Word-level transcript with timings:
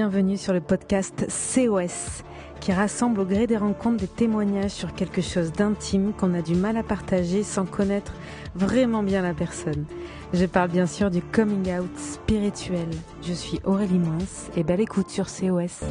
bienvenue 0.00 0.38
sur 0.38 0.54
le 0.54 0.62
podcast 0.62 1.26
COS 1.28 2.24
qui 2.58 2.72
rassemble 2.72 3.20
au 3.20 3.26
gré 3.26 3.46
des 3.46 3.58
rencontres 3.58 3.98
des 3.98 4.08
témoignages 4.08 4.70
sur 4.70 4.94
quelque 4.94 5.20
chose 5.20 5.52
d'intime 5.52 6.14
qu'on 6.14 6.32
a 6.32 6.40
du 6.40 6.54
mal 6.54 6.78
à 6.78 6.82
partager 6.82 7.42
sans 7.42 7.66
connaître 7.66 8.14
vraiment 8.54 9.02
bien 9.02 9.20
la 9.20 9.34
personne. 9.34 9.84
Je 10.32 10.46
parle 10.46 10.70
bien 10.70 10.86
sûr 10.86 11.10
du 11.10 11.20
coming 11.20 11.70
out 11.78 11.98
spirituel. 11.98 12.88
Je 13.20 13.34
suis 13.34 13.60
Aurélie 13.64 13.98
Moins 13.98 14.16
et 14.56 14.64
belle 14.64 14.80
écoute 14.80 15.10
sur 15.10 15.26
COS. 15.26 15.82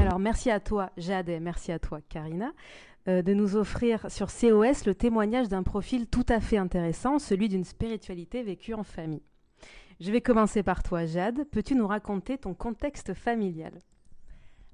Alors 0.00 0.20
merci 0.20 0.50
à 0.50 0.58
toi 0.58 0.88
Jade 0.96 1.28
et 1.28 1.38
merci 1.38 1.70
à 1.70 1.78
toi 1.78 1.98
Karina 2.08 2.50
euh, 3.08 3.20
de 3.20 3.34
nous 3.34 3.56
offrir 3.56 4.10
sur 4.10 4.28
COS 4.28 4.86
le 4.86 4.94
témoignage 4.94 5.48
d'un 5.48 5.62
profil 5.62 6.06
tout 6.06 6.26
à 6.30 6.40
fait 6.40 6.56
intéressant, 6.56 7.18
celui 7.18 7.50
d'une 7.50 7.64
spiritualité 7.64 8.42
vécue 8.42 8.72
en 8.72 8.84
famille. 8.84 9.20
Je 10.00 10.10
vais 10.10 10.22
commencer 10.22 10.62
par 10.62 10.82
toi, 10.82 11.04
Jade. 11.04 11.44
Peux-tu 11.50 11.74
nous 11.74 11.86
raconter 11.86 12.38
ton 12.38 12.54
contexte 12.54 13.12
familial? 13.12 13.72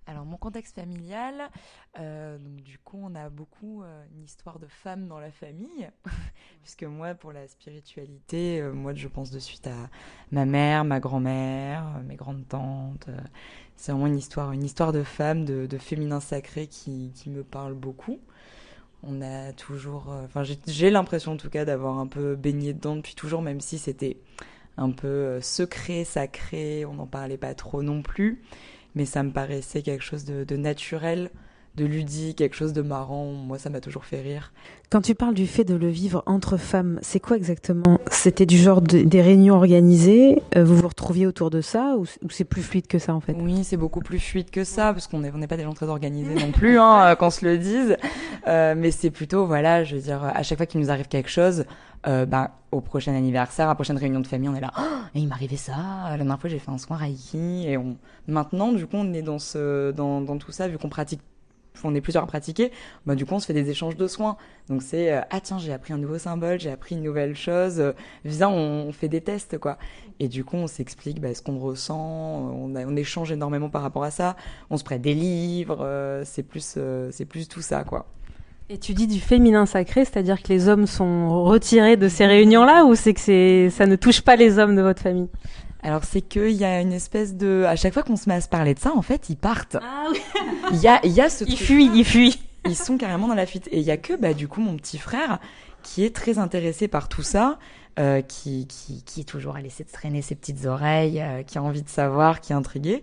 Alors 0.09 0.25
mon 0.25 0.37
contexte 0.37 0.77
familial, 0.77 1.51
euh, 1.99 2.39
donc 2.39 2.63
du 2.63 2.79
coup 2.79 2.97
on 3.03 3.17
a 3.17 3.29
beaucoup 3.29 3.83
euh, 3.83 4.05
une 4.15 4.23
histoire 4.23 4.61
de 4.61 4.69
femmes 4.69 5.09
dans 5.09 5.19
la 5.19 5.33
famille, 5.33 5.91
puisque 6.63 6.85
moi 6.85 7.15
pour 7.15 7.33
la 7.33 7.49
spiritualité, 7.49 8.63
moi 8.73 8.95
je 8.95 9.09
pense 9.09 9.33
de 9.33 9.41
suite 9.41 9.67
à 9.67 9.91
ma 10.31 10.45
mère, 10.45 10.85
ma 10.85 11.01
grand-mère, 11.01 12.01
mes 12.07 12.15
grandes 12.15 12.47
tantes. 12.47 13.09
c'est 13.75 13.91
vraiment 13.91 14.07
une 14.07 14.19
histoire, 14.19 14.53
une 14.53 14.63
histoire 14.63 14.93
de 14.93 15.03
femmes, 15.03 15.45
de, 15.45 15.67
de 15.67 15.77
féminin 15.77 16.21
sacré 16.21 16.69
qui, 16.69 17.11
qui, 17.17 17.29
me 17.29 17.43
parle 17.43 17.75
beaucoup. 17.75 18.21
On 19.03 19.21
a 19.23 19.53
toujours, 19.55 20.07
enfin 20.25 20.45
j'ai 20.45 20.91
l'impression 20.91 21.33
en 21.33 21.37
tout 21.37 21.51
cas 21.51 21.65
d'avoir 21.65 21.99
un 21.99 22.07
peu 22.07 22.37
baigné 22.37 22.75
dedans 22.75 22.95
depuis 22.95 23.17
toujours, 23.17 23.43
même 23.43 23.61
si 23.61 23.77
c'était 23.77 24.19
un 24.77 24.91
peu 24.91 25.07
euh, 25.07 25.41
secret, 25.41 26.05
sacré, 26.05 26.85
on 26.85 26.95
n'en 26.95 27.07
parlait 27.07 27.37
pas 27.37 27.55
trop 27.55 27.83
non 27.83 28.03
plus, 28.03 28.43
mais 28.95 29.05
ça 29.05 29.23
me 29.23 29.31
paraissait 29.31 29.83
quelque 29.83 30.05
chose 30.05 30.25
de, 30.25 30.57
naturel, 30.57 31.31
de 31.77 31.85
ludique, 31.85 32.39
quelque 32.39 32.57
chose 32.57 32.73
de 32.73 32.83
marrant. 32.83 33.27
Moi, 33.27 33.59
ça 33.59 33.71
m'a 33.71 33.81
toujours 33.81 34.05
fait 34.05 34.21
rire. 34.21 34.53
Quand 34.91 35.01
tu 35.01 35.15
parles 35.15 35.35
du 35.35 35.47
fait 35.47 35.65
de 35.65 35.75
le 35.75 35.89
vivre 35.89 36.23
entre 36.27 36.57
femmes, 36.57 36.99
c'est 37.03 37.21
quoi 37.21 37.37
exactement? 37.37 37.99
C'était 38.11 38.47
du 38.47 38.57
genre 38.57 38.81
des 38.81 39.23
réunions 39.23 39.55
organisées, 39.55 40.43
euh, 40.57 40.65
vous 40.65 40.77
vous 40.77 40.89
retrouviez 40.89 41.27
autour 41.27 41.51
de 41.51 41.61
ça, 41.61 41.97
ou, 41.99 42.05
c'est 42.31 42.45
plus 42.45 42.63
fluide 42.63 42.87
que 42.87 42.99
ça 42.99 43.15
en 43.15 43.21
fait? 43.21 43.35
Oui, 43.39 43.65
c'est 43.65 43.77
beaucoup 43.77 44.01
plus 44.01 44.21
fluide 44.21 44.51
que 44.51 44.65
ça, 44.65 44.93
parce 44.93 45.07
qu'on 45.07 45.21
n'est 45.21 45.33
on 45.35 45.41
pas 45.47 45.57
des 45.57 45.65
gens 45.65 45.75
très 45.75 45.89
organisés 45.89 46.35
non 46.35 46.53
plus, 46.53 46.79
hein, 46.79 47.15
qu'on 47.17 47.31
se 47.31 47.45
le 47.45 47.59
dise. 47.59 47.97
Euh, 48.47 48.75
mais 48.77 48.91
c'est 48.91 49.11
plutôt, 49.11 49.47
voilà, 49.47 49.85
je 49.85 49.97
veux 49.97 50.03
dire, 50.03 50.23
à 50.23 50.43
chaque 50.43 50.59
fois 50.59 50.67
qu'il 50.67 50.81
nous 50.81 50.91
arrive 50.91 51.09
quelque 51.09 51.31
chose, 51.31 51.65
euh, 52.07 52.25
ben, 52.25 52.51
au 52.71 52.81
prochain 52.81 53.15
anniversaire, 53.15 53.67
à 53.67 53.71
la 53.71 53.75
prochaine 53.75 53.97
réunion 53.97 54.21
de 54.21 54.27
famille, 54.27 54.49
on 54.49 54.55
est 54.55 54.61
là. 54.61 54.71
Oh, 54.79 54.83
et 55.15 55.21
il 55.21 55.29
m'arrivait 55.29 55.57
ça. 55.57 55.73
La 56.11 56.17
dernière 56.17 56.39
fois, 56.39 56.49
j'ai 56.49 56.59
fait 56.59 56.71
un 56.71 56.79
soin 56.79 56.97
Reiki. 56.97 57.65
Et 57.67 57.77
on... 57.77 57.97
maintenant, 58.29 58.73
du 58.73 58.87
coup, 58.87 58.97
on 58.97 59.13
est 59.13 59.23
dans, 59.23 59.41
ce, 59.41 59.91
dans, 59.91 60.21
dans 60.21 60.39
tout 60.39 60.53
ça, 60.53 60.69
vu 60.69 60.79
qu'on 60.79 60.89
pratique 60.89 61.21
on 61.85 61.95
est 61.95 62.01
plusieurs 62.01 62.25
à 62.25 62.27
pratiquer, 62.27 62.73
bah, 63.07 63.15
du 63.15 63.27
coup 63.27 63.35
on 63.35 63.39
se 63.39 63.47
fait 63.47 63.53
des 63.53 63.71
échanges 63.71 63.97
de 63.97 64.07
soins. 64.07 64.37
Donc 64.69 64.83
c'est 64.83 65.13
euh, 65.13 65.21
ah 65.31 65.41
tiens 65.41 65.59
j'ai 65.59 65.73
appris 65.73 65.93
un 65.93 65.99
nouveau 65.99 66.19
symbole, 66.19 66.61
j'ai 66.61 66.71
appris 66.71 66.95
une 66.97 67.03
nouvelle 67.03 67.37
chose, 67.37 67.81
euh, 67.81 67.93
viens 68.25 68.49
on, 68.49 68.93
fait 68.93 69.09
des 69.09 69.21
tests 69.21 69.59
quoi. 69.59 69.79
Et 70.19 70.29
du 70.29 70.45
coup 70.45 70.57
on 70.57 70.67
s'explique 70.67 71.21
bah, 71.21 71.35
ce 71.35 71.43
qu'on 71.43 71.59
ressent, 71.59 71.99
on, 71.99 72.75
on, 72.75 72.97
échange 72.97 73.33
énormément 73.33 73.69
par 73.69 73.83
rapport 73.83 74.05
à 74.05 74.11
ça, 74.11 74.37
on 74.71 74.77
se 74.77 74.85
prête 74.85 75.03
des 75.03 75.15
livres, 75.15 75.79
euh, 75.81 76.23
c'est 76.25 76.43
plus 76.43 76.79
c'est 77.11 77.25
plus 77.25 77.49
tout 77.49 77.63
ça 77.63 77.85
quoi. 77.85 78.07
Et 78.69 78.79
tu 78.79 78.95
dis 78.95 79.07
du 79.07 79.21
féminin 79.21 79.65
sacré, 79.65 80.05
c'est-à-dire 80.05 80.43
que 80.43 80.49
les 80.49 80.69
hommes 80.69 80.87
sont 80.87 81.45
retirés 81.45 81.97
de 81.97 82.09
ces 82.09 82.27
réunions-là 82.27 82.85
ou 82.85 82.97
c'est 82.97 83.15
que 83.15 83.69
ça 83.71 83.87
ne 83.87 83.95
touche 83.95 84.23
pas 84.23 84.35
les 84.35 84.59
hommes 84.59 84.75
de 84.75 84.83
votre 84.83 85.01
famille? 85.01 85.29
Alors 85.83 86.05
c'est 86.05 86.21
qu'il 86.21 86.53
y 86.53 86.65
a 86.65 86.81
une 86.81 86.93
espèce 86.93 87.37
de... 87.37 87.65
À 87.67 87.77
chaque 87.77 87.95
fois 87.95 88.03
qu'on 88.03 88.17
se 88.17 88.29
met 88.29 88.35
à 88.35 88.41
se 88.41 88.49
parler 88.49 88.75
de 88.75 88.79
ça, 88.79 88.93
en 88.95 89.03
fait, 89.03 89.29
ils 89.29 89.37
partent. 89.37 89.77
Ah 89.81 90.07
oui 90.11 90.19
Il 90.73 90.81
y 90.81 90.89
a, 90.89 91.01
il 91.05 91.13
y 91.13 91.21
a 91.21 91.29
ce 91.29 91.45
Ils 91.45 91.59
fuient, 91.59 91.91
ils 91.95 92.05
fuient. 92.05 92.41
Ils 92.65 92.77
sont 92.77 92.99
carrément 92.99 93.29
dans 93.29 93.35
la 93.35 93.47
fuite. 93.47 93.69
Et 93.71 93.79
il 93.79 93.85
y 93.85 93.91
a 93.91 93.97
que, 93.97 94.15
bah, 94.15 94.35
du 94.35 94.49
coup, 94.49 94.61
mon 94.61 94.77
petit 94.77 94.99
frère 94.99 95.39
qui 95.83 96.05
est 96.05 96.15
très 96.15 96.39
intéressé 96.39 96.89
par 96.89 97.09
tout 97.09 97.23
ça, 97.23 97.59
euh, 98.01 98.21
qui, 98.21 98.67
qui, 98.67 99.03
qui 99.05 99.21
est 99.21 99.25
toujours 99.25 99.55
à 99.55 99.61
laisser 99.61 99.85
de 99.85 99.91
traîner 99.91 100.21
ses 100.21 100.35
petites 100.35 100.67
oreilles, 100.67 101.21
euh, 101.23 101.43
qui 101.45 101.59
a 101.59 101.63
envie 101.63 101.83
de 101.83 101.89
savoir, 101.89 102.41
qui 102.41 102.53
est 102.53 102.57
intrigué. 102.57 103.03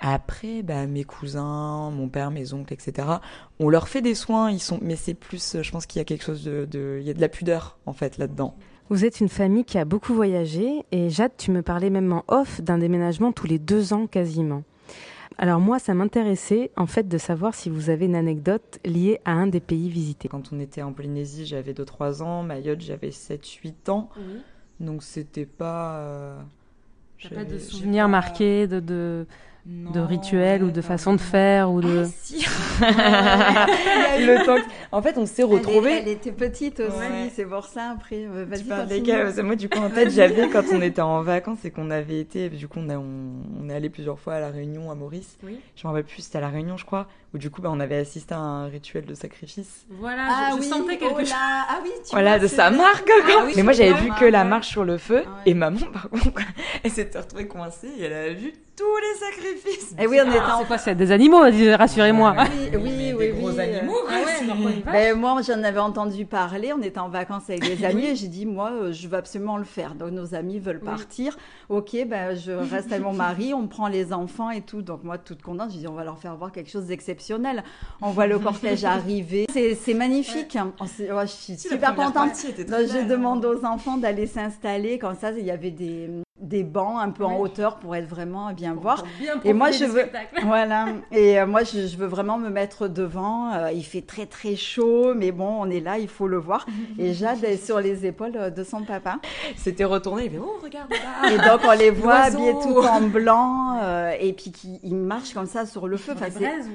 Après, 0.00 0.62
bah, 0.62 0.86
mes 0.86 1.04
cousins, 1.04 1.90
mon 1.90 2.08
père, 2.08 2.30
mes 2.30 2.54
oncles, 2.54 2.72
etc. 2.72 3.06
On 3.60 3.68
leur 3.68 3.88
fait 3.88 4.00
des 4.00 4.14
soins, 4.14 4.50
ils 4.50 4.60
sont, 4.60 4.78
mais 4.82 4.96
c'est 4.96 5.14
plus, 5.14 5.58
je 5.60 5.70
pense 5.70 5.86
qu'il 5.86 6.00
y 6.00 6.02
a 6.02 6.04
quelque 6.04 6.24
chose 6.24 6.42
de, 6.42 6.64
de, 6.64 6.98
il 7.00 7.06
y 7.06 7.10
a 7.10 7.14
de 7.14 7.20
la 7.20 7.28
pudeur 7.28 7.78
en 7.86 7.92
fait 7.92 8.18
là-dedans. 8.18 8.56
Vous 8.92 9.06
êtes 9.06 9.20
une 9.20 9.30
famille 9.30 9.64
qui 9.64 9.78
a 9.78 9.86
beaucoup 9.86 10.12
voyagé 10.12 10.84
et 10.92 11.08
Jade, 11.08 11.32
tu 11.38 11.50
me 11.50 11.62
parlais 11.62 11.88
même 11.88 12.12
en 12.12 12.24
off 12.28 12.60
d'un 12.60 12.76
déménagement 12.76 13.32
tous 13.32 13.46
les 13.46 13.58
deux 13.58 13.94
ans 13.94 14.06
quasiment. 14.06 14.64
Alors 15.38 15.60
moi, 15.60 15.78
ça 15.78 15.94
m'intéressait 15.94 16.70
en 16.76 16.84
fait 16.84 17.08
de 17.08 17.16
savoir 17.16 17.54
si 17.54 17.70
vous 17.70 17.88
avez 17.88 18.04
une 18.04 18.14
anecdote 18.14 18.80
liée 18.84 19.18
à 19.24 19.32
un 19.32 19.46
des 19.46 19.60
pays 19.60 19.88
visités. 19.88 20.28
Quand 20.28 20.52
on 20.52 20.60
était 20.60 20.82
en 20.82 20.92
Polynésie, 20.92 21.46
j'avais 21.46 21.72
2-3 21.72 22.22
ans, 22.22 22.42
Mayotte, 22.42 22.82
j'avais 22.82 23.08
7-8 23.08 23.88
ans. 23.88 24.10
Donc 24.78 25.02
c'était 25.02 25.46
pas... 25.46 25.96
Euh, 25.96 26.38
pas 27.34 27.46
de 27.46 27.58
souvenirs 27.58 28.10
marqués 28.10 28.66
de... 28.66 28.80
de 28.80 29.26
de 29.64 30.00
rituels 30.00 30.64
ou 30.64 30.70
de 30.70 30.80
façon 30.80 31.14
de 31.14 31.20
faire 31.20 31.70
ou 31.70 31.80
de. 31.80 32.04
Ah, 32.04 32.10
si. 32.22 32.44
le 32.80 34.44
temps. 34.44 34.56
En 34.90 35.00
fait, 35.02 35.16
on 35.18 35.26
s'est 35.26 35.44
retrouvés. 35.44 35.98
Elle, 35.98 36.08
était 36.08 36.32
petite 36.32 36.80
aussi, 36.80 37.30
c'est 37.32 37.44
pour 37.44 37.64
ça. 37.66 37.90
Après, 37.90 38.26
euh, 38.26 38.44
vas-y. 38.44 39.42
Moi, 39.42 39.54
du 39.54 39.68
coup, 39.68 39.78
en 39.78 39.90
tête, 39.94 40.10
j'avais 40.10 40.48
quand 40.48 40.64
on 40.72 40.82
était 40.82 41.00
en 41.00 41.22
vacances 41.22 41.64
et 41.64 41.70
qu'on 41.70 41.90
avait 41.90 42.18
été. 42.18 42.48
Du 42.48 42.66
coup, 42.66 42.80
on, 42.80 42.88
a, 42.90 42.96
on, 42.96 43.68
est 43.68 43.74
allé 43.74 43.88
plusieurs 43.88 44.18
fois 44.18 44.34
à 44.34 44.40
la 44.40 44.50
Réunion 44.50 44.90
à 44.90 44.96
Maurice. 44.96 45.38
Oui. 45.44 45.60
Je 45.76 45.86
m'en 45.86 45.92
rappelle 45.92 46.06
plus. 46.06 46.22
C'était 46.22 46.38
à 46.38 46.42
la 46.42 46.48
Réunion, 46.48 46.76
je 46.76 46.84
crois, 46.84 47.06
où 47.34 47.38
du 47.38 47.50
coup, 47.50 47.62
bah, 47.62 47.70
on 47.72 47.80
avait 47.80 47.96
assisté 47.96 48.34
à 48.34 48.38
un 48.38 48.66
rituel 48.66 49.06
de 49.06 49.14
sacrifice. 49.14 49.86
Voilà. 49.88 50.26
Ah, 50.28 50.50
je, 50.56 50.62
sentais 50.62 50.98
quelque 50.98 51.14
oh 51.14 51.20
chose. 51.20 51.32
Ah 51.34 51.80
oui. 51.82 51.90
Tu 52.04 52.10
voilà, 52.12 52.38
de 52.38 52.46
sa 52.46 52.70
marque. 52.70 53.10
Ah, 53.10 53.44
oui, 53.46 53.52
Mais 53.56 53.62
moi, 53.62 53.72
j'avais 53.72 53.94
vu 53.94 54.10
que 54.18 54.26
la 54.26 54.44
marche 54.44 54.68
sur 54.68 54.84
le 54.84 54.98
feu 54.98 55.24
et 55.46 55.54
maman, 55.54 55.80
par 55.92 56.10
contre, 56.10 56.42
elle 56.82 56.90
s'était 56.90 57.18
retrouvée 57.18 57.46
coincée 57.46 57.88
et 57.98 58.04
elle 58.04 58.12
a 58.12 58.32
vu 58.32 58.52
tous 58.76 58.84
les 58.96 59.18
sacrifices. 59.18 59.92
Et 59.92 60.02
eh 60.02 60.06
oui, 60.06 60.18
on 60.24 60.30
était 60.30 60.40
en... 60.40 60.64
Quoi 60.64 60.78
C'est 60.78 60.94
des 60.94 61.12
animaux, 61.12 61.40
rassurez-moi. 61.40 62.34
Oui, 62.38 62.70
oui, 62.74 63.12
oui. 63.16 63.26
Des 63.26 63.32
gros 63.32 63.58
animaux, 63.58 63.98
ah 64.08 64.14
ouais, 64.14 64.82
ben, 64.84 65.18
moi, 65.18 65.40
j'en 65.46 65.62
avais 65.62 65.78
entendu 65.78 66.24
parler. 66.24 66.72
On 66.72 66.82
était 66.82 66.98
en 66.98 67.08
vacances 67.08 67.48
avec 67.48 67.62
des 67.62 67.84
amis 67.84 68.06
et 68.06 68.16
j'ai 68.16 68.28
dit, 68.28 68.46
moi, 68.46 68.70
euh, 68.72 68.92
je 68.92 69.08
veux 69.08 69.16
absolument 69.16 69.58
le 69.58 69.64
faire. 69.64 69.94
Donc, 69.94 70.10
nos 70.10 70.34
amis 70.34 70.58
veulent 70.58 70.80
partir. 70.80 71.36
Ok, 71.68 71.96
ben, 72.06 72.34
je 72.34 72.52
reste 72.52 72.92
avec 72.92 73.04
mon 73.04 73.12
mari, 73.12 73.54
on 73.54 73.68
prend 73.68 73.88
les 73.88 74.12
enfants 74.12 74.50
et 74.50 74.62
tout. 74.62 74.82
Donc, 74.82 75.04
moi, 75.04 75.18
toute 75.18 75.42
contente, 75.42 75.70
je 75.72 75.78
dis, 75.78 75.88
on 75.88 75.94
va 75.94 76.04
leur 76.04 76.18
faire 76.18 76.36
voir 76.36 76.50
quelque 76.50 76.70
chose 76.70 76.86
d'exceptionnel. 76.86 77.21
On 78.00 78.10
voit 78.10 78.26
le 78.26 78.38
cortège 78.38 78.84
arriver. 78.84 79.46
C'est 79.52 79.94
magnifique. 79.94 80.56
je 80.80 81.26
suis 81.26 81.56
super 81.56 81.94
contente. 81.94 82.32
je 82.36 83.08
demande 83.08 83.44
aux 83.44 83.64
enfants 83.64 83.96
d'aller 83.96 84.26
s'installer. 84.26 84.98
Comme 84.98 85.16
ça, 85.16 85.30
il 85.32 85.44
y 85.44 85.50
avait 85.50 85.70
des 85.70 86.08
des 86.42 86.64
bancs 86.64 87.00
un 87.00 87.10
peu 87.10 87.24
en 87.24 87.38
hauteur 87.38 87.76
pour 87.76 87.94
être 87.94 88.08
vraiment 88.08 88.52
bien 88.52 88.74
voir. 88.74 89.04
et 89.44 89.52
moi 89.52 89.70
je 89.70 89.84
veux 89.84 90.04
voilà 90.44 90.86
et 91.12 91.38
euh, 91.40 91.46
moi 91.46 91.62
je, 91.62 91.96
veux 91.96 92.06
vraiment 92.06 92.38
me 92.38 92.48
mettre 92.48 92.88
devant. 92.88 93.52
Euh, 93.52 93.72
il 93.72 93.84
fait 93.84 94.02
très 94.02 94.26
très 94.26 94.56
chaud, 94.56 95.14
mais 95.14 95.30
bon 95.30 95.56
on 95.60 95.70
est 95.70 95.80
là, 95.80 95.98
il 95.98 96.08
faut 96.08 96.26
le 96.26 96.38
voir. 96.38 96.66
et 96.98 97.12
Jade 97.22 97.44
est 97.44 97.64
sur 97.64 97.80
les 97.80 98.06
épaules 98.06 98.36
euh, 98.36 98.50
de 98.50 98.64
son 98.64 98.82
papa. 98.82 99.18
C'était 99.56 99.84
retourné, 99.84 100.24
il 100.24 100.30
fait 100.32 100.38
oh 100.38 100.58
regarde 100.62 100.90
là. 100.90 101.30
Et 101.30 101.36
donc 101.36 101.60
on 101.64 101.78
les 101.78 101.90
voit 101.90 102.14
habillés 102.14 102.54
tout 102.54 102.78
en 102.78 103.02
blanc 103.02 103.80
et 104.18 104.32
puis 104.32 104.50
qui 104.50 104.80
ils 104.82 104.96
marchent 104.96 105.34
comme 105.34 105.46
ça 105.46 105.64
sur 105.66 105.86
le 105.86 105.96
feu. 105.96 106.12
Enfin, 106.14 106.28
des 106.28 106.44
braises 106.44 106.68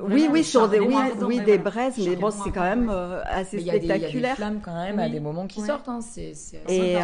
oui 0.00 0.28
oui 0.30 0.44
sur 0.44 0.68
des 0.68 0.80
oui, 0.80 0.94
oui 1.22 1.40
des 1.40 1.58
braises, 1.58 1.98
mais 1.98 2.16
bon 2.16 2.30
c'est 2.30 2.50
quand 2.50 2.62
même 2.62 2.90
assez 3.24 3.60
spectaculaire. 3.60 4.10
Il 4.12 4.20
y 4.20 4.24
a 4.24 4.28
des 4.30 4.34
flammes 4.36 4.60
quand 4.62 4.74
même 4.74 4.98
à 4.98 5.08
des 5.08 5.20
moments 5.20 5.46
qui 5.46 5.60
sortent. 5.60 5.88
Hein. 5.88 6.00
C'est 6.02 6.32
et, 6.68 6.96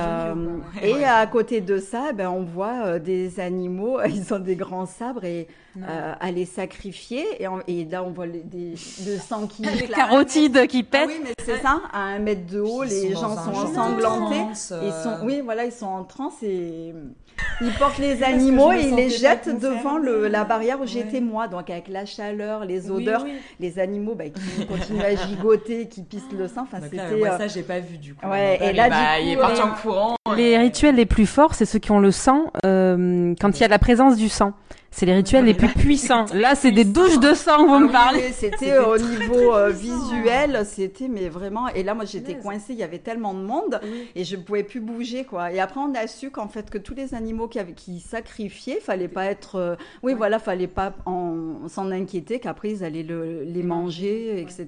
et 0.82 1.04
à 1.04 1.26
côté 1.26 1.60
de 1.60 1.71
ça, 1.78 2.12
ben, 2.12 2.28
on 2.28 2.42
voit 2.42 2.86
euh, 2.86 2.98
des 2.98 3.40
animaux, 3.40 4.00
ils 4.06 4.32
ont 4.32 4.38
des 4.38 4.56
grands 4.56 4.86
sabres 4.86 5.24
et 5.24 5.48
euh, 5.76 6.14
à 6.18 6.30
les 6.30 6.44
sacrifier. 6.44 7.24
Et, 7.42 7.46
et, 7.68 7.84
là, 7.84 8.02
on 8.04 8.10
voit 8.10 8.26
les, 8.26 8.42
des, 8.42 8.74
le 9.06 9.18
sang 9.18 9.46
qui... 9.46 9.62
Les 9.62 9.88
carotides 9.88 10.66
qui 10.66 10.82
pètent. 10.82 11.08
Ah 11.10 11.12
oui, 11.12 11.20
mais 11.22 11.34
c'est 11.44 11.60
ça, 11.60 11.80
à 11.92 12.00
un 12.00 12.18
mètre 12.18 12.46
de 12.46 12.60
haut, 12.60 12.82
les 12.82 13.12
gens 13.12 13.36
sont 13.36 13.50
ensanglantés. 13.50 14.44
Ils 14.50 14.92
sont, 14.92 15.18
oui, 15.24 15.40
voilà, 15.42 15.64
ils 15.64 15.72
sont 15.72 15.86
en 15.86 16.04
transe 16.04 16.42
et... 16.42 16.94
ils 17.62 17.72
portent 17.78 17.98
les 17.98 18.22
animaux 18.22 18.72
et 18.72 18.82
ils 18.82 18.94
les 18.94 19.10
jettent 19.10 19.60
devant 19.60 19.98
le, 19.98 20.28
la 20.28 20.44
barrière 20.44 20.80
où 20.80 20.86
j'étais 20.86 21.20
moi. 21.20 21.48
Donc 21.48 21.70
avec 21.70 21.88
la 21.88 22.04
chaleur, 22.04 22.64
les 22.64 22.90
odeurs, 22.90 23.24
les 23.60 23.78
animaux 23.78 24.14
bah, 24.14 24.24
qui 24.28 24.66
continuent 24.66 25.02
à 25.02 25.14
gigoter, 25.14 25.88
qui 25.88 26.02
pissent 26.02 26.22
le 26.36 26.48
sang. 26.48 26.62
Enfin, 26.62 26.78
c'était. 26.82 26.98
Euh, 27.00 27.38
ça, 27.38 27.48
j'ai 27.48 27.62
pas 27.62 27.80
vu 27.80 27.98
du 27.98 28.14
coup. 28.14 28.26
Ouais, 28.26 28.58
et 28.60 28.72
là, 28.72 28.88
bah, 28.88 29.20
il 29.20 29.32
est 29.32 29.36
parti 29.36 29.62
en 29.62 29.70
courant. 29.70 30.16
Les 30.36 30.56
rituels 30.58 30.94
les 30.94 31.06
plus 31.06 31.26
forts, 31.26 31.54
c'est 31.54 31.66
ceux 31.66 31.78
qui 31.78 31.90
ont 31.90 32.00
le 32.00 32.10
sang 32.10 32.52
euh, 32.64 33.34
quand 33.40 33.58
il 33.58 33.60
y 33.60 33.64
a 33.64 33.68
la 33.68 33.78
présence 33.78 34.16
du 34.16 34.28
sang. 34.28 34.52
C'est 34.94 35.06
les 35.06 35.14
rituels 35.14 35.46
les 35.46 35.54
plus 35.54 35.68
puissants. 35.68 36.26
Là, 36.34 36.54
c'est 36.54 36.70
des 36.70 36.84
douches 36.84 37.18
de 37.18 37.32
sang, 37.32 37.66
vous 37.66 37.78
me 37.78 37.90
parlez. 37.90 38.30
C'était 38.32 38.78
au 38.78 38.98
niveau 38.98 39.54
euh, 39.54 39.70
visuel, 39.70 40.64
c'était 40.66 41.08
mais 41.08 41.30
vraiment. 41.30 41.68
Et 41.68 41.82
là, 41.82 41.94
moi, 41.94 42.04
j'étais 42.04 42.34
coincée. 42.34 42.74
Il 42.74 42.78
y 42.78 42.82
avait 42.82 42.98
tellement 42.98 43.32
de 43.32 43.40
monde 43.40 43.80
et 44.14 44.24
je 44.24 44.36
pouvais 44.36 44.62
plus 44.62 44.80
bouger, 44.80 45.24
quoi. 45.24 45.50
Et 45.50 45.60
après, 45.60 45.80
on 45.80 45.94
a 45.94 46.06
su 46.06 46.30
qu'en 46.30 46.46
fait, 46.46 46.68
que 46.68 46.76
tous 46.76 46.94
les 46.94 47.14
animaux 47.14 47.48
qui, 47.48 47.58
avaient, 47.58 47.72
qui 47.72 48.00
sacrifiaient, 48.00 48.80
fallait 48.80 49.08
pas 49.08 49.24
être. 49.24 49.56
Euh, 49.56 49.76
oui, 50.02 50.12
voilà, 50.12 50.38
fallait 50.38 50.66
pas 50.66 50.92
s'en 51.06 51.90
inquiéter 51.90 52.38
qu'après 52.38 52.70
ils 52.70 52.84
allaient 52.84 53.02
le, 53.02 53.44
les 53.44 53.62
manger, 53.62 54.40
etc. 54.42 54.66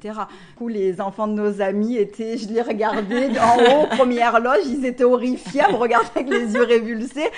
Du 0.51 0.55
coup, 0.57 0.69
les 0.69 1.03
enfants 1.03 1.27
de 1.27 1.35
nos 1.35 1.61
amis 1.61 1.99
étaient, 1.99 2.39
je 2.39 2.49
les 2.49 2.63
regardais 2.63 3.29
en 3.39 3.59
haut, 3.59 3.87
première 3.91 4.41
loge, 4.41 4.65
ils 4.67 4.87
étaient 4.87 5.05
horrifiés 5.05 5.61
à 5.61 5.71
me 5.71 5.77
regarder 5.77 6.09
avec 6.15 6.31
les 6.31 6.55
yeux 6.55 6.65
révulsés, 6.65 7.29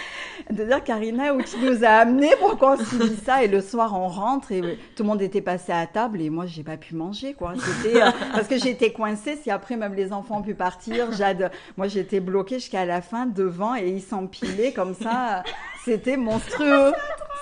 de 0.50 0.64
dire 0.64 0.84
Karina, 0.84 1.34
où 1.34 1.42
tu 1.42 1.56
nous 1.58 1.84
as 1.84 1.88
amenés? 1.88 2.30
Pour 2.38 2.56
qu'on 2.56 2.75
dit 2.76 3.16
ça 3.24 3.42
et 3.42 3.48
le 3.48 3.60
soir 3.60 3.98
on 3.98 4.08
rentre 4.08 4.52
et 4.52 4.78
tout 4.94 5.02
le 5.02 5.08
monde 5.08 5.22
était 5.22 5.40
passé 5.40 5.72
à 5.72 5.86
table 5.86 6.20
et 6.20 6.30
moi 6.30 6.46
j'ai 6.46 6.62
pas 6.62 6.76
pu 6.76 6.94
manger 6.94 7.34
quoi. 7.34 7.54
C'était 7.56 8.02
euh, 8.02 8.10
parce 8.32 8.48
que 8.48 8.58
j'étais 8.58 8.92
coincée. 8.92 9.38
Si 9.42 9.50
après 9.50 9.76
même 9.76 9.94
les 9.94 10.12
enfants 10.12 10.38
ont 10.38 10.42
pu 10.42 10.54
partir, 10.54 11.12
Jade, 11.12 11.50
moi 11.76 11.88
j'étais 11.88 12.20
bloquée 12.20 12.58
jusqu'à 12.58 12.84
la 12.84 13.00
fin 13.02 13.26
devant 13.26 13.74
et 13.74 13.88
ils 13.88 14.02
s'empilaient 14.02 14.72
comme 14.72 14.94
ça. 14.94 15.42
C'était 15.84 16.16
monstrueux. 16.16 16.92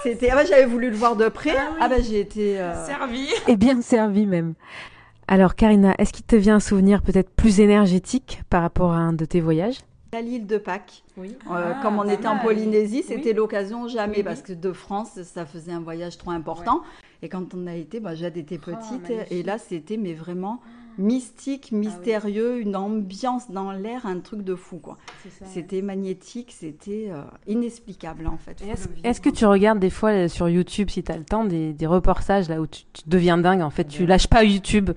C'était 0.02 0.30
ah 0.30 0.36
bah, 0.36 0.44
j'avais 0.44 0.66
voulu 0.66 0.90
le 0.90 0.96
voir 0.96 1.16
de 1.16 1.28
près. 1.28 1.56
Ah, 1.56 1.76
ah 1.80 1.88
bah 1.88 1.96
j'ai 2.00 2.20
été 2.20 2.60
euh... 2.60 2.86
servi 2.86 3.28
et 3.48 3.56
bien 3.56 3.80
servi 3.80 4.26
même. 4.26 4.54
Alors 5.26 5.54
Karina, 5.54 5.94
est-ce 5.98 6.12
qu'il 6.12 6.26
te 6.26 6.36
vient 6.36 6.56
un 6.56 6.60
souvenir 6.60 7.00
peut-être 7.02 7.30
plus 7.30 7.60
énergétique 7.60 8.42
par 8.50 8.60
rapport 8.60 8.92
à 8.92 8.98
un 8.98 9.14
de 9.14 9.24
tes 9.24 9.40
voyages? 9.40 9.78
À 10.14 10.20
l'île 10.20 10.46
de 10.46 10.58
Pâques. 10.58 11.02
Oui. 11.16 11.36
Euh, 11.50 11.72
ah, 11.74 11.80
comme 11.82 11.98
on 11.98 12.08
était 12.08 12.28
en 12.28 12.38
Polynésie, 12.38 13.02
c'était 13.02 13.32
l'occasion 13.32 13.88
jamais, 13.88 14.22
parce 14.22 14.42
que 14.42 14.52
de 14.52 14.72
France, 14.72 15.22
ça 15.22 15.46
faisait 15.46 15.72
un 15.72 15.80
voyage 15.80 16.18
trop 16.18 16.30
important. 16.30 16.82
Et 17.22 17.28
quand 17.28 17.54
on 17.54 17.66
a 17.66 17.74
été, 17.74 18.00
bah, 18.00 18.14
Jade 18.14 18.36
était 18.36 18.60
oh, 18.60 18.70
petite, 18.70 19.12
et 19.30 19.42
là, 19.42 19.58
c'était 19.58 19.96
mais 19.96 20.14
vraiment 20.14 20.60
mystique, 20.98 21.70
ah 21.72 21.76
mystérieux, 21.76 22.60
une 22.60 22.76
ambiance 22.76 23.50
dans 23.50 23.72
l'air, 23.72 24.06
un 24.06 24.20
truc 24.20 24.42
de 24.42 24.54
fou 24.54 24.78
quoi. 24.78 24.96
C'était 25.44 25.82
magnétique, 25.82 26.54
c'était 26.56 27.08
euh, 27.10 27.22
inexplicable 27.46 28.26
en 28.26 28.38
fait. 28.38 28.62
Est-ce 29.02 29.20
que 29.20 29.30
tu 29.30 29.46
regardes 29.46 29.78
des 29.78 29.90
fois 29.90 30.10
euh, 30.10 30.28
sur 30.28 30.48
YouTube 30.48 30.90
si 30.90 31.02
tu 31.02 31.12
as 31.12 31.16
le 31.16 31.24
temps 31.24 31.44
des, 31.44 31.72
des, 31.72 31.86
reportages 31.86 32.48
là 32.48 32.60
où 32.60 32.66
tu, 32.66 32.82
deviens 33.06 33.38
dingue 33.38 33.62
en 33.62 33.70
fait, 33.70 33.84
tu 33.84 34.06
lâches 34.06 34.26
pas 34.26 34.44
YouTube. 34.44 34.90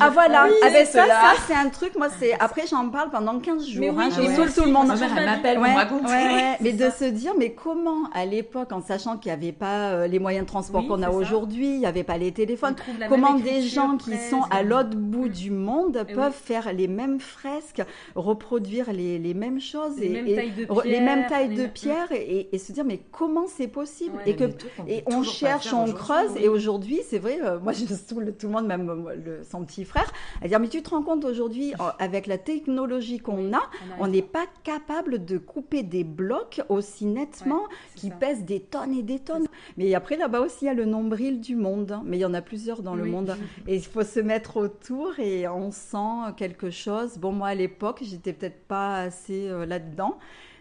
Ah 0.00 0.10
voilà, 0.10 0.46
ah, 0.62 0.70
ben 0.72 0.86
ça, 0.86 1.06
ça 1.06 1.32
c'est 1.46 1.54
un 1.54 1.68
truc 1.68 1.96
moi 1.96 2.08
c'est 2.18 2.32
après 2.38 2.66
j'en 2.66 2.88
parle 2.88 3.10
pendant 3.10 3.38
15 3.38 3.66
jours 3.68 3.80
mais 3.80 3.90
oui, 3.90 4.04
hein, 4.04 4.46
tout 4.54 4.64
le 4.64 4.72
monde. 4.72 4.88
m'appelle 4.88 5.58
ouais, 5.58 5.74
raconte. 5.74 6.02
mais 6.60 6.72
de 6.72 6.90
se 6.90 7.04
dire 7.04 7.32
mais 7.38 7.52
comment 7.52 8.08
à 8.12 8.24
l'époque 8.24 8.72
en 8.72 8.80
sachant 8.80 9.16
qu'il 9.16 9.30
n'y 9.30 9.36
avait 9.36 9.52
pas 9.52 9.90
euh, 9.90 10.06
les 10.06 10.18
moyens 10.18 10.44
de 10.44 10.48
transport 10.48 10.86
qu'on 10.86 11.02
a 11.02 11.10
aujourd'hui, 11.10 11.74
il 11.74 11.78
n'y 11.78 11.86
avait 11.86 12.04
pas 12.04 12.18
les 12.18 12.32
téléphones, 12.32 12.74
comment 13.08 13.34
des 13.34 13.62
gens 13.62 13.96
qui 13.96 14.16
sont 14.16 14.42
à 14.50 14.62
l'autre 14.62 14.96
bout 14.96 15.28
du 15.28 15.41
du 15.42 15.50
monde 15.50 16.04
peuvent 16.14 16.32
faire 16.32 16.72
les 16.72 16.88
mêmes 16.88 17.18
fresques, 17.18 17.82
reproduire 18.14 18.92
les, 18.92 19.18
les 19.18 19.34
mêmes 19.34 19.60
choses, 19.60 19.98
les, 19.98 20.06
et, 20.06 20.10
mêmes, 20.10 20.36
tailles 20.36 20.50
de 20.52 20.64
pierre, 20.64 20.84
les 20.84 21.00
mêmes 21.00 21.26
tailles 21.26 21.54
de 21.54 21.66
pierre, 21.66 22.12
et, 22.12 22.58
se 22.58 22.72
dire 22.72 22.84
mais 22.84 23.00
comment 23.10 23.46
c'est 23.48 23.66
possible 23.66 24.18
Et 24.24 24.36
que 24.36 24.44
et 24.86 25.02
on 25.06 25.22
cherche, 25.24 25.72
on 25.72 25.92
creuse, 25.92 26.36
et 26.36 26.48
aujourd'hui 26.48 27.00
c'est 27.08 27.18
vrai, 27.18 27.40
euh, 27.42 27.58
moi 27.58 27.72
je 27.72 27.84
saoule 28.08 28.34
tout 28.38 28.46
le 28.46 28.52
monde, 28.52 28.66
même 28.66 28.86
le, 29.24 29.42
son 29.42 29.64
petit 29.64 29.84
frère, 29.84 30.10
à 30.40 30.48
dire 30.48 30.60
mais 30.60 30.68
tu 30.68 30.82
te 30.82 30.90
rends 30.90 31.02
compte 31.02 31.24
aujourd'hui 31.24 31.72
avec 31.98 32.26
la 32.26 32.38
technologie 32.38 33.18
qu'on 33.18 33.52
a, 33.52 33.62
on 33.98 34.06
n'est 34.06 34.22
pas 34.22 34.46
capable 34.62 35.24
de 35.24 35.38
couper 35.38 35.82
des 35.82 36.04
blocs 36.04 36.62
aussi 36.68 37.06
nettement 37.06 37.62
qui 37.96 38.10
pèsent 38.10 38.44
des 38.44 38.60
tonnes 38.60 38.94
et 38.94 39.02
des 39.02 39.18
tonnes. 39.18 39.46
Mais 39.76 39.92
après 39.94 40.16
là-bas 40.16 40.40
aussi 40.40 40.58
il 40.62 40.66
y 40.66 40.68
a 40.68 40.74
le 40.74 40.84
nombril 40.84 41.40
du 41.40 41.56
monde, 41.56 41.92
hein. 41.92 42.02
mais 42.04 42.18
il 42.18 42.20
y 42.20 42.24
en 42.24 42.34
a 42.34 42.42
plusieurs 42.42 42.82
dans 42.82 42.94
le 42.94 43.04
monde, 43.04 43.36
et 43.66 43.74
il 43.76 43.84
faut 43.84 44.04
se 44.04 44.20
mettre 44.20 44.56
autour 44.56 45.18
et 45.18 45.31
on 45.48 45.70
sent 45.70 46.32
quelque 46.36 46.70
chose. 46.70 47.18
Bon, 47.18 47.32
moi 47.32 47.48
à 47.48 47.54
l'époque, 47.54 48.00
j'étais 48.02 48.32
peut-être 48.32 48.66
pas 48.66 49.00
assez 49.00 49.48
euh, 49.48 49.66
là-dedans. 49.66 50.18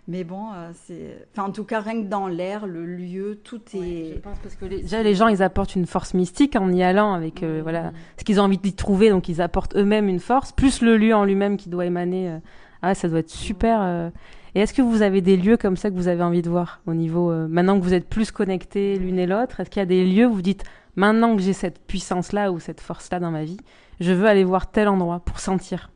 Mais 0.07 0.23
bon, 0.23 0.51
euh, 0.53 0.71
c'est. 0.73 1.27
Enfin, 1.31 1.47
en 1.47 1.51
tout 1.51 1.63
cas, 1.63 1.79
rien 1.79 2.01
que 2.01 2.07
dans 2.07 2.27
l'air, 2.27 2.65
le 2.65 2.85
lieu, 2.85 3.39
tout 3.43 3.61
est. 3.73 4.15
je 4.15 4.19
pense 4.19 4.39
parce 4.39 4.55
que 4.55 4.65
déjà, 4.65 5.03
les 5.03 5.13
gens, 5.13 5.27
ils 5.27 5.43
apportent 5.43 5.75
une 5.75 5.85
force 5.85 6.13
mystique 6.13 6.55
en 6.55 6.71
y 6.71 6.83
allant 6.83 7.13
avec 7.13 7.43
euh, 7.43 7.59
voilà 7.61 7.91
ce 8.17 8.23
qu'ils 8.23 8.39
ont 8.39 8.43
envie 8.43 8.57
d'y 8.57 8.73
trouver, 8.73 9.09
donc 9.09 9.29
ils 9.29 9.41
apportent 9.41 9.75
eux-mêmes 9.75 10.09
une 10.09 10.19
force, 10.19 10.51
plus 10.51 10.81
le 10.81 10.97
lieu 10.97 11.13
en 11.13 11.23
lui-même 11.23 11.55
qui 11.55 11.69
doit 11.69 11.85
émaner. 11.85 12.39
Ah, 12.81 12.95
ça 12.95 13.07
doit 13.07 13.19
être 13.19 13.29
super. 13.29 14.11
Et 14.55 14.61
est-ce 14.61 14.73
que 14.73 14.81
vous 14.81 15.03
avez 15.03 15.21
des 15.21 15.37
lieux 15.37 15.55
comme 15.55 15.77
ça 15.77 15.91
que 15.91 15.95
vous 15.95 16.07
avez 16.07 16.23
envie 16.23 16.41
de 16.41 16.49
voir 16.49 16.81
au 16.87 16.95
niveau 16.95 17.31
maintenant 17.47 17.79
que 17.79 17.83
vous 17.83 17.93
êtes 17.93 18.09
plus 18.09 18.31
connectés 18.31 18.97
l'une 18.97 19.19
et 19.19 19.27
l'autre 19.27 19.59
Est-ce 19.59 19.69
qu'il 19.69 19.81
y 19.81 19.83
a 19.83 19.85
des 19.85 20.03
lieux 20.03 20.25
où 20.25 20.33
vous 20.33 20.41
dites 20.41 20.63
maintenant 20.95 21.35
que 21.35 21.41
j'ai 21.41 21.53
cette 21.53 21.79
puissance-là 21.79 22.51
ou 22.51 22.59
cette 22.59 22.81
force-là 22.81 23.19
dans 23.19 23.31
ma 23.31 23.43
vie, 23.43 23.57
je 24.01 24.11
veux 24.11 24.27
aller 24.27 24.43
voir 24.43 24.69
tel 24.69 24.89
endroit 24.89 25.19
pour 25.19 25.39
sentir. 25.39 25.91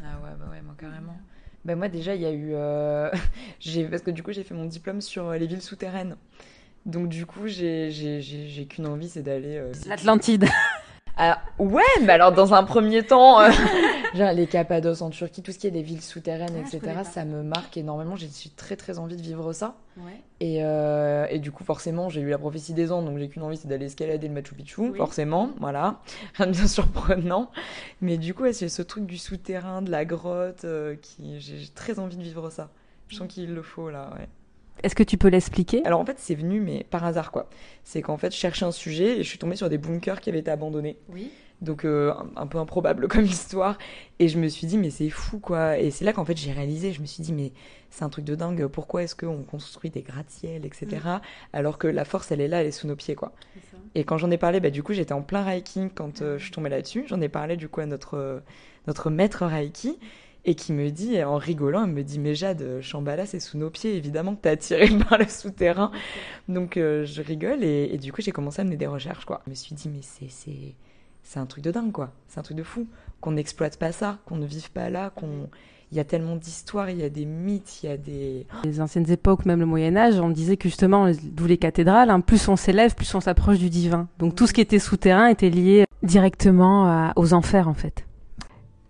Ah 0.00 0.18
ouais, 0.24 0.30
bah 0.38 0.46
ouais, 0.50 0.62
moi 0.62 0.74
carrément. 0.78 1.16
Bah 1.64 1.76
moi 1.76 1.88
déjà, 1.88 2.14
il 2.14 2.22
y 2.22 2.26
a 2.26 2.32
eu... 2.32 2.52
Euh... 2.54 3.10
parce 3.90 4.02
que 4.02 4.10
du 4.10 4.22
coup, 4.22 4.32
j'ai 4.32 4.42
fait 4.42 4.54
mon 4.54 4.64
diplôme 4.64 5.02
sur 5.02 5.28
euh, 5.28 5.36
les 5.36 5.46
villes 5.46 5.62
souterraines. 5.62 6.16
Donc 6.86 7.08
du 7.08 7.26
coup, 7.26 7.46
j'ai 7.46 8.66
qu'une 8.68 8.86
envie, 8.86 9.10
c'est 9.10 9.22
d'aller... 9.22 9.58
Euh... 9.58 9.72
L'Atlantide 9.86 10.46
ah, 11.20 11.42
ouais, 11.58 11.82
mais 12.02 12.12
alors 12.12 12.30
dans 12.30 12.54
un 12.54 12.62
premier 12.62 13.02
temps, 13.02 13.40
euh, 13.40 13.50
genre 14.14 14.32
les 14.32 14.46
Cappadoce 14.46 15.02
en 15.02 15.10
Turquie, 15.10 15.42
tout 15.42 15.50
ce 15.50 15.58
qui 15.58 15.66
est 15.66 15.72
des 15.72 15.82
villes 15.82 16.00
souterraines, 16.00 16.54
ah, 16.56 16.60
etc., 16.60 17.00
ça 17.02 17.24
me 17.24 17.42
marque 17.42 17.76
énormément. 17.76 18.14
J'ai 18.14 18.28
très 18.56 18.76
très 18.76 19.00
envie 19.00 19.16
de 19.16 19.22
vivre 19.22 19.52
ça. 19.52 19.74
Et, 20.38 20.60
euh, 20.62 21.26
et, 21.28 21.40
du 21.40 21.50
coup, 21.50 21.64
forcément, 21.64 22.08
j'ai 22.08 22.20
eu 22.20 22.30
la 22.30 22.38
prophétie 22.38 22.72
des 22.72 22.92
ans, 22.92 23.02
donc 23.02 23.18
j'ai 23.18 23.28
qu'une 23.28 23.42
envie, 23.42 23.56
c'est 23.56 23.66
d'aller 23.66 23.86
escalader 23.86 24.28
le 24.28 24.34
Machu 24.34 24.54
Picchu, 24.54 24.94
forcément, 24.94 25.50
voilà. 25.58 26.00
Rien 26.34 26.46
de 26.46 26.52
bien 26.52 26.68
surprenant. 26.68 27.50
Mais 28.00 28.16
du 28.16 28.32
coup, 28.32 28.44
c'est 28.52 28.68
ce 28.68 28.82
truc 28.82 29.04
du 29.04 29.18
souterrain, 29.18 29.82
de 29.82 29.90
la 29.90 30.04
grotte, 30.04 30.64
euh, 30.64 30.94
qui 31.02 31.40
j'ai 31.40 31.66
très 31.74 31.98
envie 31.98 32.16
de 32.16 32.22
vivre 32.22 32.48
ça. 32.50 32.70
Je 33.08 33.16
sens 33.16 33.26
qu'il 33.26 33.52
le 33.52 33.62
faut 33.62 33.90
là, 33.90 34.10
ouais. 34.16 34.28
Est-ce 34.82 34.94
que 34.94 35.02
tu 35.02 35.16
peux 35.16 35.28
l'expliquer? 35.28 35.84
Alors 35.84 36.00
en 36.00 36.04
fait, 36.04 36.16
c'est 36.18 36.34
venu, 36.34 36.60
mais 36.60 36.84
par 36.90 37.04
hasard 37.04 37.30
quoi. 37.30 37.48
C'est 37.84 38.02
qu'en 38.02 38.16
fait, 38.16 38.32
je 38.32 38.38
cherchais 38.38 38.64
un 38.64 38.72
sujet 38.72 39.18
et 39.18 39.22
je 39.22 39.28
suis 39.28 39.38
tombée 39.38 39.56
sur 39.56 39.68
des 39.68 39.78
bunkers 39.78 40.20
qui 40.20 40.30
avaient 40.30 40.40
été 40.40 40.50
abandonnés. 40.50 40.96
Oui. 41.08 41.30
Donc 41.60 41.84
euh, 41.84 42.14
un, 42.36 42.46
peu 42.46 42.58
improbable 42.58 43.08
comme 43.08 43.24
histoire. 43.24 43.78
Et 44.18 44.28
je 44.28 44.38
me 44.38 44.48
suis 44.48 44.66
dit, 44.66 44.78
mais 44.78 44.90
c'est 44.90 45.10
fou 45.10 45.38
quoi. 45.38 45.78
Et 45.78 45.90
c'est 45.90 46.04
là 46.04 46.12
qu'en 46.12 46.24
fait 46.24 46.36
j'ai 46.36 46.52
réalisé, 46.52 46.92
je 46.92 47.00
me 47.00 47.06
suis 47.06 47.22
dit, 47.22 47.32
mais 47.32 47.52
c'est 47.90 48.04
un 48.04 48.08
truc 48.08 48.24
de 48.24 48.34
dingue. 48.34 48.66
Pourquoi 48.66 49.02
est-ce 49.02 49.16
qu'on 49.16 49.42
construit 49.42 49.90
des 49.90 50.02
gratte-ciels, 50.02 50.64
etc. 50.64 50.86
Mm. 51.04 51.20
Alors 51.52 51.78
que 51.78 51.88
la 51.88 52.04
force, 52.04 52.30
elle 52.30 52.40
est 52.40 52.48
là, 52.48 52.60
elle 52.60 52.68
est 52.68 52.72
sous 52.72 52.86
nos 52.86 52.96
pieds 52.96 53.14
quoi. 53.14 53.32
Et 53.94 54.04
quand 54.04 54.18
j'en 54.18 54.30
ai 54.30 54.38
parlé, 54.38 54.60
bah, 54.60 54.70
du 54.70 54.82
coup, 54.82 54.92
j'étais 54.92 55.14
en 55.14 55.22
plein 55.22 55.42
Reiki 55.42 55.88
quand 55.94 56.22
euh, 56.22 56.38
je 56.38 56.44
suis 56.44 56.52
tombée 56.52 56.68
là-dessus. 56.68 57.04
J'en 57.08 57.20
ai 57.20 57.28
parlé 57.28 57.56
du 57.56 57.68
coup 57.68 57.80
à 57.80 57.86
notre, 57.86 58.42
notre 58.86 59.10
maître 59.10 59.46
Reiki 59.46 59.98
et 60.48 60.54
qui 60.54 60.72
me 60.72 60.90
dit, 60.90 61.22
en 61.22 61.36
rigolant, 61.36 61.84
elle 61.84 61.92
me 61.92 62.02
dit 62.02 62.18
Mais 62.18 62.34
Jade, 62.34 62.80
Shambhala, 62.80 63.26
c'est 63.26 63.38
sous 63.38 63.58
nos 63.58 63.68
pieds, 63.68 63.94
évidemment 63.94 64.34
que 64.34 64.40
t'es 64.40 64.48
attirée 64.48 64.88
par 65.08 65.18
le 65.18 65.28
souterrain. 65.28 65.92
Donc 66.48 66.78
euh, 66.78 67.04
je 67.04 67.20
rigole, 67.20 67.62
et, 67.62 67.98
du 67.98 68.14
coup, 68.14 68.22
j'ai 68.22 68.32
commencé 68.32 68.62
à 68.62 68.64
mener 68.64 68.78
des 68.78 68.86
recherches, 68.86 69.26
quoi. 69.26 69.42
Je 69.44 69.50
me 69.50 69.54
suis 69.54 69.74
dit 69.74 69.90
Mais 69.90 70.00
c'est, 70.00 70.30
c'est, 70.30 71.38
un 71.38 71.44
truc 71.44 71.62
de 71.62 71.70
dingue, 71.70 71.92
quoi. 71.92 72.12
C'est 72.28 72.40
un 72.40 72.42
truc 72.42 72.56
de 72.56 72.62
fou. 72.62 72.86
Qu'on 73.20 73.32
n'exploite 73.32 73.76
pas 73.76 73.92
ça, 73.92 74.20
qu'on 74.24 74.36
ne 74.36 74.46
vive 74.46 74.70
pas 74.70 74.88
là, 74.88 75.10
qu'on. 75.10 75.50
Il 75.92 75.96
y 75.96 76.00
a 76.00 76.04
tellement 76.04 76.36
d'histoires, 76.36 76.88
il 76.88 76.98
y 76.98 77.02
a 77.02 77.08
des 77.10 77.24
mythes, 77.24 77.82
il 77.82 77.88
y 77.88 77.92
a 77.92 77.96
des... 77.96 78.46
Les 78.62 78.78
anciennes 78.82 79.10
époques, 79.10 79.46
même 79.46 79.60
le 79.60 79.64
Moyen-Âge, 79.64 80.20
on 80.20 80.28
disait 80.28 80.58
que 80.58 80.68
justement, 80.68 81.10
d'où 81.22 81.46
les 81.46 81.56
cathédrales, 81.56 82.10
hein, 82.10 82.20
plus 82.20 82.46
on 82.48 82.56
s'élève, 82.56 82.94
plus 82.94 83.14
on 83.14 83.20
s'approche 83.20 83.58
du 83.58 83.70
divin. 83.70 84.06
Donc 84.18 84.34
tout 84.34 84.46
ce 84.46 84.52
qui 84.52 84.60
était 84.60 84.80
souterrain 84.80 85.28
était 85.28 85.48
lié 85.48 85.86
directement 86.02 87.10
aux 87.16 87.32
enfers, 87.32 87.68
en 87.68 87.74
fait. 87.74 88.04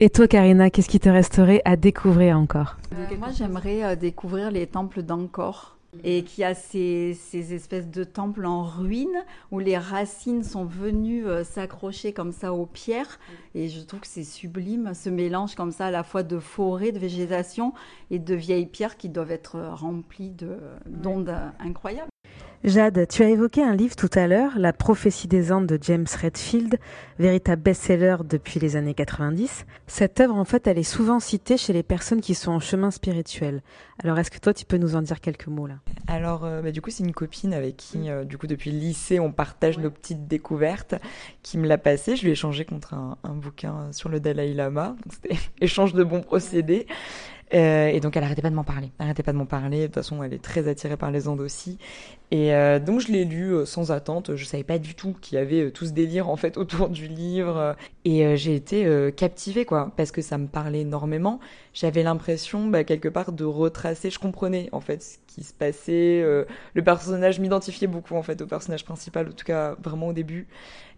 Et 0.01 0.11
toi, 0.11 0.29
Karina, 0.29 0.71
qu'est-ce 0.71 0.89
qui 0.89 1.01
te 1.01 1.09
resterait 1.09 1.61
à 1.65 1.75
découvrir 1.75 2.39
encore? 2.39 2.77
Euh, 2.93 3.17
Moi, 3.19 3.31
j'aimerais 3.37 3.83
euh, 3.83 3.97
découvrir 3.97 4.53
les 4.53 4.69
temples 4.69 5.03
d'Angkor 5.03 5.77
et 6.05 6.23
qui 6.23 6.45
a 6.45 6.55
ces, 6.55 7.15
ces, 7.15 7.53
espèces 7.53 7.89
de 7.89 8.05
temples 8.05 8.47
en 8.47 8.63
ruine 8.63 9.25
où 9.51 9.59
les 9.59 9.77
racines 9.77 10.45
sont 10.45 10.65
venues 10.65 11.27
euh, 11.27 11.43
s'accrocher 11.43 12.13
comme 12.13 12.31
ça 12.31 12.53
aux 12.53 12.67
pierres. 12.67 13.19
Et 13.57 13.69
je 13.69 13.81
trouve 13.81 13.99
que 13.99 14.07
c'est 14.07 14.23
sublime, 14.23 14.93
ce 14.95 15.11
mélange 15.11 15.57
comme 15.57 15.73
ça 15.73 15.87
à 15.87 15.91
la 15.91 16.05
fois 16.05 16.23
de 16.23 16.39
forêt, 16.39 16.93
de 16.93 17.01
végétation 17.01 17.73
et 18.13 18.21
de 18.21 18.37
vieilles 18.37 18.67
pierres 18.67 18.99
qui 18.99 19.09
doivent 19.09 19.33
être 19.33 19.59
remplies 19.59 20.33
d'ondes 20.87 21.35
incroyables. 21.59 22.11
Jade, 22.65 23.07
tu 23.09 23.23
as 23.23 23.29
évoqué 23.29 23.63
un 23.63 23.77
livre 23.77 23.95
tout 23.95 24.11
à 24.15 24.27
l'heure, 24.27 24.59
La 24.59 24.73
prophétie 24.73 25.29
des 25.29 25.53
Andes 25.53 25.67
de 25.67 25.79
James 25.81 26.07
Redfield, 26.21 26.77
véritable 27.21 27.63
best-seller 27.63 28.17
depuis 28.29 28.59
les 28.59 28.75
années 28.75 28.95
90. 28.95 29.65
Cette 29.87 30.19
œuvre, 30.19 30.35
en 30.35 30.45
fait, 30.45 30.67
elle 30.67 30.77
est 30.77 30.83
souvent 30.83 31.21
citée 31.21 31.57
chez 31.57 31.73
les 31.73 31.85
personnes 31.85 32.21
qui 32.21 32.35
sont 32.35 32.51
en 32.51 32.59
chemin 32.59 32.91
spirituel. 32.91 33.63
Alors, 34.03 34.19
est-ce 34.19 34.33
que 34.33 34.41
toi, 34.41 34.53
tu 34.53 34.65
peux 34.65 34.77
nous 34.77 34.97
en 34.97 35.03
dire 35.03 35.21
quelques 35.21 35.47
mots 35.47 35.69
là? 35.69 35.77
Alors, 36.09 36.45
euh, 36.45 36.61
bah, 36.61 36.73
du 36.73 36.83
coup, 36.83 36.91
c'est 36.91 37.05
une 37.05 37.15
copine 37.15 37.55
avec 37.55 37.77
qui, 37.77 38.11
euh, 38.11 38.25
du 38.25 38.39
coup, 38.39 38.49
depuis 38.49 38.73
le 38.73 38.79
lycée, 38.79 39.21
on 39.21 39.31
partage 39.31 39.79
nos 39.79 39.91
petites 39.91 40.27
découvertes, 40.27 40.97
qui 41.45 41.59
me 41.59 41.69
l'a 41.69 41.79
passé. 41.79 42.17
Je 42.17 42.23
lui 42.23 42.31
ai 42.31 42.33
échangé 42.33 42.65
contre 42.65 42.95
un, 42.95 43.19
un 43.23 43.35
bouquin 43.35 43.93
sur 43.93 44.09
le 44.09 44.19
Dalai 44.19 44.53
Lama. 44.53 44.97
C'était 45.11 45.37
échange 45.61 45.93
de 45.93 46.03
bons 46.03 46.23
procédés. 46.23 46.89
Euh, 47.55 47.89
et 47.89 48.01
donc 48.01 48.17
elle 48.17 48.25
arrêtait 48.25 48.43
pas 48.43 48.51
de 48.51 48.55
m'en 48.55 48.65
parler, 48.65 48.91
elle 48.99 49.07
arrêtait 49.07 49.23
pas 49.23 49.33
de 49.33 49.39
m'en 49.39 49.47
parler. 49.47 49.83
De 49.83 49.87
toute 49.87 49.95
façon, 49.95 50.23
elle 50.23 50.35
est 50.35 50.43
très 50.43 50.69
attirée 50.69 50.97
par 50.97 51.11
les 51.11 51.29
Andes 51.29 51.41
aussi. 51.41 51.79
Et 52.31 52.55
euh, 52.55 52.79
donc 52.79 53.01
je 53.01 53.11
l'ai 53.11 53.25
lu 53.25 53.55
euh, 53.55 53.65
sans 53.65 53.91
attente. 53.91 54.37
Je 54.37 54.45
savais 54.45 54.65
pas 54.65 54.79
du 54.79 54.95
tout 54.95 55.15
qu'il 55.21 55.37
y 55.37 55.41
avait 55.41 55.71
tout 55.71 55.87
ce 55.87 55.93
délire 55.93 56.29
en 56.29 56.37
fait 56.37 56.57
autour 56.59 56.89
du 56.89 57.09
livre. 57.09 57.77
Et 58.11 58.37
j'ai 58.39 58.55
été 58.55 59.13
captivée 59.15 59.67
quoi, 59.67 59.93
parce 59.97 60.13
que 60.13 60.23
ça 60.23 60.39
me 60.39 60.47
parlait 60.47 60.81
énormément. 60.81 61.41
J'avais 61.75 62.03
l'impression 62.03 62.67
bah, 62.67 62.83
quelque 62.83 63.09
part 63.09 63.33
de 63.33 63.45
retracer. 63.45 64.09
Je 64.09 64.19
comprenais 64.19 64.71
en 64.73 64.81
fait 64.81 65.03
ce 65.03 65.19
qui 65.27 65.45
se 65.45 65.53
passait. 65.53 66.23
le 66.23 66.83
personnage 66.83 67.39
m'identifiait 67.39 67.87
beaucoup 67.87 68.15
en 68.15 68.23
fait 68.23 68.41
au 68.41 68.47
personnage 68.47 68.85
principal, 68.87 69.29
en 69.29 69.33
tout 69.33 69.45
cas 69.45 69.77
vraiment 69.83 70.09
au 70.09 70.13
début. 70.15 70.47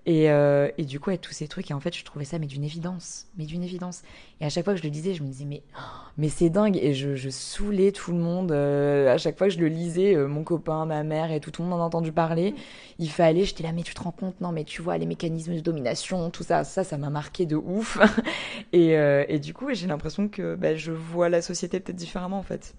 Et, 0.07 0.31
euh, 0.31 0.69
et, 0.79 0.85
du 0.85 0.99
coup, 0.99 1.11
avec 1.11 1.21
tous 1.21 1.33
ces 1.33 1.47
trucs, 1.47 1.71
et 1.71 1.75
en 1.75 1.81
fait, 1.81 1.95
je 1.95 2.05
trouvais 2.05 2.25
ça, 2.25 2.38
mais 2.38 2.47
d'une 2.47 2.64
évidence, 2.64 3.26
mais 3.37 3.45
d'une 3.45 3.62
évidence. 3.62 4.02
Et 4.40 4.47
à 4.47 4.49
chaque 4.49 4.64
fois 4.64 4.73
que 4.73 4.79
je 4.79 4.85
le 4.85 4.90
disais, 4.90 5.12
je 5.12 5.23
me 5.23 5.29
disais, 5.29 5.45
mais, 5.45 5.62
mais 6.17 6.29
c'est 6.29 6.49
dingue. 6.49 6.79
Et 6.81 6.95
je, 6.95 7.17
je, 7.17 7.29
saoulais 7.29 7.93
tout 7.93 8.12
le 8.12 8.19
monde. 8.19 8.50
Euh, 8.50 9.12
à 9.12 9.19
chaque 9.19 9.37
fois 9.37 9.49
que 9.49 9.55
je 9.55 9.59
le 9.59 9.69
lisais, 9.69 10.14
euh, 10.17 10.26
mon 10.26 10.43
copain, 10.43 10.87
ma 10.87 11.02
mère 11.02 11.31
et 11.33 11.40
tout, 11.40 11.50
tout 11.50 11.62
le 11.62 11.69
monde 11.69 11.81
en 11.81 11.85
a 11.85 11.87
entendu 11.87 12.12
parler. 12.12 12.55
Il 12.99 13.11
fallait, 13.11 13.45
j'étais 13.45 13.62
là, 13.62 13.73
mais 13.73 13.83
tu 13.83 13.95
te 13.95 14.02
rends 14.02 14.11
compte? 14.11 14.40
Non, 14.40 14.52
mais 14.52 14.64
tu 14.64 14.81
vois, 14.81 14.97
les 14.97 15.07
mécanismes 15.07 15.55
de 15.55 15.61
domination, 15.61 16.31
tout 16.31 16.45
ça, 16.45 16.64
ça, 16.64 16.83
ça 16.83 16.97
m'a 17.00 17.11
marqué 17.11 17.47
de 17.47 17.57
ouf. 17.57 17.99
et, 18.73 18.97
euh, 18.97 19.25
et, 19.28 19.38
du 19.38 19.54
coup, 19.54 19.66
j'ai 19.73 19.87
l'impression 19.87 20.28
que 20.28 20.54
bah, 20.54 20.76
je 20.76 20.92
vois 20.92 21.28
la 21.28 21.42
société 21.42 21.80
peut-être 21.80 21.97
différemment, 21.97 22.38
en 22.38 22.42
fait. 22.42 22.75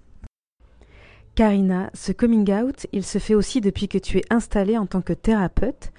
Karina, 1.35 1.89
ce 1.93 2.11
coming 2.11 2.51
out, 2.51 2.87
il 2.91 3.03
se 3.03 3.17
fait 3.17 3.35
aussi 3.35 3.61
depuis 3.61 3.87
que 3.87 3.97
tu 3.97 4.17
es 4.17 4.23
installée 4.29 4.77
en 4.77 4.85
tant 4.85 5.01
que 5.01 5.13
thérapeute. 5.13 5.91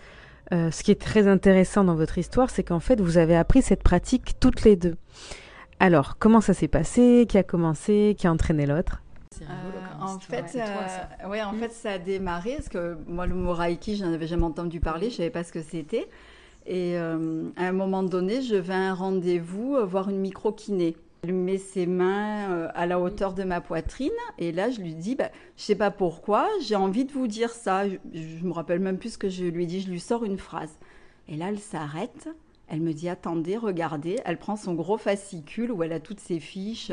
Euh, 0.53 0.71
ce 0.71 0.83
qui 0.83 0.91
est 0.91 1.01
très 1.01 1.29
intéressant 1.29 1.85
dans 1.85 1.95
votre 1.95 2.19
histoire, 2.19 2.51
c'est 2.51 2.63
qu'en 2.63 2.81
fait, 2.81 3.01
vous 3.01 3.17
avez 3.17 3.37
appris 3.37 3.63
cette 3.63 3.83
pratique 3.83 4.39
toutes 4.39 4.65
les 4.65 4.77
deux. 4.77 4.97
Alors, 5.81 6.19
comment 6.19 6.41
ça 6.41 6.53
s'est 6.53 6.69
passé? 6.69 7.27
Qui 7.29 7.39
a 7.39 7.43
commencé? 7.43 8.15
Qui 8.19 8.27
a 8.27 8.33
entraîné 8.33 8.67
l'autre? 8.67 9.03
Euh, 9.41 9.45
en 10.01 10.19
fait, 10.19 10.57
euh, 10.57 11.29
ouais, 11.29 11.43
en 11.43 11.53
hmm. 11.53 11.59
fait, 11.59 11.73
ça 11.73 11.93
a 11.93 11.99
démarré 11.99 12.57
parce 12.57 12.69
que 12.69 12.99
moi, 13.07 13.27
le 13.27 13.35
mot 13.35 13.55
Reiki, 13.55 13.97
je 13.97 14.05
n'en 14.05 14.13
avais 14.13 14.27
jamais 14.27 14.45
entendu 14.45 14.81
parler, 14.81 15.11
je 15.11 15.17
savais 15.17 15.31
pas 15.31 15.45
ce 15.45 15.53
que 15.53 15.63
c'était. 15.63 16.09
Et 16.67 16.97
à 16.97 17.17
un 17.57 17.73
moment 17.73 18.03
donné, 18.03 18.43
je 18.43 18.57
vais 18.57 18.75
à 18.75 18.91
un 18.91 18.95
rendez-vous 18.95 19.77
voir 19.87 20.09
une 20.09 20.19
micro-kiné. 20.19 20.97
Elle 21.25 21.35
met 21.35 21.59
ses 21.59 21.87
mains 21.87 22.51
euh, 22.51 22.69
à 22.75 22.85
la 22.85 22.99
hauteur 22.99 23.33
de 23.33 23.45
ma 23.45 23.61
poitrine 23.61 24.11
et 24.39 24.51
là 24.51 24.71
je 24.71 24.81
lui 24.81 24.93
dis, 24.93 25.15
bah, 25.15 25.31
je 25.57 25.63
sais 25.63 25.77
pas 25.77 25.93
pourquoi, 25.93 26.49
j'ai 26.67 26.75
envie 26.75 27.05
de 27.05 27.13
vous 27.13 27.29
dire 27.29 27.51
ça. 27.51 27.89
Je, 27.89 27.97
ne 28.43 28.49
me 28.49 28.53
rappelle 28.53 28.81
même 28.81 28.99
plus 28.99 29.11
ce 29.11 29.19
que 29.19 29.29
je 29.29 29.45
lui 29.45 29.69
dis. 29.69 29.81
Je 29.81 29.89
lui 29.89 30.01
sors 30.01 30.25
une 30.25 30.37
phrase 30.37 30.81
et 31.29 31.37
là 31.37 31.51
elle 31.51 31.61
s'arrête. 31.61 32.29
Elle 32.67 32.81
me 32.81 32.93
dit 32.93 33.09
attendez, 33.09 33.57
regardez. 33.57 34.19
Elle 34.25 34.37
prend 34.37 34.57
son 34.57 34.75
gros 34.75 34.99
fascicule 34.99 35.71
où 35.71 35.85
elle 35.85 35.93
a 35.93 36.01
toutes 36.01 36.19
ses 36.19 36.41
fiches 36.41 36.91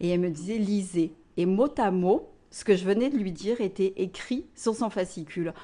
et 0.00 0.10
elle 0.10 0.20
me 0.20 0.28
disait 0.28 0.58
lisez. 0.58 1.14
Et 1.38 1.46
mot 1.46 1.72
à 1.78 1.90
mot, 1.90 2.28
ce 2.50 2.64
que 2.64 2.76
je 2.76 2.84
venais 2.84 3.08
de 3.08 3.16
lui 3.16 3.32
dire 3.32 3.62
était 3.62 3.94
écrit 3.96 4.44
sur 4.54 4.74
son 4.74 4.90
fascicule. 4.90 5.54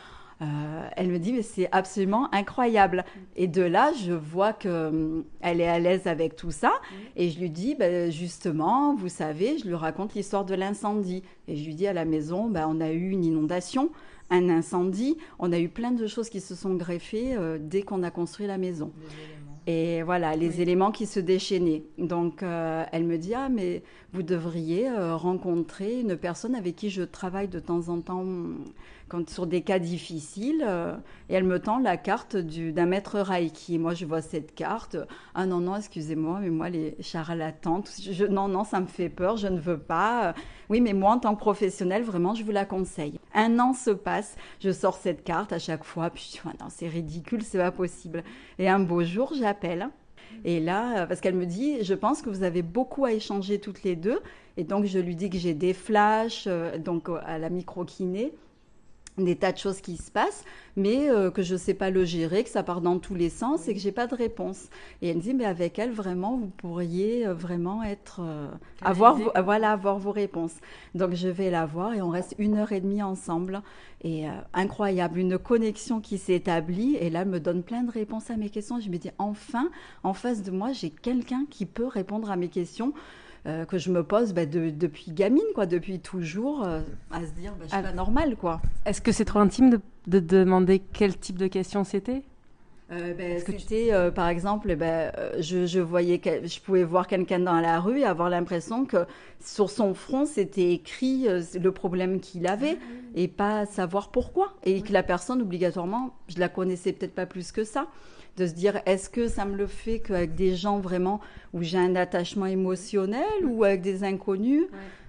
Euh, 0.42 0.88
elle 0.96 1.08
me 1.08 1.18
dit 1.18 1.32
mais 1.32 1.42
c'est 1.42 1.68
absolument 1.72 2.32
incroyable. 2.32 3.04
Et 3.36 3.46
de 3.46 3.62
là, 3.62 3.92
je 4.04 4.12
vois 4.12 4.52
que 4.52 4.88
hum, 4.88 5.24
elle 5.40 5.60
est 5.60 5.68
à 5.68 5.78
l'aise 5.78 6.06
avec 6.06 6.36
tout 6.36 6.50
ça. 6.50 6.74
Et 7.16 7.30
je 7.30 7.40
lui 7.40 7.50
dis 7.50 7.74
ben, 7.74 8.10
justement, 8.10 8.94
vous 8.94 9.08
savez, 9.08 9.58
je 9.58 9.66
lui 9.66 9.74
raconte 9.74 10.14
l'histoire 10.14 10.44
de 10.44 10.54
l'incendie. 10.54 11.22
Et 11.48 11.56
je 11.56 11.64
lui 11.64 11.74
dis 11.74 11.86
à 11.86 11.92
la 11.92 12.04
maison, 12.04 12.48
ben, 12.48 12.66
on 12.68 12.80
a 12.80 12.90
eu 12.90 13.10
une 13.10 13.24
inondation, 13.24 13.90
un 14.28 14.48
incendie, 14.50 15.16
on 15.38 15.52
a 15.52 15.58
eu 15.58 15.68
plein 15.68 15.92
de 15.92 16.06
choses 16.06 16.28
qui 16.28 16.40
se 16.40 16.54
sont 16.54 16.74
greffées 16.74 17.34
euh, 17.34 17.58
dès 17.60 17.82
qu'on 17.82 18.02
a 18.02 18.10
construit 18.10 18.46
la 18.46 18.58
maison. 18.58 18.92
Et 19.68 20.04
voilà, 20.04 20.36
les 20.36 20.60
éléments 20.60 20.92
qui 20.92 21.06
se 21.06 21.18
déchaînaient. 21.18 21.82
Donc, 21.98 22.44
euh, 22.44 22.84
elle 22.92 23.04
me 23.04 23.18
dit, 23.18 23.34
ah, 23.34 23.48
mais 23.48 23.82
vous 24.12 24.22
devriez 24.22 24.88
rencontrer 24.90 26.02
une 26.02 26.16
personne 26.16 26.54
avec 26.54 26.76
qui 26.76 26.88
je 26.88 27.02
travaille 27.02 27.48
de 27.48 27.58
temps 27.58 27.88
en 27.88 28.00
temps 28.00 28.24
quand, 29.08 29.28
sur 29.28 29.46
des 29.46 29.62
cas 29.62 29.78
difficiles. 29.78 30.64
Euh, 30.66 30.96
et 31.28 31.34
elle 31.34 31.44
me 31.44 31.58
tend 31.58 31.78
la 31.78 31.96
carte 31.96 32.36
d'un 32.36 32.86
maître 32.86 33.18
Reiki. 33.18 33.78
Moi, 33.78 33.94
je 33.94 34.06
vois 34.06 34.22
cette 34.22 34.54
carte. 34.54 34.96
Ah 35.34 35.46
non, 35.46 35.60
non, 35.60 35.76
excusez-moi, 35.76 36.40
mais 36.40 36.50
moi, 36.50 36.68
les 36.68 36.96
charlatans, 37.00 37.84
je, 38.00 38.24
non, 38.24 38.48
non, 38.48 38.64
ça 38.64 38.80
me 38.80 38.86
fait 38.86 39.08
peur, 39.08 39.36
je 39.36 39.48
ne 39.48 39.58
veux 39.58 39.78
pas. 39.78 40.34
Oui, 40.68 40.80
mais 40.80 40.92
moi, 40.92 41.12
en 41.12 41.18
tant 41.18 41.34
que 41.34 41.40
professionnelle, 41.40 42.02
vraiment, 42.02 42.34
je 42.34 42.44
vous 42.44 42.52
la 42.52 42.64
conseille. 42.64 43.20
Un 43.34 43.58
an 43.58 43.72
se 43.72 43.90
passe, 43.90 44.36
je 44.60 44.70
sors 44.70 44.96
cette 44.96 45.24
carte 45.24 45.52
à 45.52 45.58
chaque 45.58 45.84
fois, 45.84 46.10
puis 46.10 46.30
dis, 46.32 46.40
non, 46.60 46.66
c'est 46.68 46.88
ridicule, 46.88 47.42
c'est 47.42 47.58
pas 47.58 47.72
possible. 47.72 48.24
Et 48.58 48.68
un 48.68 48.80
beau 48.80 49.04
jour, 49.04 49.32
j'appelle. 49.38 49.88
Et 50.44 50.60
là, 50.60 51.06
parce 51.06 51.20
qu'elle 51.20 51.34
me 51.34 51.46
dit, 51.46 51.82
je 51.82 51.94
pense 51.94 52.22
que 52.22 52.30
vous 52.30 52.42
avez 52.42 52.62
beaucoup 52.62 53.04
à 53.04 53.12
échanger 53.12 53.58
toutes 53.58 53.82
les 53.84 53.96
deux. 53.96 54.20
Et 54.56 54.64
donc, 54.64 54.84
je 54.84 54.98
lui 54.98 55.16
dis 55.16 55.30
que 55.30 55.38
j'ai 55.38 55.54
des 55.54 55.72
flashs, 55.72 56.44
euh, 56.46 56.78
donc 56.78 57.08
à 57.24 57.38
la 57.38 57.50
micro-kiné 57.50 58.32
des 59.18 59.36
tas 59.36 59.52
de 59.52 59.58
choses 59.58 59.80
qui 59.80 59.96
se 59.96 60.10
passent, 60.10 60.44
mais 60.76 61.08
euh, 61.08 61.30
que 61.30 61.42
je 61.42 61.54
ne 61.54 61.58
sais 61.58 61.74
pas 61.74 61.90
le 61.90 62.04
gérer, 62.04 62.44
que 62.44 62.50
ça 62.50 62.62
part 62.62 62.80
dans 62.80 62.98
tous 62.98 63.14
les 63.14 63.30
sens 63.30 63.66
et 63.68 63.74
que 63.74 63.80
j'ai 63.80 63.92
pas 63.92 64.06
de 64.06 64.14
réponse. 64.14 64.68
Et 65.00 65.08
elle 65.08 65.16
me 65.16 65.22
dit, 65.22 65.34
mais 65.34 65.46
avec 65.46 65.78
elle, 65.78 65.90
vraiment, 65.90 66.36
vous 66.36 66.48
pourriez 66.48 67.26
euh, 67.26 67.34
vraiment 67.34 67.82
être, 67.82 68.20
euh, 68.22 68.48
avoir, 68.82 69.18
voilà, 69.42 69.72
avoir 69.72 69.98
vos 69.98 70.12
réponses. 70.12 70.54
Donc 70.94 71.14
je 71.14 71.28
vais 71.28 71.50
la 71.50 71.64
voir 71.64 71.94
et 71.94 72.02
on 72.02 72.10
reste 72.10 72.34
une 72.38 72.56
heure 72.56 72.72
et 72.72 72.80
demie 72.80 73.02
ensemble. 73.02 73.62
Et 74.04 74.26
incroyable, 74.52 75.18
une 75.18 75.38
connexion 75.38 76.00
qui 76.00 76.18
s'établit. 76.18 76.96
Et 76.96 77.10
là, 77.10 77.22
elle 77.22 77.28
me 77.28 77.40
donne 77.40 77.62
plein 77.64 77.82
de 77.82 77.90
réponses 77.90 78.30
à 78.30 78.36
mes 78.36 78.50
questions. 78.50 78.78
Je 78.78 78.88
me 78.90 78.98
dis, 78.98 79.10
enfin, 79.18 79.70
en 80.04 80.12
face 80.12 80.42
de 80.42 80.50
moi, 80.52 80.72
j'ai 80.72 80.90
quelqu'un 80.90 81.44
qui 81.50 81.66
peut 81.66 81.86
répondre 81.86 82.30
à 82.30 82.36
mes 82.36 82.48
questions. 82.48 82.92
Euh, 83.46 83.64
que 83.64 83.78
je 83.78 83.92
me 83.92 84.02
pose 84.02 84.32
bah, 84.32 84.44
depuis 84.44 85.12
gamine, 85.12 85.44
quoi, 85.54 85.66
depuis 85.66 86.00
toujours, 86.00 86.64
euh, 86.64 86.80
à 87.12 87.20
se 87.24 87.30
dire, 87.30 87.52
bah, 87.52 87.66
je 87.66 87.72
suis 87.72 87.82
pas 87.82 87.92
normale, 87.92 88.34
quoi. 88.34 88.60
Est-ce 88.84 89.00
que 89.00 89.12
c'est 89.12 89.24
trop 89.24 89.38
intime 89.38 89.78
de, 90.08 90.18
demander 90.18 90.82
quel 90.92 91.16
type 91.16 91.38
de 91.38 91.46
question 91.46 91.84
c'était? 91.84 92.22
Euh, 92.90 93.14
ben, 93.14 93.40
c'était 93.44 93.90
par 94.14 94.28
exemple 94.28 94.76
ben, 94.76 95.10
je, 95.40 95.80
voyais 95.80 96.20
je 96.44 96.60
pouvais 96.60 96.84
voir 96.84 97.08
quelqu'un 97.08 97.40
dans 97.40 97.60
la 97.60 97.80
rue 97.80 97.98
et 97.98 98.04
avoir 98.04 98.30
l'impression 98.30 98.84
que 98.84 99.06
sur 99.44 99.70
son 99.70 99.92
front 99.92 100.24
c'était 100.24 100.70
écrit 100.72 101.26
le 101.26 101.72
problème 101.72 102.20
qu'il 102.20 102.46
avait 102.46 102.78
ah 102.80 102.94
et 103.16 103.26
pas 103.26 103.66
savoir 103.66 104.10
pourquoi. 104.10 104.54
Et 104.64 104.82
que 104.82 104.92
la 104.92 105.02
personne 105.02 105.42
obligatoirement 105.42 106.14
je 106.28 106.38
la 106.38 106.48
connaissais 106.48 106.92
peut-être 106.92 107.16
pas 107.16 107.26
plus 107.26 107.50
que 107.50 107.64
ça 107.64 107.88
de 108.36 108.46
se 108.46 108.52
dire 108.52 108.80
est-ce 108.86 109.08
que 109.08 109.28
ça 109.28 109.44
me 109.44 109.56
le 109.56 109.66
fait 109.66 110.00
qu'avec 110.00 110.34
des 110.34 110.54
gens 110.56 110.78
vraiment 110.78 111.20
où 111.52 111.62
j'ai 111.62 111.78
un 111.78 111.96
attachement 111.96 112.46
émotionnel 112.46 113.24
ou 113.44 113.64
avec 113.64 113.82
des 113.82 114.04
inconnus 114.04 114.64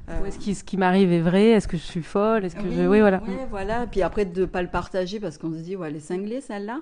euh, 0.10 0.24
est-ce 0.26 0.40
que 0.40 0.54
ce 0.54 0.64
qui 0.64 0.78
m'arrive 0.78 1.12
est 1.12 1.20
vrai 1.20 1.48
Est-ce 1.48 1.68
que 1.68 1.76
je 1.76 1.82
suis 1.84 2.02
folle 2.02 2.46
Est-ce 2.46 2.56
que 2.56 2.62
oui, 2.62 2.76
je... 2.78 2.88
oui 2.88 3.02
voilà. 3.02 3.22
Oui, 3.28 3.34
voilà. 3.50 3.86
Puis 3.88 4.02
après 4.02 4.24
de 4.24 4.42
ne 4.42 4.46
pas 4.46 4.62
le 4.62 4.70
partager 4.70 5.20
parce 5.20 5.38
qu'on 5.38 5.52
se 5.52 5.58
dit 5.58 5.76
ouais, 5.76 5.90
elle 5.90 5.98
est 5.98 6.00
cinglée 6.00 6.40
celle-là. 6.40 6.80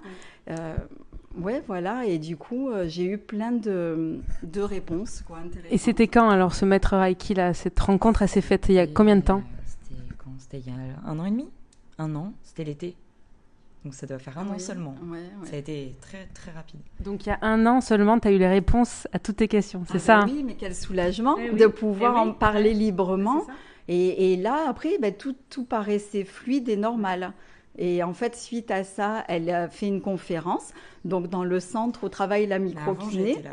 Euh, 0.52 0.76
ouais, 1.42 1.64
voilà. 1.66 2.06
Et 2.06 2.20
du 2.20 2.38
coup, 2.38 2.70
euh, 2.70 2.86
j'ai 2.88 3.06
eu 3.06 3.18
plein 3.18 3.52
de, 3.52 4.20
de 4.44 4.62
réponses. 4.62 5.24
Quoi, 5.26 5.40
Et 5.72 5.80
c'était 5.80 6.08
quand 6.08 6.30
alors 6.30 6.54
ce 6.54 6.66
maître 6.66 6.96
Reiki 6.96 7.34
là 7.34 7.56
Cette 7.56 7.80
rencontre, 7.80 8.22
elle 8.22 8.30
s'est 8.30 8.42
faite 8.42 8.68
il 8.70 8.76
y 8.76 8.80
a 8.80 8.86
combien 8.86 9.16
de 9.16 9.22
temps? 9.22 9.42
C'était 10.38 10.60
il 10.60 10.68
y 10.68 10.70
a 10.70 11.10
un 11.10 11.18
an 11.18 11.26
et 11.26 11.32
demi? 11.32 11.50
Un 11.98 12.14
an, 12.16 12.32
c'était 12.44 12.66
l'été? 12.66 12.96
Donc 13.86 13.94
ça 13.94 14.08
doit 14.08 14.18
faire 14.18 14.40
un 14.40 14.48
an 14.50 14.58
seulement. 14.58 14.96
Ça 15.44 15.56
a 15.56 15.60
été 15.60 15.96
très 16.02 16.26
très 16.34 16.52
rapide. 16.52 16.80
Donc 17.02 17.28
il 17.28 17.30
y 17.30 17.32
a 17.32 17.38
un 17.44 17.68
an 17.68 17.82
seulement, 17.82 18.20
tu 18.20 18.28
as 18.28 18.32
eu 18.32 18.40
les 18.40 18.48
réponses 18.48 19.08
à 19.14 19.20
toutes 19.20 19.38
tes 19.38 19.48
questions, 19.48 19.84
c'est 19.88 19.98
ah 19.98 20.00
ça 20.00 20.20
bah 20.22 20.26
Oui, 20.26 20.44
mais 20.44 20.56
quel 20.56 20.74
soulagement 20.74 21.38
eh 21.38 21.56
de 21.56 21.68
pouvoir 21.68 22.16
eh 22.18 22.20
en 22.20 22.34
parler 22.34 22.74
librement. 22.74 23.46
Et, 23.88 24.36
là, 24.38 24.66
après, 24.68 24.98
bah, 25.00 25.12
tout, 25.12 25.36
tout 25.52 25.64
paraissait 25.64 26.24
fluide 26.24 26.68
et 26.70 26.76
normal. 26.76 27.34
Et 27.78 28.02
en 28.02 28.14
fait, 28.14 28.36
suite 28.36 28.72
à 28.72 28.84
ça, 28.84 29.24
elle 29.28 29.48
a 29.52 29.70
fait 29.70 29.88
une 29.88 30.02
conférence, 30.02 30.74
donc 31.04 31.28
dans 31.28 31.44
le 31.44 31.60
centre 31.60 32.06
où 32.06 32.10
travaille 32.10 32.48
la 32.48 32.58
micro-kiné. 32.58 33.44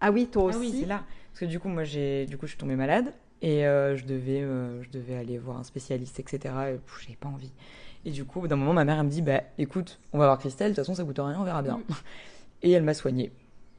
Ah 0.00 0.10
oui, 0.10 0.28
toi 0.28 0.44
ah 0.44 0.56
aussi. 0.56 0.58
oui, 0.58 0.76
c'est 0.80 0.86
là. 0.86 1.02
Parce 1.32 1.40
que 1.40 1.44
du 1.44 1.60
coup, 1.60 1.68
moi, 1.68 1.84
j'ai, 1.84 2.24
du 2.24 2.38
coup, 2.38 2.46
je 2.46 2.52
suis 2.52 2.58
tombée 2.58 2.76
malade 2.76 3.12
et 3.42 3.66
euh, 3.66 3.96
je 3.96 4.04
devais, 4.04 4.42
euh, 4.42 4.82
je 4.82 4.90
devais 4.90 5.16
aller 5.16 5.38
voir 5.38 5.58
un 5.58 5.64
spécialiste, 5.64 6.18
etc. 6.20 6.38
Et 6.44 6.80
j'avais 7.02 7.16
pas 7.18 7.28
envie. 7.28 7.52
Et 8.04 8.10
du 8.10 8.24
coup, 8.24 8.46
d'un 8.48 8.56
moment, 8.56 8.72
ma 8.72 8.84
mère, 8.84 8.98
elle 8.98 9.06
me 9.06 9.10
dit 9.10 9.22
Bah 9.22 9.42
écoute, 9.58 9.98
on 10.12 10.18
va 10.18 10.26
voir 10.26 10.38
Christelle, 10.38 10.72
de 10.72 10.76
toute 10.76 10.84
façon, 10.84 10.94
ça 10.94 11.04
coûte 11.04 11.18
rien, 11.18 11.36
on 11.38 11.44
verra 11.44 11.62
bien. 11.62 11.78
Mm. 11.78 11.94
Et 12.62 12.72
elle 12.72 12.82
m'a 12.82 12.94
soignée. 12.94 13.32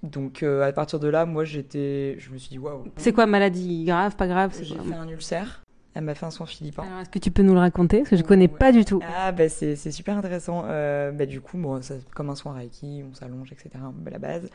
Donc 0.04 0.44
euh, 0.44 0.62
à 0.68 0.72
partir 0.72 1.00
de 1.00 1.08
là, 1.08 1.26
moi, 1.26 1.44
j'étais. 1.44 2.16
Je 2.20 2.32
me 2.32 2.38
suis 2.38 2.50
dit 2.50 2.60
Waouh. 2.60 2.86
C'est 2.98 3.12
quoi, 3.12 3.26
maladie 3.26 3.84
grave, 3.84 4.16
pas 4.16 4.28
grave 4.28 4.58
J'ai 4.62 4.76
fait 4.76 4.94
un 4.94 5.08
ulcère. 5.08 5.64
Elle 5.96 6.04
m'a 6.04 6.14
fait 6.16 6.26
un 6.26 6.32
soin 6.32 6.46
philippin. 6.46 6.84
est-ce 7.02 7.10
que 7.10 7.20
tu 7.20 7.32
peux 7.32 7.42
nous 7.42 7.54
le 7.54 7.60
raconter? 7.60 7.98
Parce 7.98 8.12
que 8.12 8.16
je 8.16 8.24
connais 8.24 8.48
pas 8.48 8.72
du 8.72 8.86
tout. 8.86 9.02
Ah, 9.18 9.32
bah, 9.32 9.50
c'est 9.50 9.76
super 9.76 10.16
intéressant. 10.16 10.64
Euh, 10.66 11.12
bah, 11.12 11.26
du 11.26 11.42
coup, 11.42 11.58
bon, 11.58 11.82
ça, 11.82 11.96
comme 12.16 12.30
un 12.30 12.36
soin 12.36 12.54
Reiki, 12.54 13.04
on 13.10 13.14
s'allonge, 13.16 13.52
etc. 13.52 13.72
Bah, 13.96 14.12
la 14.12 14.20
base. 14.20 14.50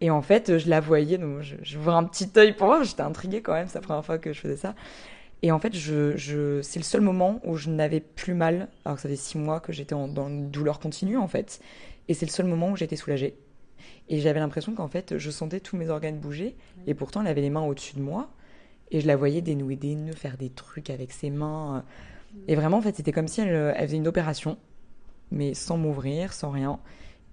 Et 0.00 0.10
en 0.10 0.22
fait, 0.22 0.58
je 0.58 0.68
la 0.68 0.80
voyais, 0.80 1.18
donc 1.18 1.42
je, 1.42 1.78
vois 1.78 1.94
un 1.94 2.04
petit 2.04 2.30
œil 2.36 2.54
pour 2.54 2.66
voir. 2.66 2.84
J'étais 2.84 3.02
intriguée 3.02 3.42
quand 3.42 3.52
même, 3.52 3.68
c'est 3.68 3.78
la 3.78 3.82
première 3.82 4.04
fois 4.04 4.18
que 4.18 4.32
je 4.32 4.40
faisais 4.40 4.56
ça. 4.56 4.74
Et 5.42 5.52
en 5.52 5.58
fait, 5.58 5.74
je, 5.74 6.16
je 6.16 6.60
c'est 6.62 6.78
le 6.78 6.84
seul 6.84 7.00
moment 7.00 7.40
où 7.44 7.56
je 7.56 7.70
n'avais 7.70 8.00
plus 8.00 8.34
mal, 8.34 8.68
alors 8.84 8.96
que 8.96 9.02
ça 9.02 9.08
fait 9.08 9.16
six 9.16 9.38
mois 9.38 9.60
que 9.60 9.72
j'étais 9.72 9.94
dans 9.94 10.28
une 10.28 10.50
douleur 10.50 10.80
continue, 10.80 11.18
en 11.18 11.28
fait. 11.28 11.60
Et 12.08 12.14
c'est 12.14 12.26
le 12.26 12.30
seul 12.30 12.46
moment 12.46 12.70
où 12.70 12.76
j'étais 12.76 12.96
soulagée. 12.96 13.36
Et 14.08 14.20
j'avais 14.20 14.40
l'impression 14.40 14.74
qu'en 14.74 14.88
fait, 14.88 15.18
je 15.18 15.30
sentais 15.30 15.60
tous 15.60 15.76
mes 15.76 15.88
organes 15.88 16.18
bouger. 16.18 16.56
Et 16.86 16.94
pourtant, 16.94 17.20
elle 17.20 17.28
avait 17.28 17.42
les 17.42 17.50
mains 17.50 17.62
au-dessus 17.62 17.94
de 17.94 18.00
moi. 18.00 18.30
Et 18.90 19.00
je 19.00 19.06
la 19.06 19.16
voyais 19.16 19.40
dénouer 19.40 19.76
des 19.76 19.94
nœuds, 19.94 20.14
faire 20.14 20.36
des 20.36 20.50
trucs 20.50 20.90
avec 20.90 21.12
ses 21.12 21.30
mains. 21.30 21.84
Et 22.48 22.56
vraiment, 22.56 22.78
en 22.78 22.82
fait, 22.82 22.96
c'était 22.96 23.12
comme 23.12 23.28
si 23.28 23.40
elle, 23.40 23.74
elle 23.76 23.86
faisait 23.86 23.98
une 23.98 24.08
opération, 24.08 24.58
mais 25.30 25.54
sans 25.54 25.76
m'ouvrir, 25.76 26.32
sans 26.32 26.50
rien. 26.50 26.80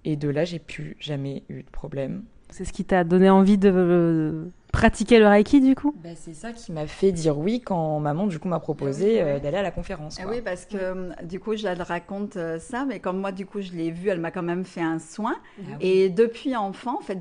Et 0.04 0.16
de 0.16 0.28
là, 0.28 0.44
j'ai 0.44 0.58
plus 0.58 0.96
jamais 1.00 1.42
eu 1.48 1.62
de 1.62 1.70
problème. 1.70 2.24
C'est 2.50 2.64
ce 2.64 2.72
qui 2.72 2.84
t'a 2.84 3.04
donné 3.04 3.30
envie 3.30 3.58
de 3.58 4.50
pratiquer 4.72 5.18
le 5.18 5.26
Reiki 5.26 5.60
du 5.60 5.74
coup? 5.74 5.94
Bah, 6.02 6.10
C'est 6.14 6.34
ça 6.34 6.52
qui 6.52 6.72
m'a 6.72 6.86
fait 6.86 7.12
dire 7.12 7.38
oui 7.38 7.60
quand 7.60 8.00
maman 8.00 8.26
du 8.26 8.38
coup 8.38 8.48
m'a 8.48 8.60
proposé 8.60 9.20
euh, 9.20 9.38
d'aller 9.38 9.58
à 9.58 9.62
la 9.62 9.70
conférence. 9.70 10.18
Ah 10.20 10.26
oui, 10.28 10.40
parce 10.42 10.66
que 10.66 10.76
euh, 10.76 11.10
du 11.24 11.40
coup, 11.40 11.56
je 11.56 11.66
raconte 11.82 12.36
euh, 12.36 12.58
ça, 12.58 12.84
mais 12.86 13.00
comme 13.00 13.18
moi 13.18 13.32
du 13.32 13.46
coup 13.46 13.60
je 13.60 13.72
l'ai 13.72 13.90
vue, 13.90 14.08
elle 14.08 14.20
m'a 14.20 14.30
quand 14.30 14.42
même 14.42 14.64
fait 14.64 14.80
un 14.80 14.98
soin. 14.98 15.36
Ah 15.58 15.76
et 15.80 16.08
depuis 16.08 16.56
enfant, 16.56 16.98
en 16.98 17.02
fait, 17.02 17.18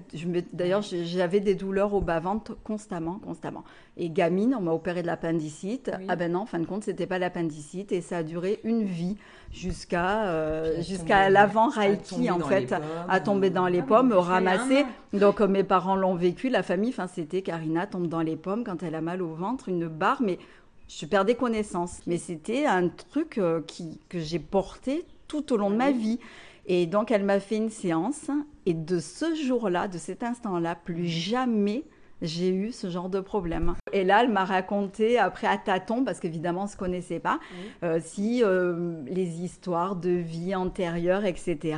d'ailleurs 0.54 0.82
j'avais 0.82 1.40
des 1.40 1.56
douleurs 1.56 1.94
au 1.94 2.02
bas-ventre 2.02 2.58
constamment, 2.64 3.20
constamment. 3.20 3.64
Et 4.00 4.10
gamine, 4.10 4.56
on 4.56 4.62
m'a 4.62 4.72
opéré 4.72 5.02
de 5.02 5.08
l'appendicite. 5.08 5.92
Ah 6.08 6.16
ben 6.16 6.32
non, 6.32 6.42
en 6.42 6.46
fin 6.46 6.60
de 6.60 6.66
compte, 6.66 6.84
c'était 6.84 7.08
pas 7.08 7.18
l'appendicite 7.18 7.92
et 7.92 8.02
ça 8.02 8.18
a 8.18 8.24
duré 8.24 8.60
une 8.64 8.84
vie 8.84 9.18
jusqu'à 9.52 10.80
jusqu'à 10.82 11.30
l'avant 11.30 11.70
Reiki 11.70 12.30
en 12.30 12.40
fait, 12.40 12.76
à 13.10 13.20
tomber 13.20 13.50
dans 13.50 13.68
les 13.68 13.82
pommes, 13.82 14.14
ramasser. 14.14 14.86
Donc 15.14 15.40
mes 15.42 15.64
parents 15.64 15.96
l'ont 15.96 16.16
vécu, 16.16 16.50
la 16.50 16.64
famille, 16.64 16.90
enfin 16.90 17.08
c'était 17.08 17.37
Karina 17.42 17.88
tombe 17.88 18.08
dans 18.08 18.22
les 18.22 18.36
pommes 18.36 18.64
quand 18.64 18.84
elle 18.84 18.96
a 18.96 19.02
mal 19.02 19.22
au 19.22 19.34
ventre, 19.34 19.70
une 19.70 19.88
barre, 19.88 20.22
mais 20.22 20.40
je 20.88 21.06
perdais 21.06 21.36
connaissance. 21.36 22.02
Mais 22.08 22.18
c'était 22.18 22.66
un 22.66 22.90
truc 22.90 23.38
euh, 23.38 23.62
qui, 23.66 24.00
que 24.10 24.20
j'ai 24.20 24.40
porté 24.40 25.06
tout 25.28 25.54
au 25.54 25.58
long 25.58 25.70
de 25.70 25.76
ma 25.76 25.92
vie. 25.92 26.20
Et 26.66 26.86
donc, 26.86 27.12
elle 27.12 27.24
m'a 27.24 27.40
fait 27.40 27.58
une 27.58 27.70
séance. 27.70 28.30
Et 28.66 28.74
de 28.74 29.00
ce 29.00 29.36
jour-là, 29.36 29.88
de 29.88 29.98
cet 29.98 30.24
instant-là, 30.24 30.76
plus 30.76 31.08
jamais 31.08 31.84
j'ai 32.22 32.50
eu 32.50 32.72
ce 32.72 32.90
genre 32.90 33.10
de 33.10 33.20
problème. 33.20 33.76
Et 33.94 34.04
là, 34.04 34.24
elle 34.24 34.32
m'a 34.32 34.44
raconté, 34.44 35.20
après 35.20 35.46
à 35.48 35.58
tâtons, 35.58 36.04
parce 36.04 36.20
qu'évidemment, 36.20 36.62
on 36.62 36.66
ne 36.66 36.70
se 36.70 36.78
connaissait 36.78 37.20
pas, 37.20 37.40
euh, 37.84 38.00
si 38.04 38.44
euh, 38.44 39.04
les 39.06 39.44
histoires 39.44 39.96
de 39.96 40.10
vie 40.10 40.56
antérieure, 40.56 41.26
etc 41.26 41.78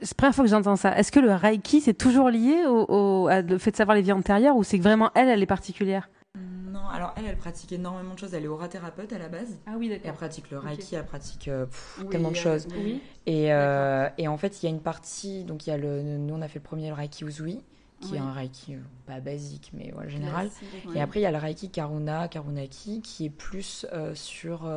c'est 0.00 0.12
la 0.12 0.16
première 0.16 0.34
fois 0.34 0.44
que 0.44 0.50
j'entends 0.50 0.76
ça. 0.76 0.96
Est-ce 0.96 1.12
que 1.12 1.20
le 1.20 1.32
Reiki, 1.32 1.80
c'est 1.80 1.94
toujours 1.94 2.30
lié 2.30 2.64
au, 2.66 3.28
fait 3.58 3.70
de 3.70 3.76
savoir 3.76 3.96
les 3.96 4.02
vies 4.02 4.12
antérieures 4.12 4.56
ou 4.56 4.64
c'est 4.64 4.78
que 4.78 4.82
vraiment 4.82 5.10
elle, 5.14 5.28
elle 5.28 5.42
est 5.42 5.46
particulière? 5.46 6.08
Non, 6.36 6.88
alors 6.88 7.14
elle, 7.16 7.26
elle 7.26 7.36
pratique 7.36 7.72
énormément 7.72 8.14
de 8.14 8.18
choses. 8.18 8.34
Elle 8.34 8.44
est 8.44 8.48
orathérapeute 8.48 9.12
à 9.12 9.18
la 9.18 9.28
base. 9.28 9.58
Ah 9.66 9.74
oui, 9.78 9.88
d'accord. 9.88 10.06
elle 10.06 10.14
pratique 10.14 10.50
le 10.50 10.58
Reiki, 10.58 10.96
elle 10.96 11.04
pratique 11.04 11.48
euh, 11.48 11.66
tellement 12.10 12.30
de 12.30 12.36
choses. 12.36 12.66
Oui. 12.76 13.00
Et, 13.26 13.52
euh, 13.52 14.08
et, 14.18 14.26
en 14.26 14.36
fait, 14.36 14.62
il 14.62 14.66
y 14.66 14.68
a 14.68 14.70
une 14.70 14.82
partie, 14.82 15.44
donc 15.44 15.66
il 15.66 15.70
y 15.70 15.72
a 15.72 15.76
le, 15.76 16.02
nous 16.02 16.34
on 16.34 16.42
a 16.42 16.48
fait 16.48 16.58
le 16.58 16.64
premier 16.64 16.88
le 16.88 16.94
Reiki 16.94 17.24
Uzui, 17.24 17.60
qui 18.00 18.16
est 18.16 18.18
un 18.18 18.32
Reiki 18.32 18.74
euh, 18.74 18.78
pas 19.06 19.20
basique, 19.20 19.70
mais 19.72 19.94
ouais, 19.94 20.10
général. 20.10 20.50
Et 20.94 21.00
après, 21.00 21.20
il 21.20 21.22
y 21.22 21.26
a 21.26 21.30
le 21.30 21.38
Reiki 21.38 21.70
Karuna, 21.70 22.26
Karunaki, 22.26 23.00
qui 23.00 23.26
est 23.26 23.30
plus 23.30 23.86
sur 24.14 24.68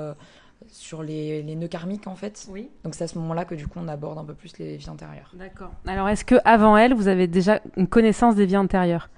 sur 0.70 1.04
les, 1.04 1.44
les, 1.44 1.56
nœuds 1.56 1.68
karmiques 1.68 2.08
en 2.08 2.16
fait. 2.16 2.48
Oui. 2.50 2.70
Donc 2.84 2.96
c'est 2.96 3.04
à 3.04 3.08
ce 3.08 3.18
moment-là 3.20 3.46
que 3.46 3.56
du 3.56 3.68
coup 3.68 3.80
on 3.82 3.88
aborde 3.88 4.18
un 4.18 4.26
peu 4.26 4.34
plus 4.34 4.58
les 4.58 4.78
vies 4.78 4.90
antérieures. 4.90 5.32
D'accord. 5.34 5.72
Alors 5.86 6.10
est-ce 6.10 6.26
que 6.26 6.36
avant 6.46 6.78
elle, 6.78 6.94
vous 6.94 7.08
avez 7.08 7.28
déjà 7.28 7.62
une 7.76 7.88
connaissance 7.88 8.36
des 8.36 8.46
vies 8.46 8.58
antérieures? 8.58 9.10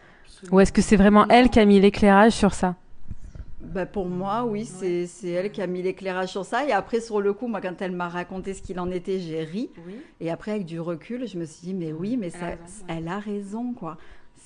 Ou 0.51 0.60
est-ce 0.60 0.72
que 0.72 0.81
c'est 0.81 0.96
vraiment 0.96 1.27
elle 1.27 1.50
qui 1.50 1.60
a 1.60 1.65
mis 1.65 1.79
l'éclairage 1.79 2.34
sur 2.34 2.53
ça? 2.53 2.75
Bah 3.62 3.86
pour 3.86 4.08
moi, 4.08 4.46
oui, 4.46 4.65
c'est 4.65 5.27
elle 5.27 5.51
qui 5.51 5.62
a 5.62 5.67
mis 5.67 5.81
l'éclairage 5.81 6.29
sur 6.29 6.46
ça. 6.46 6.65
Et 6.65 6.72
après, 6.72 7.01
sur 7.01 7.19
le 7.19 7.34
coup, 7.34 7.48
moi, 7.48 7.60
quand 7.60 7.81
elle 7.81 7.91
m'a 7.91 8.08
raconté 8.08 8.53
ce 8.53 8.62
qu'il 8.62 8.79
en 8.79 8.89
était, 8.89 9.19
j'ai 9.19 9.43
ri. 9.43 9.69
Et 10.22 10.31
après, 10.31 10.51
avec 10.51 10.65
du 10.65 10.79
recul, 10.79 11.27
je 11.27 11.38
me 11.38 11.46
suis 11.46 11.67
dit, 11.67 11.74
mais 11.74 11.91
oui, 11.91 12.15
mais 12.15 12.27
elle, 12.27 12.31
ça, 12.31 12.46
a, 12.46 12.50
raison, 12.50 12.86
elle 12.88 13.08
a 13.08 13.19
raison, 13.19 13.74
quoi. 13.74 13.98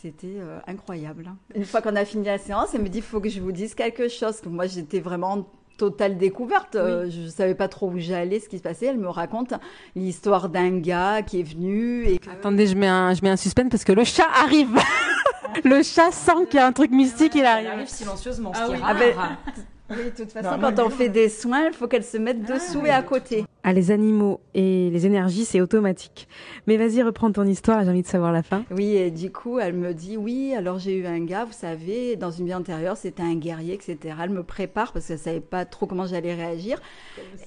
C'était 0.01 0.37
euh, 0.39 0.59
incroyable. 0.67 1.27
Hein. 1.29 1.37
Une 1.55 1.63
fois 1.63 1.81
qu'on 1.81 1.95
a 1.95 2.05
fini 2.05 2.25
la 2.25 2.39
séance, 2.39 2.73
elle 2.73 2.81
me 2.81 2.89
dit, 2.89 2.97
il 2.97 3.03
faut 3.03 3.21
que 3.21 3.29
je 3.29 3.39
vous 3.39 3.51
dise 3.51 3.75
quelque 3.75 4.09
chose. 4.09 4.41
Que 4.41 4.49
moi, 4.49 4.65
j'étais 4.65 4.99
vraiment 4.99 5.47
totale 5.77 6.17
découverte. 6.17 6.75
Euh, 6.75 7.09
je 7.09 7.21
ne 7.21 7.27
savais 7.27 7.55
pas 7.55 7.67
trop 7.67 7.89
où 7.89 7.97
j'allais, 7.97 8.39
ce 8.39 8.49
qui 8.49 8.57
se 8.57 8.63
passait. 8.63 8.87
Elle 8.87 8.97
me 8.97 9.09
raconte 9.09 9.53
l'histoire 9.95 10.49
d'un 10.49 10.79
gars 10.79 11.21
qui 11.21 11.39
est 11.39 11.43
venu. 11.43 12.05
Et 12.07 12.19
Attendez, 12.31 12.67
je 12.67 12.75
mets, 12.75 12.87
un, 12.87 13.13
je 13.13 13.21
mets 13.21 13.29
un 13.29 13.37
suspense 13.37 13.69
parce 13.69 13.83
que 13.83 13.91
le 13.91 14.03
chat 14.03 14.27
arrive. 14.43 14.77
le 15.63 15.83
chat 15.83 16.11
sent 16.11 16.45
qu'il 16.49 16.59
y 16.59 16.63
a 16.63 16.67
un 16.67 16.71
truc 16.71 16.91
mystique, 16.91 17.35
il 17.35 17.45
arrive. 17.45 17.67
Il 17.67 17.71
arrive 17.71 17.89
silencieusement, 17.89 18.51
ah, 18.55 18.67
oui. 18.69 18.77
Ah 18.83 18.93
oui, 19.89 20.05
de 20.05 20.09
toute 20.09 20.31
façon, 20.31 20.59
quand 20.59 20.79
on 20.79 20.89
fait 20.89 21.09
des 21.09 21.29
soins, 21.29 21.67
il 21.67 21.73
faut 21.73 21.87
qu'elle 21.87 22.03
se 22.03 22.17
mette 22.17 22.39
ah, 22.47 22.53
dessous 22.53 22.85
et 22.85 22.91
à 22.91 23.01
côté. 23.01 23.45
Ah, 23.65 23.71
les 23.71 23.91
animaux 23.91 24.41
et 24.53 24.89
les 24.89 25.05
énergies, 25.05 25.45
c'est 25.45 25.61
automatique. 25.61 26.27
Mais 26.67 26.75
vas-y, 26.75 27.01
reprends 27.01 27.31
ton 27.31 27.45
histoire, 27.45 27.81
j'ai 27.83 27.89
envie 27.89 28.01
de 28.01 28.07
savoir 28.07 28.33
la 28.33 28.43
fin. 28.43 28.65
Oui, 28.71 28.97
et 28.97 29.09
du 29.09 29.31
coup, 29.31 29.57
elle 29.57 29.73
me 29.73 29.93
dit, 29.93 30.17
oui, 30.17 30.53
alors 30.53 30.79
j'ai 30.79 30.97
eu 30.97 31.05
un 31.05 31.23
gars, 31.23 31.45
vous 31.45 31.53
savez, 31.53 32.17
dans 32.17 32.29
une 32.29 32.47
vie 32.47 32.53
antérieure, 32.53 32.97
c'était 32.97 33.23
un 33.23 33.35
guerrier, 33.35 33.73
etc. 33.73 34.15
Elle 34.21 34.31
me 34.31 34.43
prépare 34.43 34.91
parce 34.91 35.07
qu'elle 35.07 35.17
savait 35.17 35.39
pas 35.39 35.63
trop 35.63 35.85
comment 35.85 36.05
j'allais 36.05 36.35
réagir. 36.35 36.81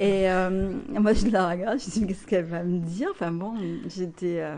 Et 0.00 0.30
euh, 0.30 0.72
moi, 0.88 1.12
je 1.12 1.26
la 1.26 1.50
regarde, 1.50 1.78
je 1.80 1.90
dis, 1.90 2.06
qu'est-ce 2.06 2.26
qu'elle 2.26 2.46
va 2.46 2.62
me 2.62 2.78
dire? 2.78 3.08
Enfin 3.10 3.30
bon, 3.30 3.52
j'étais... 3.86 4.40
Euh, 4.40 4.56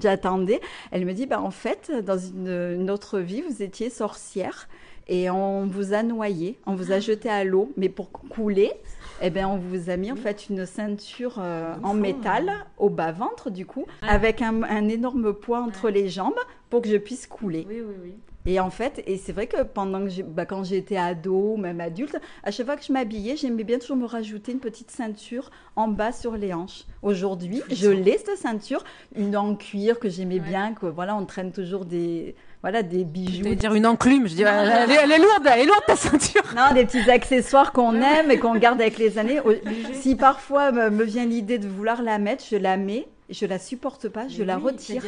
j'attendais. 0.00 0.60
Elle 0.92 1.04
me 1.04 1.14
dit, 1.14 1.26
bah, 1.26 1.40
en 1.40 1.50
fait, 1.50 1.90
dans 2.06 2.16
une, 2.16 2.46
une 2.48 2.90
autre 2.90 3.18
vie, 3.18 3.42
vous 3.42 3.60
étiez 3.60 3.90
sorcière 3.90 4.68
et 5.08 5.30
on 5.30 5.66
vous 5.66 5.94
a 5.94 6.02
noyé, 6.02 6.58
on 6.66 6.74
vous 6.74 6.92
a 6.92 7.00
jeté 7.00 7.28
à 7.28 7.44
l'eau, 7.44 7.72
mais 7.76 7.88
pour 7.88 8.12
couler, 8.12 8.70
eh 9.22 9.30
bien, 9.30 9.48
on 9.48 9.56
vous 9.56 9.88
a 9.88 9.96
mis 9.96 10.10
en 10.10 10.16
fait 10.16 10.48
une 10.50 10.66
ceinture 10.66 11.36
euh, 11.38 11.74
en 11.84 11.94
métal 11.94 12.50
au 12.76 12.90
bas 12.90 13.12
ventre 13.12 13.50
du 13.50 13.64
coup, 13.64 13.86
avec 14.02 14.42
un, 14.42 14.88
énorme 14.88 15.32
poids 15.32 15.60
entre 15.60 15.90
les 15.90 16.08
jambes 16.08 16.38
pour 16.70 16.82
que 16.82 16.88
je 16.88 16.96
puisse 16.96 17.26
couler. 17.28 17.64
Oui, 17.68 17.80
oui, 17.86 17.94
oui. 18.02 18.14
Et 18.44 18.58
en 18.58 18.70
fait, 18.70 19.04
et 19.06 19.18
c'est 19.18 19.32
vrai 19.32 19.46
que 19.46 19.62
pendant 19.62 20.04
que 20.04 20.22
bah, 20.22 20.46
quand 20.46 20.64
j'étais 20.64 20.96
ado, 20.96 21.56
même 21.56 21.80
adulte, 21.80 22.16
à 22.42 22.50
chaque 22.50 22.66
fois 22.66 22.76
que 22.76 22.84
je 22.84 22.92
m'habillais, 22.92 23.36
j'aimais 23.36 23.62
bien 23.62 23.78
toujours 23.78 23.96
me 23.96 24.06
rajouter 24.06 24.50
une 24.50 24.58
petite 24.58 24.90
ceinture 24.90 25.50
en 25.76 25.86
bas 25.86 26.10
sur 26.10 26.36
les 26.36 26.52
hanches. 26.52 26.84
Aujourd'hui, 27.02 27.62
je 27.70 27.88
laisse 27.88 28.24
cette 28.24 28.38
ceinture, 28.38 28.82
une 29.14 29.36
en 29.36 29.54
cuir 29.54 30.00
que 30.00 30.08
j'aimais 30.08 30.40
bien, 30.40 30.74
que 30.74 30.86
voilà, 30.86 31.14
on 31.14 31.24
traîne 31.24 31.52
toujours 31.52 31.84
des 31.84 32.34
voilà, 32.62 32.84
des 32.84 33.02
bijoux. 33.04 33.42
Je 33.44 33.54
dire 33.54 33.74
une 33.74 33.86
enclume, 33.86 34.28
je 34.28 34.34
dis, 34.34 34.42
elle, 34.42 35.10
est 35.10 35.18
lourde, 35.18 35.48
elle 35.52 35.60
est 35.62 35.66
lourde 35.66 35.82
ta 35.84 35.96
ceinture. 35.96 36.42
Non, 36.56 36.72
des 36.72 36.84
petits 36.86 37.10
accessoires 37.10 37.72
qu'on 37.72 38.00
aime 38.00 38.30
et 38.30 38.38
qu'on 38.38 38.54
garde 38.54 38.80
avec 38.80 38.98
les 38.98 39.18
années. 39.18 39.40
Si 39.94 40.14
parfois 40.14 40.70
me, 40.70 41.02
vient 41.04 41.26
l'idée 41.26 41.58
de 41.58 41.66
vouloir 41.66 42.02
la 42.02 42.18
mettre, 42.18 42.44
je 42.48 42.56
la 42.56 42.76
mets, 42.76 43.08
je 43.30 43.46
la 43.46 43.58
supporte 43.58 44.08
pas, 44.08 44.28
je 44.28 44.42
la 44.44 44.58
retire. 44.58 45.02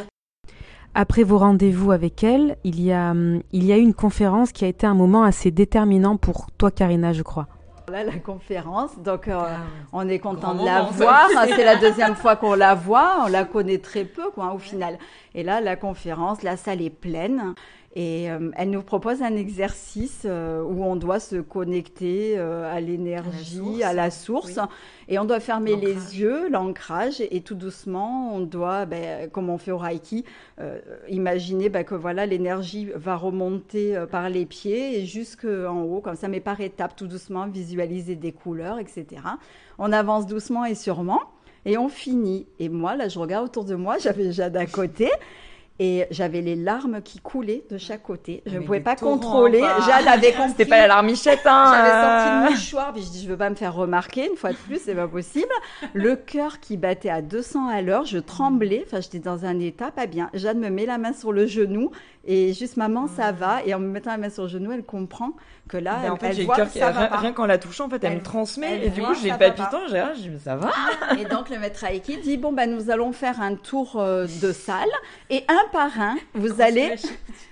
Après 0.95 1.23
vos 1.23 1.39
rendez-vous 1.39 1.93
avec 1.93 2.23
elle, 2.25 2.57
il 2.65 2.81
y, 2.81 2.93
a, 2.93 3.11
hum, 3.11 3.43
il 3.53 3.65
y 3.65 3.73
a 3.73 3.79
eu 3.79 3.83
une 3.83 3.95
conférence 3.95 4.53
qui 4.53 4.65
a 4.65 4.69
été 4.69 4.87
un 4.87 4.95
moment 4.95 5.23
assez 5.23 5.51
déterminant 5.51 6.17
pour 6.17 6.47
toi, 6.59 6.71
Karina, 6.71 7.13
je 7.13 7.23
crois. 7.23 7.47
Là, 7.91 8.03
la 8.03 8.19
conférence, 8.19 8.99
donc 8.99 9.29
euh, 9.29 9.35
ah 9.39 9.59
on 9.93 10.09
est 10.09 10.19
content 10.19 10.55
de 10.55 10.65
la 10.65 10.83
voir. 10.83 11.29
C'est 11.45 11.65
la 11.65 11.77
deuxième 11.77 12.17
fois 12.17 12.35
qu'on 12.35 12.55
la 12.55 12.75
voit, 12.75 13.25
on 13.25 13.29
la 13.29 13.45
connaît 13.45 13.79
très 13.79 14.05
peu, 14.05 14.31
quoi, 14.31 14.55
au 14.55 14.59
final. 14.59 14.99
Et 15.35 15.43
là, 15.43 15.61
la 15.61 15.77
conférence, 15.77 16.43
la 16.43 16.57
salle 16.57 16.81
est 16.81 16.89
pleine. 16.89 17.55
Et 17.97 18.29
euh, 18.29 18.51
elle 18.57 18.71
nous 18.71 18.83
propose 18.83 19.23
un 19.23 19.37
exercice 19.37 20.23
euh, 20.25 20.63
où 20.63 20.83
on 20.83 20.97
doit 20.97 21.21
se 21.21 21.37
connecter 21.37 22.35
euh, 22.37 22.75
à 22.75 22.81
l'énergie, 22.81 23.85
à, 23.85 23.93
la 23.93 24.11
source, 24.11 24.59
et 25.07 25.17
on 25.21 25.25
doit 25.25 25.39
fermer 25.39 25.77
les 25.77 26.19
yeux, 26.19 26.49
l'ancrage, 26.51 27.21
et, 27.21 27.41
tout 27.41 27.55
doucement, 27.55 28.35
on 28.35 28.41
doit, 28.41 28.85
ben, 28.85 29.31
comme 29.31 29.49
on 29.49 29.59
fait 29.59 29.71
au 29.71 29.79
Reiki, 29.79 30.25
imaginer 31.09 31.69
ben, 31.69 31.85
que 31.85 31.95
voilà 31.95 32.27
l'énergie 32.27 32.89
va 32.97 33.17
remonter 33.17 34.03
par 34.11 34.29
les 34.29 34.47
pieds 34.47 34.99
et 34.99 35.07
jusqu'en 35.07 35.83
haut, 35.83 36.01
comme 36.01 36.17
ça, 36.17 36.27
mais 36.27 36.41
par 36.41 36.61
étapes, 36.61 36.97
tout 36.97 37.07
doucement, 37.07 37.47
visualiser 37.47 38.17
des 38.17 38.33
couleurs, 38.33 38.79
etc. 38.81 39.07
On 39.79 39.93
avance 39.93 40.27
doucement 40.27 40.65
et 40.65 40.75
sûrement, 40.75 41.21
et 41.65 41.79
on 41.79 41.89
finit. 41.89 42.47
Et 42.59 42.69
moi, 42.69 42.97
là, 42.97 43.09
je 43.09 43.19
regarde 43.19 43.45
autour 43.45 43.65
de 43.65 43.75
moi, 43.75 43.99
j'avais 43.99 44.33
Jade 44.33 44.57
à 44.57 44.67
côté. 44.67 45.11
Et 45.81 46.07
j'avais 46.13 46.41
les 46.41 46.55
larmes 46.55 47.03
qui 47.03 47.19
coulaient 47.19 47.65
de 47.69 47.79
chaque 47.79 48.05
côté. 48.05 48.43
Je 48.47 48.55
ne 48.55 48.59
Mais 48.61 48.65
pouvais 48.65 48.81
pas 48.81 48.95
torrents, 48.95 49.19
contrôler. 49.19 49.59
Jeanne 49.59 50.07
avait 50.07 50.33
compris. 50.33 50.51
C'était 50.51 50.67
pas 50.67 50.79
la 50.79 50.87
larmichette, 50.87 51.41
hein 51.47 51.73
J'avais 51.75 51.91
euh. 51.91 52.49
sorti 52.49 52.64
puis 52.93 53.03
je 53.03 53.11
dis, 53.11 53.23
je 53.23 53.29
veux 53.29 53.37
pas 53.37 53.51
me 53.51 53.55
faire 53.55 53.75
remarquer, 53.75 54.29
une 54.29 54.37
fois 54.37 54.51
de 54.53 54.57
plus, 54.57 54.81
c'est 54.85 54.95
pas 54.95 55.09
possible. 55.09 55.49
Le 55.93 56.17
cœur 56.17 56.61
qui 56.61 56.77
battait 56.77 57.11
à 57.11 57.23
200 57.23 57.69
à 57.69 57.81
l'heure, 57.83 58.05
je 58.05 58.19
tremblais, 58.19 58.85
enfin, 58.87 59.01
j'étais 59.01 59.19
dans 59.19 59.45
un 59.45 59.59
état 59.61 59.91
pas 59.91 60.07
bien. 60.07 60.31
Jeanne 60.35 60.59
me 60.59 60.69
met 60.71 60.87
la 60.87 60.99
main 60.99 61.13
sur 61.13 61.33
le 61.33 61.47
genou, 61.47 61.91
et 62.27 62.53
juste, 62.55 62.77
maman, 62.77 63.07
ça 63.07 63.33
va. 63.33 63.63
Et 63.67 63.75
en 63.75 63.79
me 63.81 63.87
mettant 63.89 64.11
la 64.11 64.19
main 64.19 64.31
sur 64.31 64.45
le 64.45 64.49
genou, 64.49 64.73
elle 64.73 64.85
comprend 64.85 65.33
que 65.69 65.77
là, 65.77 65.99
Ben, 66.03 66.11
en 66.11 66.15
elle, 66.15 66.21
fait, 66.21 66.27
elle 66.29 66.35
j'ai 66.37 66.45
voit 66.45 66.57
cœur 66.57 66.69
que 66.69 66.73
qui 66.73 66.79
ça 66.79 66.91
va 66.91 67.01
rien, 67.01 67.09
pas. 67.09 67.17
rien 67.19 67.33
qu'en 67.33 67.47
la 67.47 67.59
touchant, 67.59 67.87
en 67.87 67.91
fait, 67.91 68.03
elle, 68.05 68.13
Elle- 68.13 68.19
me 68.19 68.23
transmet 68.25 68.71
elle 68.77 68.85
et 68.85 68.91
du 68.91 69.03
coup, 69.03 69.15
j'ai 69.15 69.31
palpitant, 69.31 69.81
j'ai 69.91 69.99
ah, 69.99 70.13
je 70.15 70.21
dis 70.23 70.29
mais 70.31 70.39
ça 70.39 70.57
va. 70.57 70.71
Et 71.19 71.25
donc 71.27 71.51
le 71.51 71.59
maître 71.59 71.85
Aiki 71.85 72.19
dit 72.19 72.37
bon 72.37 72.53
bah 72.53 72.67
nous 72.67 72.91
allons 72.91 73.13
faire 73.13 73.41
un 73.41 73.55
tour 73.55 73.97
euh, 74.01 74.27
de 74.43 74.53
salle 74.53 74.89
et 75.31 75.45
un 75.49 75.63
par 75.73 75.99
un 76.01 76.17
vous 76.35 76.61
allez 76.61 76.95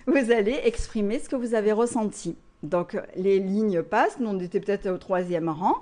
vous 0.06 0.30
allez 0.32 0.60
exprimer 0.64 1.18
ce 1.18 1.28
que 1.28 1.36
vous 1.36 1.54
avez 1.54 1.72
ressenti. 1.72 2.36
Donc 2.62 2.96
les 3.16 3.40
lignes 3.40 3.82
passent, 3.82 4.20
nous 4.20 4.28
on 4.30 4.38
était 4.38 4.60
peut-être 4.60 4.88
au 4.88 4.96
troisième 4.96 5.48
rang, 5.48 5.76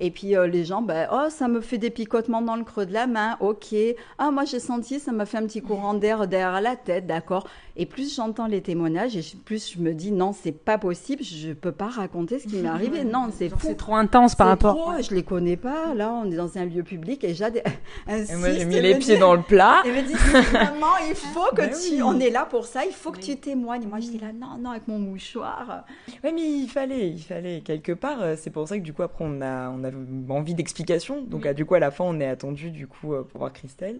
et 0.00 0.10
puis 0.10 0.36
euh, 0.36 0.48
les 0.48 0.64
gens, 0.64 0.82
bah, 0.82 1.08
oh 1.12 1.30
ça 1.30 1.46
me 1.46 1.60
fait 1.60 1.78
des 1.78 1.90
picotements 1.90 2.42
dans 2.42 2.56
le 2.56 2.64
creux 2.64 2.86
de 2.86 2.92
la 2.92 3.06
main, 3.06 3.36
ok. 3.38 3.74
Ah 4.18 4.32
moi 4.32 4.44
j'ai 4.44 4.58
senti, 4.58 4.98
ça 4.98 5.12
m'a 5.12 5.26
fait 5.26 5.38
un 5.38 5.46
petit 5.46 5.62
courant 5.62 5.94
d'air 5.94 6.26
derrière 6.26 6.60
la 6.60 6.74
tête, 6.74 7.06
d'accord. 7.06 7.46
Et 7.76 7.86
plus 7.86 8.14
j'entends 8.14 8.46
les 8.46 8.62
témoignages, 8.62 9.16
et 9.16 9.22
plus 9.44 9.72
je 9.74 9.80
me 9.80 9.94
dis 9.94 10.12
non 10.12 10.32
c'est 10.32 10.52
pas 10.52 10.78
possible, 10.78 11.24
je 11.24 11.52
peux 11.52 11.72
pas 11.72 11.88
raconter 11.88 12.38
ce 12.38 12.46
qui 12.46 12.56
m'est 12.58 12.68
arrivé, 12.68 13.02
non 13.04 13.30
c'est. 13.32 13.50
C'est 13.60 13.74
trop 13.76 13.96
intense 13.96 14.36
par 14.36 14.46
rapport. 14.46 14.76
trop, 14.76 15.02
je 15.02 15.12
les 15.12 15.24
connais 15.24 15.56
pas. 15.56 15.92
Là, 15.94 16.12
on 16.12 16.30
est 16.30 16.36
dans 16.36 16.56
un 16.56 16.66
lieu 16.66 16.84
public 16.84 17.24
et 17.24 17.34
Jade 17.34 17.56
Et 18.08 18.12
insiste. 18.12 18.38
moi, 18.38 18.50
j'ai 18.52 18.64
mis 18.64 18.80
les 18.80 18.94
me 18.94 19.00
pieds 19.00 19.14
dit- 19.14 19.20
dans 19.20 19.34
le 19.34 19.42
plat. 19.42 19.82
Et 19.84 19.90
me 19.90 20.02
dit, 20.06 20.14
maman, 20.52 20.86
il 21.08 21.16
faut 21.16 21.50
que 21.50 21.56
Ben 21.62 21.70
tu, 21.70 21.94
oui. 21.94 22.02
on 22.02 22.20
est 22.20 22.30
là 22.30 22.46
pour 22.48 22.64
ça, 22.66 22.84
il 22.86 22.92
faut 22.92 23.10
que 23.10 23.18
tu 23.20 23.36
témoignes. 23.36 23.82
Et 23.82 23.86
moi, 23.86 23.98
j'étais 23.98 24.24
là, 24.24 24.32
non, 24.32 24.56
non, 24.60 24.70
avec 24.70 24.86
mon 24.86 25.00
mouchoir. 25.00 25.84
Ouais, 26.22 26.30
mais 26.32 26.42
il 26.42 26.68
fallait, 26.68 27.08
il 27.08 27.22
fallait 27.22 27.60
quelque 27.60 27.90
part. 27.92 28.22
euh, 28.22 28.36
C'est 28.38 28.50
pour 28.50 28.68
ça 28.68 28.78
que 28.78 28.82
du 28.84 28.92
coup 28.92 29.02
après 29.02 29.24
on 29.26 29.40
a, 29.40 29.68
on 29.70 29.82
a 29.82 30.32
envie 30.32 30.54
d'explications. 30.54 31.22
Donc 31.22 31.48
du 31.54 31.64
coup 31.64 31.74
à 31.74 31.80
la 31.80 31.90
fin 31.90 32.04
on 32.04 32.20
est 32.20 32.28
attendu 32.28 32.70
du 32.70 32.86
coup 32.86 33.14
euh, 33.14 33.22
pour 33.24 33.40
voir 33.40 33.52
Christelle. 33.52 33.98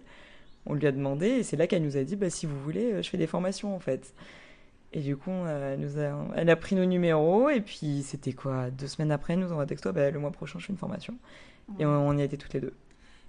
On 0.65 0.73
lui 0.73 0.87
a 0.87 0.91
demandé 0.91 1.27
et 1.27 1.43
c'est 1.43 1.57
là 1.57 1.67
qu'elle 1.67 1.83
nous 1.83 1.97
a 1.97 2.03
dit 2.03 2.15
bah 2.15 2.29
si 2.29 2.45
vous 2.45 2.59
voulez 2.61 2.93
euh, 2.93 3.01
je 3.01 3.09
fais 3.09 3.17
des 3.17 3.27
formations 3.27 3.75
en 3.75 3.79
fait. 3.79 4.13
Et 4.93 5.01
du 5.01 5.17
coup 5.17 5.31
elle 5.31 5.79
nous 5.79 5.99
a, 5.99 6.13
elle 6.35 6.49
a 6.49 6.55
pris 6.55 6.75
nos 6.75 6.85
numéros 6.85 7.49
et 7.49 7.61
puis 7.61 8.01
c'était 8.03 8.33
quoi 8.33 8.69
deux 8.71 8.87
semaines 8.87 9.11
après 9.11 9.33
elle 9.33 9.39
nous 9.39 9.51
envoie 9.51 9.65
texto 9.65 9.91
bah 9.91 10.09
le 10.09 10.19
mois 10.19 10.31
prochain 10.31 10.57
je 10.59 10.65
fais 10.65 10.73
une 10.73 10.79
formation 10.79 11.15
et 11.79 11.85
on, 11.85 12.07
on 12.07 12.17
y 12.17 12.21
été 12.21 12.37
toutes 12.37 12.53
les 12.53 12.61
deux. 12.61 12.73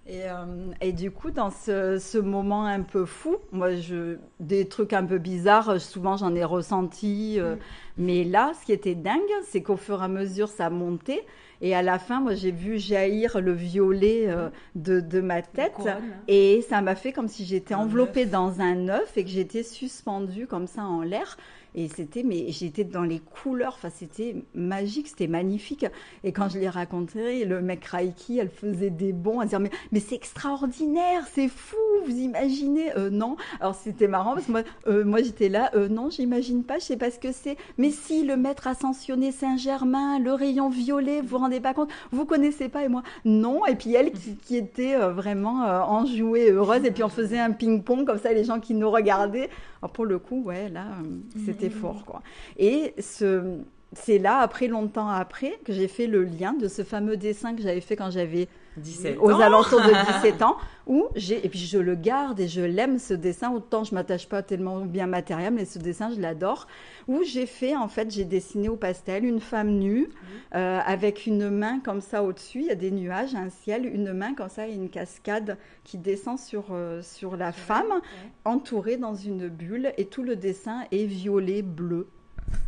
Et, 0.09 0.23
euh, 0.31 0.71
et 0.81 0.93
du 0.93 1.11
coup, 1.11 1.33
dans 1.33 1.51
ce, 1.51 1.99
ce 1.99 2.19
moment 2.19 2.65
un 2.65 2.83
peu 2.83 3.05
fou, 3.05 3.37
moi, 3.51 3.75
je, 3.75 4.19
des 4.39 4.69
trucs 4.69 4.93
un 4.93 5.05
peu 5.05 5.19
bizarres, 5.19 5.81
souvent 5.81 6.17
j'en 6.17 6.33
ai 6.37 6.45
ressenti. 6.45 7.41
euh, 7.41 7.57
Mais 7.99 8.23
là, 8.23 8.53
ce 8.61 8.65
qui 8.65 8.73
était 8.73 8.95
dingue, 8.95 9.21
c'est 9.49 9.63
qu'au 9.63 9.77
fur 9.77 10.01
et 10.01 10.05
à 10.05 10.09
mesure, 10.09 10.49
ça 10.49 10.71
montait. 10.71 11.25
Et 11.61 11.75
à 11.75 11.83
la 11.83 11.99
fin, 11.99 12.21
moi, 12.21 12.35
j'ai 12.35 12.53
vu 12.53 12.79
jaillir 12.79 13.41
le 13.41 13.53
violet 13.53 14.27
euh, 14.29 14.49
de, 14.77 15.01
de 15.01 15.21
ma 15.21 15.43
tête. 15.43 15.89
Et 16.29 16.63
ça 16.69 16.83
m'a 16.83 16.95
fait 16.95 17.13
comme 17.13 17.29
si 17.29 17.45
j'étais 17.45 17.75
enveloppée 17.75 18.27
dans 18.27 18.61
un 18.61 18.89
œuf 18.89 19.17
et 19.17 19.25
que 19.25 19.31
j'étais 19.31 19.65
suspendue 19.65 20.47
comme 20.47 20.69
ça 20.69 20.83
en 20.85 21.03
l'air. 21.03 21.37
Et 21.79 21.89
c'était, 21.89 22.23
mais 22.23 22.47
j'étais 22.49 22.85
dans 22.85 23.03
les 23.03 23.19
couleurs, 23.19 23.75
enfin 23.77 23.91
c'était 23.95 24.35
magique, 24.55 25.09
c'était 25.09 25.27
magnifique. 25.27 25.85
Et 26.25 26.33
quand 26.33 26.49
je 26.49 26.59
l'ai 26.59 26.71
raconté, 26.71 27.45
le 27.45 27.61
mec 27.61 27.85
Raiki, 27.85 28.39
elle 28.39 28.49
faisait 28.49 28.89
des 28.89 29.13
bons 29.13 29.41
à 29.41 29.45
dire 29.45 29.61
mais, 29.61 29.71
mais 29.93 30.01
c'est 30.01 30.15
extraordinaire, 30.15 31.27
c'est 31.31 31.49
fou, 31.49 31.77
vous 32.07 32.17
imaginez 32.17 32.97
euh, 32.97 33.11
Non. 33.11 33.37
Alors 33.61 33.75
c'était 33.75 34.09
marrant 34.09 34.33
parce 34.33 34.47
que 34.47 34.53
moi, 34.53 34.63
euh, 34.87 35.05
moi 35.05 35.23
j'étais 35.23 35.51
là, 35.51 35.71
euh, 35.75 35.89
non, 35.89 36.09
j'imagine 36.09 36.65
pas, 36.65 36.79
je 36.79 36.85
sais 36.85 36.97
pas 36.97 37.11
ce 37.11 37.19
que 37.19 37.31
c'est. 37.31 37.59
Mais 37.77 37.91
si 37.91 38.25
le 38.25 38.39
maître 38.39 38.67
ascensionné 38.67 39.31
Saint-Germain, 39.31 40.19
le 40.19 40.33
rayon 40.33 40.71
violet, 40.71 41.21
vous 41.21 41.29
vous 41.29 41.39
rendez 41.39 41.61
pas 41.61 41.75
compte 41.75 41.91
Vous 42.11 42.25
connaissez 42.25 42.71
pas 42.71 42.85
et 42.85 42.89
moi 42.89 43.03
non. 43.27 43.67
Et 43.67 43.75
puis 43.75 43.93
elle 43.93 44.13
qui, 44.13 44.37
qui 44.37 44.57
était 44.57 44.97
vraiment 44.97 45.65
enjouée, 45.91 46.51
heureuse. 46.51 46.87
Et 46.87 46.91
puis 46.91 47.03
on 47.03 47.11
faisait 47.11 47.39
un 47.39 47.51
ping-pong 47.51 48.07
comme 48.07 48.19
ça, 48.19 48.33
les 48.33 48.45
gens 48.45 48.61
qui 48.61 48.73
nous 48.73 48.91
regardaient. 48.91 49.51
Alors 49.83 49.93
pour 49.93 50.07
le 50.07 50.19
coup, 50.19 50.43
ouais, 50.43 50.69
là, 50.69 50.87
euh, 51.05 51.66
c'était 51.69 51.81
fort, 51.81 52.05
quoi. 52.05 52.23
Et 52.59 52.95
ce, 52.99 53.59
c'est 53.93 54.19
là, 54.19 54.39
après, 54.39 54.69
longtemps 54.69 55.09
après, 55.09 55.59
que 55.65 55.73
j'ai 55.73 55.89
fait 55.89 56.07
le 56.07 56.25
lien 56.25 56.53
de 56.53 56.69
ce 56.69 56.83
fameux 56.83 57.17
dessin 57.17 57.55
que 57.55 57.63
j'avais 57.63 57.81
fait 57.81 57.97
quand 57.97 58.11
j'avais 58.11 58.49
17 58.77 59.19
aux 59.21 59.33
ans. 59.33 59.41
alentours 59.41 59.81
de 59.81 59.91
17 60.23 60.43
ans, 60.43 60.57
où 60.87 61.07
j'ai, 61.17 61.45
et 61.45 61.49
puis 61.49 61.59
je 61.59 61.79
le 61.79 61.95
garde 61.95 62.39
et 62.41 62.49
je 62.49 62.61
l'aime 62.61 62.99
ce 62.99 63.15
dessin, 63.15 63.51
autant 63.51 63.85
je 63.85 63.95
m'attache 63.95 64.29
pas 64.29 64.43
tellement 64.43 64.77
au 64.77 64.85
bien 64.85 65.07
matériel, 65.07 65.53
mais 65.53 65.65
ce 65.65 65.79
dessin, 65.79 66.11
je 66.15 66.21
l'adore, 66.21 66.67
où 67.09 67.23
j'ai 67.25 67.47
fait, 67.47 67.75
en 67.77 67.89
fait, 67.89 68.11
j'ai 68.11 68.25
dessiné 68.25 68.69
au 68.69 68.77
pastel 68.77 69.25
une 69.25 69.41
femme 69.41 69.71
nue, 69.71 70.09
euh, 70.55 70.81
avec 70.85 71.27
une 71.27 71.51
main 71.51 71.81
comme 71.81 72.01
ça 72.01 72.23
au-dessus, 72.23 72.61
il 72.61 72.67
y 72.67 72.71
a 72.71 72.75
des 72.77 72.91
nuages, 72.91 73.35
un 73.35 73.51
ciel, 73.51 73.87
une 73.87 74.13
main 74.13 74.35
comme 74.35 74.49
ça 74.49 74.69
et 74.69 74.73
une 74.75 74.89
cascade 74.89 75.59
qui 75.85 75.99
descend 75.99 76.39
sur, 76.39 76.67
euh, 76.73 77.03
sur 77.03 77.37
la 77.37 77.53
femme, 77.53 78.01
entourée 78.45 78.97
dans 78.97 79.15
une 79.15 79.49
bulle, 79.49 79.93
et 79.97 80.07
tout 80.07 80.23
le 80.23 80.37
dessin 80.37 80.83
est 80.93 81.05
violet, 81.07 81.63
bleu. 81.63 82.09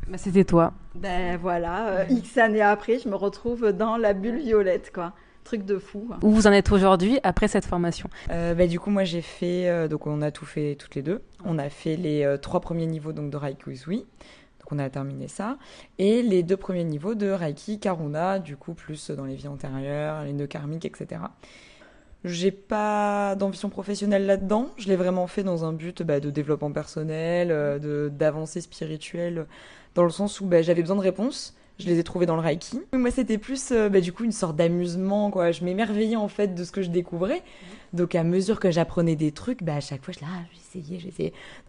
Bah, 0.08 0.18
C'était 0.18 0.44
toi. 0.44 0.72
Ben 0.96 1.36
voilà, 1.36 1.88
euh, 1.88 2.04
X 2.10 2.36
années 2.38 2.62
après, 2.62 2.98
je 2.98 3.08
me 3.08 3.14
retrouve 3.14 3.72
dans 3.72 3.96
la 3.96 4.12
bulle 4.12 4.38
violette, 4.38 4.90
quoi. 4.92 5.12
Truc 5.48 5.64
de 5.64 5.78
fou. 5.78 6.04
quoi. 6.06 6.18
Où 6.20 6.30
vous 6.30 6.46
en 6.46 6.52
êtes 6.52 6.70
aujourd'hui 6.72 7.20
après 7.22 7.48
cette 7.48 7.64
formation? 7.64 8.10
Euh, 8.30 8.52
bah, 8.52 8.66
du 8.66 8.78
coup, 8.78 8.90
moi, 8.90 9.04
j'ai 9.04 9.22
fait. 9.22 9.66
euh, 9.66 9.88
donc, 9.88 10.06
on 10.06 10.20
a 10.20 10.30
tout 10.30 10.44
fait 10.44 10.76
toutes 10.78 10.94
les 10.94 11.00
deux. 11.00 11.22
On 11.42 11.58
a 11.58 11.70
fait 11.70 11.96
les 11.96 12.22
euh, 12.22 12.36
trois 12.36 12.60
premiers 12.60 12.84
niveaux 12.84 13.14
donc, 13.14 13.30
de 13.30 13.36
Reiki. 13.38 13.64
Donc, 13.86 14.72
on 14.72 14.78
a 14.78 14.90
terminé 14.90 15.26
ça. 15.26 15.56
Et 15.98 16.20
les 16.20 16.42
deux 16.42 16.58
premiers 16.58 16.84
niveaux 16.84 17.14
de 17.14 17.30
Reiki 17.30 17.80
Karuna, 17.80 18.40
du 18.40 18.58
coup, 18.58 18.74
plus 18.74 19.10
dans 19.10 19.24
les 19.24 19.36
vies 19.36 19.48
antérieures, 19.48 20.22
les 20.24 20.34
nœuds 20.34 20.46
karmiques, 20.46 20.84
etc. 20.84 21.22
J'ai 22.24 22.50
pas 22.50 23.34
d'ambition 23.34 23.70
professionnelle 23.70 24.26
là-dedans. 24.26 24.68
Je 24.76 24.88
l'ai 24.88 24.96
vraiment 24.96 25.26
fait 25.28 25.44
dans 25.44 25.64
un 25.64 25.72
but 25.72 26.02
bah, 26.02 26.20
de 26.20 26.28
développement 26.28 26.72
personnel, 26.72 27.50
euh, 27.50 27.78
de 27.78 28.10
d'avancée 28.14 28.60
spirituelle, 28.60 29.46
dans 29.94 30.04
le 30.04 30.10
sens 30.10 30.42
où 30.42 30.44
bah, 30.46 30.60
j'avais 30.60 30.82
besoin 30.82 30.96
de 30.96 31.00
réponses. 31.00 31.54
Je 31.78 31.86
les 31.86 31.98
ai 31.98 32.04
trouvées 32.04 32.26
dans 32.26 32.34
le 32.34 32.42
Reiki. 32.42 32.80
Moi, 32.92 33.10
c'était 33.12 33.38
plus, 33.38 33.70
euh, 33.70 33.88
bah, 33.88 34.00
du 34.00 34.12
coup, 34.12 34.24
une 34.24 34.32
sorte 34.32 34.56
d'amusement, 34.56 35.30
quoi. 35.30 35.52
Je 35.52 35.64
m'émerveillais, 35.64 36.16
en 36.16 36.28
fait, 36.28 36.54
de 36.54 36.64
ce 36.64 36.72
que 36.72 36.82
je 36.82 36.90
découvrais. 36.90 37.42
Donc, 37.92 38.14
à 38.14 38.24
mesure 38.24 38.60
que 38.60 38.70
j'apprenais 38.70 39.16
des 39.16 39.32
trucs, 39.32 39.62
bah, 39.62 39.76
à 39.76 39.80
chaque 39.80 40.04
fois, 40.04 40.12
je 40.12 40.20
là, 40.20 40.26
ah. 40.30 40.42
Donc, 40.74 40.84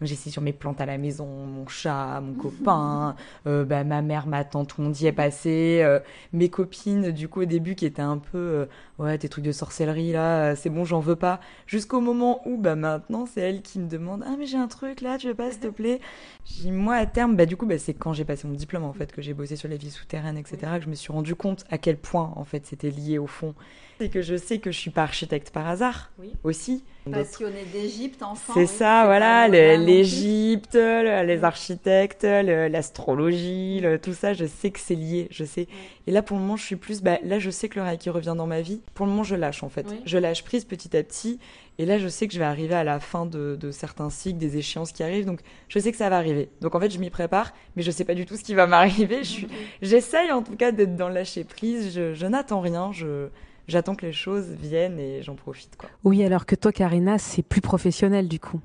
j'ai 0.02 0.12
essayé 0.12 0.30
sur 0.30 0.42
mes 0.42 0.52
plantes 0.52 0.80
à 0.80 0.86
la 0.86 0.98
maison, 0.98 1.26
mon 1.26 1.66
chat, 1.66 2.20
mon 2.20 2.34
copain, 2.34 3.16
euh, 3.46 3.64
bah, 3.64 3.82
ma 3.84 4.02
mère, 4.02 4.26
ma 4.26 4.44
tante, 4.44 4.78
monde 4.78 5.00
y 5.00 5.06
est 5.06 5.12
passé. 5.12 5.80
euh, 5.82 6.00
mes 6.32 6.48
copines, 6.50 7.10
du 7.10 7.28
coup, 7.28 7.42
au 7.42 7.46
début, 7.46 7.74
qui 7.74 7.86
étaient 7.86 8.02
un 8.02 8.18
peu, 8.18 8.38
euh, 8.38 8.66
ouais, 8.98 9.16
tes 9.16 9.28
trucs 9.28 9.44
de 9.44 9.52
sorcellerie, 9.52 10.12
là, 10.12 10.54
c'est 10.54 10.70
bon, 10.70 10.84
j'en 10.84 11.00
veux 11.00 11.16
pas. 11.16 11.40
Jusqu'au 11.66 12.00
moment 12.00 12.42
où, 12.46 12.58
bah, 12.58 12.74
maintenant, 12.76 13.26
c'est 13.26 13.40
elle 13.40 13.62
qui 13.62 13.78
me 13.78 13.88
demande, 13.88 14.22
ah, 14.26 14.34
mais 14.38 14.46
j'ai 14.46 14.58
un 14.58 14.68
truc, 14.68 15.00
là, 15.00 15.16
tu 15.18 15.28
veux 15.28 15.34
pas, 15.34 15.50
s'il 15.50 15.60
te 15.60 15.68
plaît? 15.68 16.00
J'ai 16.44 16.64
dit, 16.64 16.72
moi, 16.72 16.96
à 16.96 17.06
terme, 17.06 17.36
bah, 17.36 17.46
du 17.46 17.56
coup, 17.56 17.66
bah, 17.66 17.78
c'est 17.78 17.94
quand 17.94 18.12
j'ai 18.12 18.24
passé 18.24 18.46
mon 18.46 18.54
diplôme, 18.54 18.84
en 18.84 18.92
fait, 18.92 19.12
que 19.12 19.22
j'ai 19.22 19.34
bossé 19.34 19.56
sur 19.56 19.68
les 19.68 19.78
vies 19.78 19.90
souterraines, 20.00 20.38
etc., 20.38 20.58
que 20.78 20.84
je 20.84 20.90
me 20.90 20.94
suis 20.94 21.12
rendu 21.12 21.34
compte 21.34 21.64
à 21.70 21.78
quel 21.78 21.96
point, 21.96 22.32
en 22.36 22.44
fait, 22.44 22.66
c'était 22.66 22.90
lié 22.90 23.18
au 23.18 23.26
fond. 23.26 23.54
C'est 24.00 24.08
que 24.08 24.22
je 24.22 24.34
sais 24.36 24.58
que 24.58 24.70
je 24.72 24.78
suis 24.78 24.90
pas 24.90 25.02
architecte 25.02 25.50
par 25.50 25.68
hasard, 25.68 26.10
Oui. 26.18 26.32
aussi. 26.42 26.82
Donc, 27.06 27.14
Passionné 27.16 27.64
d'Égypte, 27.72 28.22
enfant. 28.22 28.52
c'est 28.54 28.60
oui, 28.60 28.66
ça, 28.66 29.04
voilà, 29.04 29.46
l'Égypte, 29.48 30.74
le- 30.74 31.24
les 31.26 31.44
architectes, 31.44 32.24
l'astrologie, 32.24 33.80
le- 33.80 33.98
tout 33.98 34.12
ça, 34.12 34.32
je 34.34 34.44
sais 34.46 34.70
que 34.70 34.80
c'est 34.80 34.94
lié, 34.94 35.28
je 35.30 35.44
sais. 35.44 35.66
Et 36.06 36.12
là, 36.12 36.22
pour 36.22 36.36
le 36.36 36.42
moment, 36.42 36.56
je 36.56 36.64
suis 36.64 36.76
plus, 36.76 37.02
bah, 37.02 37.18
là, 37.22 37.38
je 37.38 37.50
sais 37.50 37.68
que 37.68 37.78
le 37.78 37.84
Reiki 37.84 38.10
revient 38.10 38.34
dans 38.36 38.46
ma 38.46 38.60
vie. 38.60 38.80
Pour 38.94 39.06
le 39.06 39.10
moment, 39.12 39.22
je 39.22 39.34
lâche, 39.36 39.62
en 39.62 39.68
fait. 39.68 39.86
Je 40.04 40.18
lâche 40.18 40.44
prise 40.44 40.64
petit 40.64 40.96
à 40.96 41.02
petit. 41.02 41.38
Et 41.78 41.86
là, 41.86 41.98
je 41.98 42.08
sais 42.08 42.26
que 42.26 42.34
je 42.34 42.38
vais 42.38 42.44
arriver 42.44 42.74
à 42.74 42.84
la 42.84 43.00
fin 43.00 43.24
de, 43.26 43.56
de 43.58 43.70
certains 43.70 44.10
cycles, 44.10 44.38
des 44.38 44.56
échéances 44.58 44.92
qui 44.92 45.02
arrivent. 45.02 45.24
Donc, 45.26 45.40
je 45.68 45.78
sais 45.78 45.92
que 45.92 45.98
ça 45.98 46.08
va 46.10 46.16
arriver. 46.16 46.48
Donc, 46.60 46.74
en 46.74 46.80
fait, 46.80 46.90
je 46.90 46.98
m'y 46.98 47.10
prépare, 47.10 47.52
mais 47.76 47.82
je 47.82 47.90
sais 47.90 48.04
pas 48.04 48.14
du 48.14 48.26
tout 48.26 48.36
ce 48.36 48.44
qui 48.44 48.54
va 48.54 48.66
m'arriver. 48.66 49.24
Je 49.24 49.46
j'essaye, 49.82 50.30
en 50.32 50.42
tout 50.42 50.56
cas, 50.56 50.72
d'être 50.72 50.96
dans 50.96 51.08
le 51.08 51.14
lâcher 51.14 51.44
prise. 51.44 51.94
Je, 51.94 52.12
je 52.14 52.26
n'attends 52.26 52.60
rien. 52.60 52.92
Je, 52.92 53.28
j'attends 53.70 53.94
que 53.94 54.04
les 54.04 54.12
choses 54.12 54.48
viennent 54.48 54.98
et 54.98 55.22
j'en 55.22 55.34
profite, 55.34 55.76
quoi. 55.76 55.88
Oui, 56.04 56.22
alors 56.24 56.44
que 56.44 56.54
toi, 56.54 56.72
Karina, 56.72 57.18
c'est 57.18 57.42
plus 57.42 57.60
professionnel 57.60 58.28
du 58.28 58.38
coup. 58.40 58.60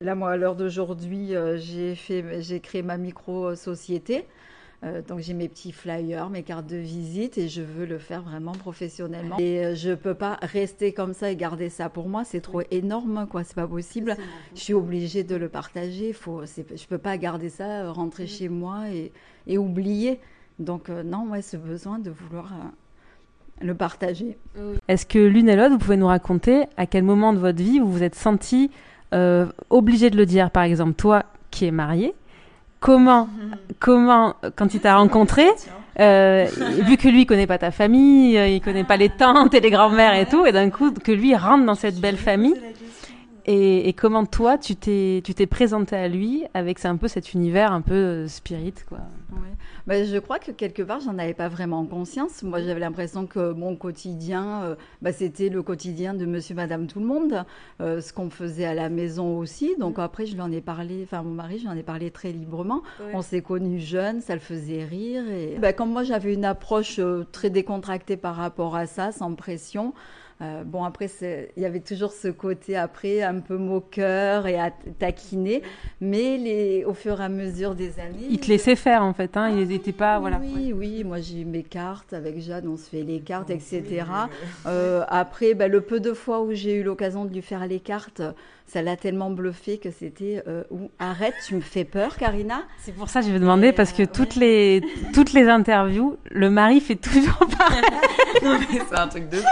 Là, 0.00 0.14
moi, 0.14 0.32
à 0.32 0.36
l'heure 0.36 0.56
d'aujourd'hui, 0.56 1.34
euh, 1.34 1.58
j'ai 1.58 1.94
fait, 1.94 2.42
j'ai 2.42 2.60
créé 2.60 2.82
ma 2.82 2.96
micro-société. 2.96 4.26
Euh, 4.84 5.00
donc, 5.00 5.20
j'ai 5.20 5.32
mes 5.32 5.48
petits 5.48 5.70
flyers, 5.70 6.28
mes 6.28 6.42
cartes 6.42 6.66
de 6.66 6.76
visite 6.76 7.38
et 7.38 7.48
je 7.48 7.62
veux 7.62 7.86
le 7.86 7.98
faire 7.98 8.22
vraiment 8.22 8.50
professionnellement. 8.50 9.38
Et 9.38 9.64
euh, 9.64 9.74
je 9.76 9.94
peux 9.94 10.14
pas 10.14 10.40
rester 10.42 10.92
comme 10.92 11.14
ça 11.14 11.30
et 11.30 11.36
garder 11.36 11.68
ça 11.68 11.88
pour 11.88 12.08
moi. 12.08 12.24
C'est 12.24 12.40
trop 12.40 12.62
énorme, 12.72 13.28
quoi. 13.30 13.44
C'est 13.44 13.54
pas 13.54 13.68
possible. 13.68 14.16
Je 14.56 14.60
suis 14.60 14.74
obligée 14.74 15.22
de 15.22 15.36
le 15.36 15.48
partager. 15.48 16.12
Faut, 16.12 16.44
c'est, 16.46 16.76
je 16.76 16.86
peux 16.88 16.98
pas 16.98 17.16
garder 17.16 17.48
ça, 17.48 17.92
rentrer 17.92 18.26
chez 18.26 18.48
moi 18.48 18.88
et, 18.90 19.12
et 19.46 19.56
oublier. 19.56 20.18
Donc, 20.58 20.90
euh, 20.90 21.04
non, 21.04 21.28
ouais, 21.30 21.42
ce 21.42 21.56
besoin 21.56 22.00
de 22.00 22.10
vouloir 22.10 22.52
euh, 22.52 22.66
le 23.62 23.74
partager. 23.74 24.36
Est-ce 24.88 25.06
que 25.06 25.18
l'une 25.18 25.48
et 25.48 25.56
l'autre, 25.56 25.72
vous 25.72 25.78
pouvez 25.78 25.96
nous 25.96 26.06
raconter 26.06 26.64
à 26.76 26.86
quel 26.86 27.02
moment 27.02 27.32
de 27.32 27.38
votre 27.38 27.62
vie 27.62 27.78
vous 27.78 27.90
vous 27.90 28.02
êtes 28.02 28.14
senti 28.14 28.70
euh, 29.14 29.46
obligé 29.70 30.10
de 30.10 30.16
le 30.16 30.26
dire, 30.26 30.50
par 30.50 30.62
exemple, 30.62 30.94
toi 30.94 31.24
qui 31.50 31.66
es 31.66 31.70
marié, 31.70 32.14
comment, 32.80 33.28
comment, 33.78 34.34
quand 34.56 34.74
il 34.74 34.80
t'a 34.80 34.96
rencontré, 34.96 35.46
euh, 36.00 36.46
vu 36.86 36.96
que 36.96 37.08
lui 37.08 37.22
il 37.22 37.26
connaît 37.26 37.46
pas 37.46 37.58
ta 37.58 37.70
famille, 37.70 38.38
euh, 38.38 38.48
il 38.48 38.60
connaît 38.60 38.84
pas 38.84 38.96
les 38.96 39.10
tantes 39.10 39.54
et 39.54 39.60
les 39.60 39.70
grands-mères 39.70 40.14
et 40.14 40.26
tout, 40.26 40.46
et 40.46 40.52
d'un 40.52 40.70
coup 40.70 40.92
que 40.92 41.12
lui 41.12 41.34
rentre 41.36 41.64
dans 41.66 41.74
cette 41.74 42.00
belle 42.00 42.16
famille. 42.16 42.54
Et, 43.46 43.88
et 43.88 43.92
comment 43.92 44.24
toi 44.24 44.58
tu 44.58 44.76
t'es 44.76 45.20
tu 45.24 45.34
t'es 45.34 45.46
présenté 45.46 45.96
à 45.96 46.08
lui 46.08 46.44
avec 46.54 46.84
un 46.84 46.96
peu 46.96 47.08
cet 47.08 47.32
univers 47.32 47.72
un 47.72 47.80
peu 47.80 47.94
euh, 47.94 48.28
spirit 48.28 48.74
quoi. 48.88 48.98
Ouais. 49.32 49.52
Bah, 49.86 50.04
je 50.04 50.16
crois 50.18 50.38
que 50.38 50.52
quelque 50.52 50.82
part, 50.82 51.00
j'en 51.00 51.18
avais 51.18 51.34
pas 51.34 51.48
vraiment 51.48 51.84
conscience. 51.84 52.42
Moi, 52.44 52.62
j'avais 52.62 52.78
l'impression 52.78 53.26
que 53.26 53.52
mon 53.52 53.74
quotidien, 53.74 54.62
euh, 54.62 54.74
bah, 55.00 55.12
c'était 55.12 55.48
le 55.48 55.62
quotidien 55.62 56.14
de 56.14 56.24
monsieur, 56.24 56.54
madame, 56.54 56.86
tout 56.86 57.00
le 57.00 57.06
monde, 57.06 57.44
euh, 57.80 58.00
ce 58.00 58.12
qu'on 58.12 58.30
faisait 58.30 58.64
à 58.64 58.74
la 58.74 58.88
maison 58.88 59.38
aussi. 59.38 59.74
Donc 59.78 59.98
après, 59.98 60.26
je 60.26 60.34
lui 60.34 60.40
en 60.40 60.52
ai 60.52 60.60
parlé, 60.60 61.00
enfin, 61.02 61.22
mon 61.22 61.34
mari, 61.34 61.58
je 61.58 61.64
lui 61.64 61.68
en 61.68 61.76
ai 61.76 61.82
parlé 61.82 62.10
très 62.10 62.30
librement. 62.30 62.82
Ouais. 63.00 63.12
On 63.14 63.22
s'est 63.22 63.42
connus 63.42 63.80
jeunes, 63.80 64.20
ça 64.20 64.34
le 64.34 64.40
faisait 64.40 64.84
rire. 64.84 65.28
Et 65.28 65.58
bah, 65.58 65.72
comme 65.72 65.90
moi, 65.90 66.04
j'avais 66.04 66.32
une 66.32 66.44
approche 66.44 67.00
euh, 67.00 67.26
très 67.32 67.50
décontractée 67.50 68.16
par 68.16 68.36
rapport 68.36 68.76
à 68.76 68.86
ça, 68.86 69.10
sans 69.10 69.34
pression. 69.34 69.94
Euh, 70.42 70.64
bon, 70.64 70.84
après, 70.84 71.08
il 71.56 71.62
y 71.62 71.66
avait 71.66 71.80
toujours 71.80 72.12
ce 72.12 72.28
côté, 72.28 72.76
après, 72.76 73.22
un 73.22 73.40
peu 73.40 73.56
moqueur 73.56 74.46
et 74.46 74.58
à 74.58 74.70
taquiner. 74.98 75.62
Mais 76.00 76.36
les, 76.36 76.84
au 76.84 76.94
fur 76.94 77.20
et 77.20 77.24
à 77.24 77.28
mesure 77.28 77.74
des 77.74 78.00
années. 78.00 78.26
Il 78.28 78.40
te 78.40 78.48
laissait 78.48 78.76
faire 78.76 79.02
en 79.02 79.12
fait, 79.12 79.36
hein, 79.36 79.50
il 79.50 79.68
n'était 79.68 79.92
pas 79.92 80.18
voilà. 80.18 80.40
Oui, 80.42 80.72
oui, 80.72 81.04
moi 81.04 81.20
j'ai 81.20 81.40
eu 81.40 81.44
mes 81.44 81.62
cartes 81.62 82.12
avec 82.12 82.40
Jeanne, 82.40 82.66
on 82.68 82.76
se 82.76 82.88
fait 82.88 83.02
les 83.02 83.20
cartes, 83.20 83.50
etc. 83.50 84.04
Euh, 84.66 85.04
après, 85.08 85.54
bah, 85.54 85.68
le 85.68 85.80
peu 85.80 86.00
de 86.00 86.12
fois 86.12 86.42
où 86.42 86.52
j'ai 86.52 86.74
eu 86.76 86.82
l'occasion 86.82 87.24
de 87.24 87.32
lui 87.32 87.42
faire 87.42 87.66
les 87.66 87.80
cartes, 87.80 88.22
ça 88.72 88.80
l'a 88.80 88.96
tellement 88.96 89.30
bluffé 89.30 89.76
que 89.76 89.90
c'était 89.90 90.42
euh, 90.48 90.64
ou- 90.70 90.90
arrête, 90.98 91.34
tu 91.46 91.54
me 91.54 91.60
fais 91.60 91.84
peur, 91.84 92.16
Karina. 92.16 92.62
C'est 92.78 92.92
pour 92.94 93.10
ça 93.10 93.20
que 93.20 93.26
je 93.26 93.32
vais 93.32 93.38
demander 93.38 93.70
parce 93.72 93.92
que 93.92 94.02
toutes 94.02 94.34
les 94.34 94.80
toutes 95.12 95.34
les 95.34 95.46
interviews, 95.46 96.16
le 96.30 96.48
mari 96.48 96.80
fait 96.80 96.96
toujours 96.96 97.46
pareil. 97.58 97.82
Non, 98.42 98.58
mais 98.58 98.80
c'est 98.88 98.98
un 98.98 99.06
truc 99.08 99.28
de 99.28 99.36
fou. 99.36 99.46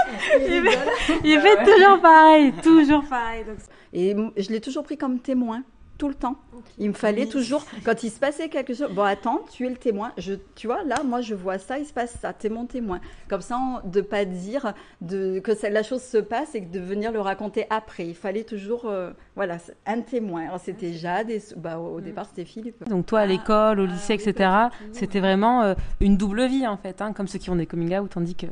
Il 0.48 0.62
fait, 0.62 0.78
il 1.22 1.38
fait 1.40 1.64
toujours 1.64 2.00
pareil, 2.00 2.52
toujours 2.62 3.04
pareil. 3.04 3.44
Donc, 3.44 3.58
Et 3.92 4.16
je 4.42 4.50
l'ai 4.50 4.60
toujours 4.60 4.82
pris 4.84 4.96
comme 4.96 5.20
témoin. 5.20 5.62
Tout 6.00 6.08
le 6.08 6.14
temps. 6.14 6.36
Il 6.78 6.88
me 6.88 6.94
fallait 6.94 7.26
toujours, 7.26 7.62
quand 7.84 8.02
il 8.02 8.10
se 8.10 8.18
passait 8.18 8.48
quelque 8.48 8.72
chose, 8.72 8.90
bon 8.92 9.02
attends, 9.02 9.40
tu 9.52 9.66
es 9.66 9.68
le 9.68 9.76
témoin. 9.76 10.12
Je, 10.16 10.32
tu 10.54 10.66
vois, 10.66 10.82
là, 10.84 11.02
moi 11.04 11.20
je 11.20 11.34
vois 11.34 11.58
ça, 11.58 11.78
il 11.78 11.84
se 11.84 11.92
passe 11.92 12.16
ça, 12.22 12.32
tu 12.32 12.46
es 12.46 12.50
mon 12.50 12.64
témoin. 12.64 13.00
Comme 13.28 13.42
ça, 13.42 13.58
on- 13.58 13.86
de 13.86 14.00
pas 14.00 14.24
dire 14.24 14.72
de, 15.02 15.40
que 15.40 15.54
ça- 15.54 15.68
la 15.68 15.82
chose 15.82 16.00
se 16.02 16.16
passe 16.16 16.54
et 16.54 16.60
de 16.62 16.80
venir 16.80 17.12
le 17.12 17.20
raconter 17.20 17.66
après. 17.68 18.06
Il 18.06 18.14
fallait 18.14 18.44
toujours, 18.44 18.86
euh, 18.86 19.10
voilà, 19.36 19.58
un 19.84 20.00
témoin. 20.00 20.46
Alors 20.46 20.58
c'était 20.60 20.94
Jade 20.94 21.28
et 21.30 21.42
bah, 21.58 21.78
au, 21.78 21.96
au 21.96 22.00
départ 22.00 22.24
c'était 22.24 22.46
Philippe. 22.46 22.88
donc 22.88 23.04
toi 23.04 23.20
à 23.20 23.26
l'école, 23.26 23.78
au 23.80 23.84
lycée, 23.86 24.14
etc. 24.14 24.50
C'était 24.92 25.20
vraiment 25.20 25.60
euh, 25.62 25.74
une 26.00 26.16
double 26.16 26.46
vie 26.46 26.66
en 26.66 26.78
fait, 26.78 27.02
hein, 27.02 27.12
comme 27.12 27.28
ceux 27.28 27.38
qui 27.38 27.50
ont 27.50 27.56
des 27.56 27.66
coming 27.66 27.94
out, 27.98 28.08
tandis 28.10 28.34
que 28.34 28.46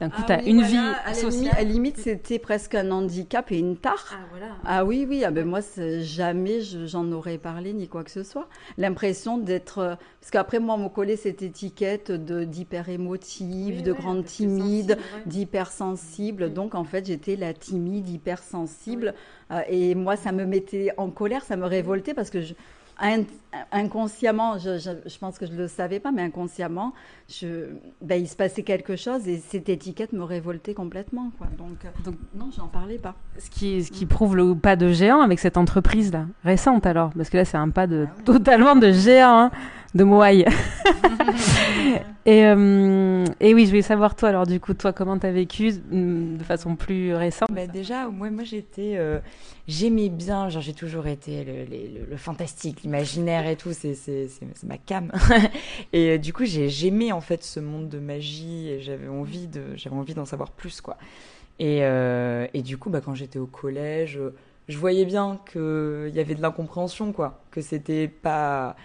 d'un 0.00 0.10
coup 0.10 0.16
Ah 0.22 0.24
tu 0.26 0.32
as 0.32 0.38
oui, 0.38 0.50
une 0.50 0.62
voilà, 0.62 0.68
vie 0.70 0.76
à 0.76 0.82
la 0.82 1.12
limite- 1.12 1.20
sociale. 1.32 1.52
À 1.52 1.56
la 1.56 1.64
limite, 1.64 1.98
c'était 1.98 2.38
presque 2.38 2.74
un 2.74 2.90
handicap 2.90 3.50
et 3.52 3.58
une 3.58 3.76
tare. 3.78 4.18
voilà. 4.30 4.46
Ah 4.66 4.84
oui, 4.84 5.06
oui, 5.08 5.24
ah 5.24 5.30
ben 5.30 5.46
moi, 5.46 5.60
jamais 6.00 6.60
je- 6.60 6.86
j'en 6.90 7.10
aurais 7.12 7.38
parlé 7.38 7.72
ni 7.72 7.88
quoi 7.88 8.04
que 8.04 8.10
ce 8.10 8.22
soit. 8.22 8.48
L'impression 8.76 9.38
d'être. 9.38 9.78
euh, 9.78 9.94
Parce 10.20 10.30
qu'après, 10.30 10.58
moi, 10.58 10.74
on 10.74 10.84
me 10.84 10.88
collait 10.88 11.16
cette 11.16 11.40
étiquette 11.42 12.10
de- 12.12 12.44
d'hyper 12.44 12.88
émotive, 12.88 13.82
de 13.82 13.92
grande 13.92 14.24
timide, 14.24 14.98
d'hypersensible. 15.26 16.52
Donc, 16.52 16.74
en 16.74 16.84
fait, 16.84 17.06
j'étais 17.06 17.36
la 17.36 17.52
timide, 17.54 18.08
hypersensible. 18.08 19.14
Euh, 19.50 19.60
et 19.68 19.94
moi, 19.94 20.16
ça 20.16 20.32
me 20.32 20.44
mettait 20.44 20.92
en 20.96 21.10
colère, 21.10 21.44
ça 21.44 21.56
me 21.56 21.66
révoltait 21.66 22.14
parce 22.14 22.30
que 22.30 22.40
je- 22.40 22.54
inconsciemment, 23.72 24.58
je, 24.58 24.78
je- 24.78 25.08
je 25.08 25.18
pense 25.18 25.38
que 25.38 25.46
je 25.46 25.52
ne 25.52 25.56
le 25.58 25.68
savais 25.68 25.98
pas, 26.00 26.12
mais 26.12 26.22
inconsciemment, 26.22 26.92
je, 27.28 27.70
ben, 28.00 28.20
il 28.20 28.28
se 28.28 28.36
passait 28.36 28.62
quelque 28.62 28.96
chose 28.96 29.26
et 29.28 29.38
cette 29.38 29.68
étiquette 29.68 30.12
me 30.12 30.22
révoltait 30.22 30.74
complètement. 30.74 31.30
Quoi. 31.38 31.48
Donc, 31.58 31.84
euh, 31.84 31.88
Donc- 32.04 32.16
non, 32.34 32.50
j'en 32.56 32.68
parlais 32.68 32.98
pas. 32.98 33.14
Ce 33.38 33.50
qui, 33.50 33.82
ce 33.84 33.90
qui 33.90 34.06
prouve 34.06 34.36
le 34.36 34.54
pas 34.54 34.76
de 34.76 34.92
géant 34.92 35.20
avec 35.20 35.38
cette 35.38 35.56
entreprise 35.56 36.12
là, 36.12 36.26
récente 36.44 36.86
alors, 36.86 37.10
parce 37.16 37.30
que 37.30 37.36
là 37.36 37.44
c'est 37.44 37.56
un 37.56 37.70
pas 37.70 37.86
de 37.86 38.06
totalement 38.24 38.76
de 38.76 38.92
géant, 38.92 39.38
hein, 39.46 39.50
de 39.94 40.04
Moai. 40.04 40.44
et, 42.26 42.44
euh, 42.46 43.24
et 43.40 43.54
oui, 43.54 43.64
je 43.64 43.70
voulais 43.70 43.82
savoir 43.82 44.14
toi 44.14 44.28
alors 44.28 44.46
du 44.46 44.60
coup, 44.60 44.74
toi 44.74 44.92
comment 44.92 45.18
t'as 45.18 45.30
vécu 45.32 45.72
hum, 45.92 46.36
de 46.36 46.44
façon 46.44 46.76
plus 46.76 47.14
récente? 47.14 47.48
Bah, 47.52 47.66
déjà, 47.66 48.08
moi, 48.08 48.30
moi 48.30 48.44
j'étais. 48.44 48.94
euh, 48.96 49.18
J'aimais 49.68 50.08
bien, 50.08 50.48
genre 50.48 50.62
j'ai 50.62 50.72
toujours 50.72 51.06
été 51.06 51.44
le, 51.44 51.52
les- 51.70 51.86
le- 51.88 52.06
le 52.10 52.16
fantastique, 52.16 52.82
l'imaginaire 52.82 53.39
et 53.46 53.56
tout, 53.56 53.72
c'est 53.72 53.96
ma 54.64 54.78
cam. 54.78 55.12
et 55.92 56.10
euh, 56.10 56.18
du 56.18 56.32
coup, 56.32 56.44
j'ai- 56.44 56.68
j'aimais 56.68 57.12
en 57.12 57.20
fait 57.20 57.42
ce 57.44 57.60
monde 57.60 57.88
de 57.88 57.98
magie 57.98 58.68
et 58.68 58.80
j'avais 58.80 59.08
envie 59.08 59.46
de 59.48 59.62
j'avais 59.76 59.96
envie 59.96 60.14
d'en 60.14 60.24
savoir 60.24 60.50
plus, 60.50 60.80
quoi. 60.80 60.96
Et, 61.58 61.80
euh, 61.84 62.46
et 62.54 62.62
du 62.62 62.78
coup, 62.78 62.90
bah, 62.90 63.00
quand 63.04 63.14
j'étais 63.14 63.38
au 63.38 63.46
collège, 63.46 64.18
euh, 64.18 64.34
je 64.68 64.78
voyais 64.78 65.04
bien 65.04 65.40
qu'il 65.52 66.12
y 66.14 66.20
avait 66.20 66.34
de 66.34 66.42
l'incompréhension, 66.42 67.12
quoi, 67.12 67.42
que 67.50 67.60
c'était 67.62 68.08
pas. 68.08 68.76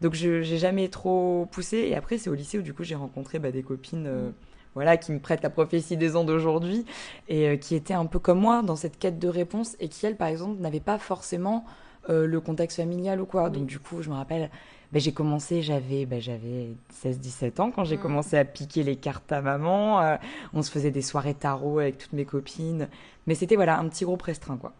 Donc 0.00 0.14
je 0.14 0.42
j'ai 0.42 0.58
jamais 0.58 0.88
trop 0.88 1.46
poussé. 1.52 1.78
Et 1.78 1.96
après, 1.96 2.18
c'est 2.18 2.30
au 2.30 2.34
lycée 2.34 2.58
où 2.58 2.62
du 2.62 2.74
coup 2.74 2.84
j'ai 2.84 2.94
rencontré 2.96 3.38
bah, 3.38 3.50
des 3.52 3.62
copines. 3.62 4.32
voilà, 4.74 4.96
qui 4.98 5.12
me 5.12 5.20
prêtent 5.20 5.42
la 5.42 5.50
prophétie 5.50 5.96
des 5.96 6.16
ans 6.16 6.24
d'aujourd'hui 6.24 6.84
et 7.28 7.58
qui 7.58 7.74
étaient 7.74 7.94
un 7.94 8.06
peu 8.06 8.18
comme 8.18 8.40
moi 8.40 8.62
dans 8.62 8.76
cette 8.76 8.98
quête 8.98 9.18
de 9.18 9.28
réponse 9.28 9.74
et 9.80 9.88
qui, 9.88 10.04
elles, 10.06 10.16
par 10.16 10.28
exemple, 10.28 10.60
n'avaient 10.60 10.80
pas 10.80 10.98
forcément 10.98 11.64
euh, 12.08 12.26
le 12.26 12.40
contexte 12.40 12.76
familial 12.78 13.20
ou 13.20 13.26
quoi. 13.26 13.50
Donc, 13.50 13.66
du 13.66 13.78
coup, 13.78 14.02
je 14.02 14.08
me 14.10 14.14
rappelle, 14.14 14.50
ben, 14.92 15.00
j'ai 15.00 15.12
commencé, 15.12 15.62
j'avais 15.62 16.06
ben, 16.06 16.20
j'avais 16.20 16.68
16-17 16.92 17.60
ans 17.60 17.70
quand 17.70 17.84
j'ai 17.84 17.96
Mhm. 17.96 18.02
commencé 18.02 18.36
à 18.38 18.44
piquer 18.44 18.82
les 18.82 18.96
cartes 18.96 19.30
à 19.32 19.40
maman. 19.42 20.00
euh, 20.02 20.16
on 20.54 20.62
se 20.62 20.70
faisait 20.70 20.90
des 20.90 21.02
soirées 21.02 21.34
tarot 21.34 21.80
avec 21.80 21.98
toutes 21.98 22.12
mes 22.12 22.24
copines. 22.24 22.88
Mais 23.26 23.34
c'était, 23.34 23.56
voilà, 23.56 23.78
un 23.78 23.88
petit 23.88 24.04
groupe 24.04 24.22
restreint, 24.22 24.56
quoi. 24.56 24.72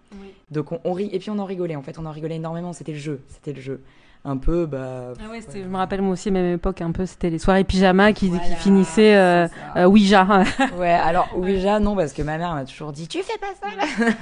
Donc, 0.51 0.71
on, 0.73 0.81
on 0.85 0.93
rit, 0.93 1.11
et 1.13 1.19
puis 1.19 1.31
on 1.31 1.39
en 1.39 1.45
rigolait, 1.45 1.75
en 1.77 1.83
fait, 1.83 1.99
on 1.99 2.07
en 2.07 2.13
rigolait 2.13 2.37
énormément. 2.37 2.73
C'était 2.73 2.93
le 2.93 2.99
jeu, 2.99 3.21
c'était 3.29 3.53
le 3.53 3.61
jeu. 3.61 3.81
Un 4.25 4.37
peu, 4.39 4.67
bah. 4.67 5.13
Ah 5.25 5.31
ouais, 5.31 5.41
c'était- 5.41 5.63
je 5.63 5.69
me 5.69 5.77
rappelle 5.77 6.03
moi 6.03 6.13
aussi, 6.13 6.31
même 6.33 6.55
époque, 6.55 6.81
un 6.81 6.91
peu, 6.91 7.07
c'était 7.07 7.31
les 7.31 7.39
soirées 7.39 7.63
pyjama 7.63 8.13
qui, 8.13 8.31
finissaient 8.59 9.17
euh, 9.17 9.47
euh, 9.77 9.87
Ouija. 9.87 10.43
Ouais, 10.79 10.91
alors 10.91 11.29
Ouija, 11.37 11.79
non, 11.79 11.95
parce 11.95 12.13
que 12.13 12.23
ma 12.23 12.37
mère 12.39 12.55
m'a 12.55 12.65
toujours 12.65 12.93
dit 12.93 13.07
Tu 13.07 13.23
fais 13.23 13.39
pas 13.39 13.55
ça 13.61 13.69
là 13.77 14.13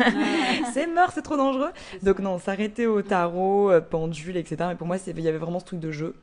C'est 0.74 0.86
mort, 0.86 1.10
c'est 1.14 1.22
trop 1.22 1.36
dangereux. 1.38 1.70
Donc, 2.02 2.18
non, 2.18 2.38
s'arrêter 2.38 2.86
au 2.86 3.00
tarot, 3.02 3.70
euh, 3.70 3.80
pendule, 3.80 4.36
etc. 4.36 4.56
Mais 4.68 4.74
pour 4.74 4.86
moi, 4.86 4.96
il 5.06 5.20
y 5.20 5.28
avait 5.28 5.38
vraiment 5.38 5.58
ce 5.60 5.64
truc 5.64 5.80
de 5.80 5.90
jeu. 5.90 6.14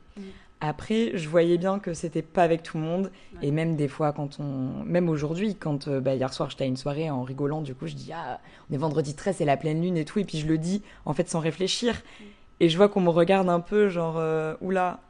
Après, 0.64 1.10
je 1.14 1.28
voyais 1.28 1.58
bien 1.58 1.80
que 1.80 1.92
c'était 1.92 2.22
pas 2.22 2.44
avec 2.44 2.62
tout 2.62 2.78
le 2.78 2.84
monde. 2.84 3.10
Et 3.42 3.50
même 3.50 3.74
des 3.74 3.88
fois, 3.88 4.12
quand 4.12 4.38
on. 4.38 4.84
Même 4.84 5.08
aujourd'hui, 5.08 5.56
quand 5.56 5.88
euh, 5.88 6.00
bah, 6.00 6.14
hier 6.14 6.32
soir, 6.32 6.50
j'étais 6.50 6.62
à 6.62 6.68
une 6.68 6.76
soirée 6.76 7.10
en 7.10 7.24
rigolant, 7.24 7.62
du 7.62 7.74
coup, 7.74 7.88
je 7.88 7.94
dis 7.94 8.12
Ah, 8.14 8.38
on 8.70 8.74
est 8.74 8.78
vendredi 8.78 9.14
13, 9.14 9.36
c'est 9.38 9.44
la 9.44 9.56
pleine 9.56 9.82
lune 9.82 9.96
et 9.96 10.04
tout. 10.04 10.20
Et 10.20 10.24
puis 10.24 10.38
je 10.38 10.46
le 10.46 10.58
dis, 10.58 10.82
en 11.04 11.14
fait, 11.14 11.28
sans 11.28 11.40
réfléchir. 11.40 12.00
Et 12.60 12.68
je 12.68 12.76
vois 12.76 12.88
qu'on 12.88 13.00
me 13.00 13.10
regarde 13.10 13.48
un 13.48 13.58
peu, 13.58 13.88
genre, 13.88 14.18
euh, 14.18 14.54
oula, 14.60 15.00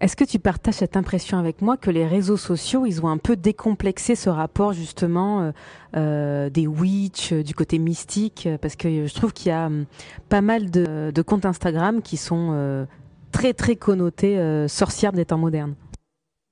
Est-ce 0.00 0.14
que 0.14 0.22
tu 0.22 0.38
partages 0.38 0.74
cette 0.74 0.96
impression 0.96 1.38
avec 1.38 1.60
moi 1.60 1.76
que 1.76 1.90
les 1.90 2.06
réseaux 2.06 2.36
sociaux, 2.36 2.86
ils 2.86 3.04
ont 3.04 3.08
un 3.08 3.18
peu 3.18 3.34
décomplexé 3.34 4.14
ce 4.14 4.30
rapport 4.30 4.72
justement 4.72 5.40
euh, 5.40 5.50
euh, 5.96 6.50
des 6.50 6.68
witch, 6.68 7.32
du 7.32 7.52
côté 7.52 7.80
mystique? 7.80 8.48
Parce 8.62 8.76
que 8.76 9.08
je 9.08 9.14
trouve 9.14 9.32
qu'il 9.32 9.48
y 9.48 9.52
a 9.52 9.66
hum, 9.66 9.86
pas 10.28 10.40
mal 10.40 10.70
de, 10.70 11.10
de 11.12 11.22
comptes 11.22 11.46
Instagram 11.46 12.00
qui 12.00 12.16
sont 12.16 12.50
euh, 12.52 12.84
très 13.34 13.52
très 13.52 13.74
connotés 13.76 14.38
euh, 14.38 14.68
sorcières 14.68 15.12
des 15.12 15.24
temps 15.24 15.38
modernes. 15.38 15.74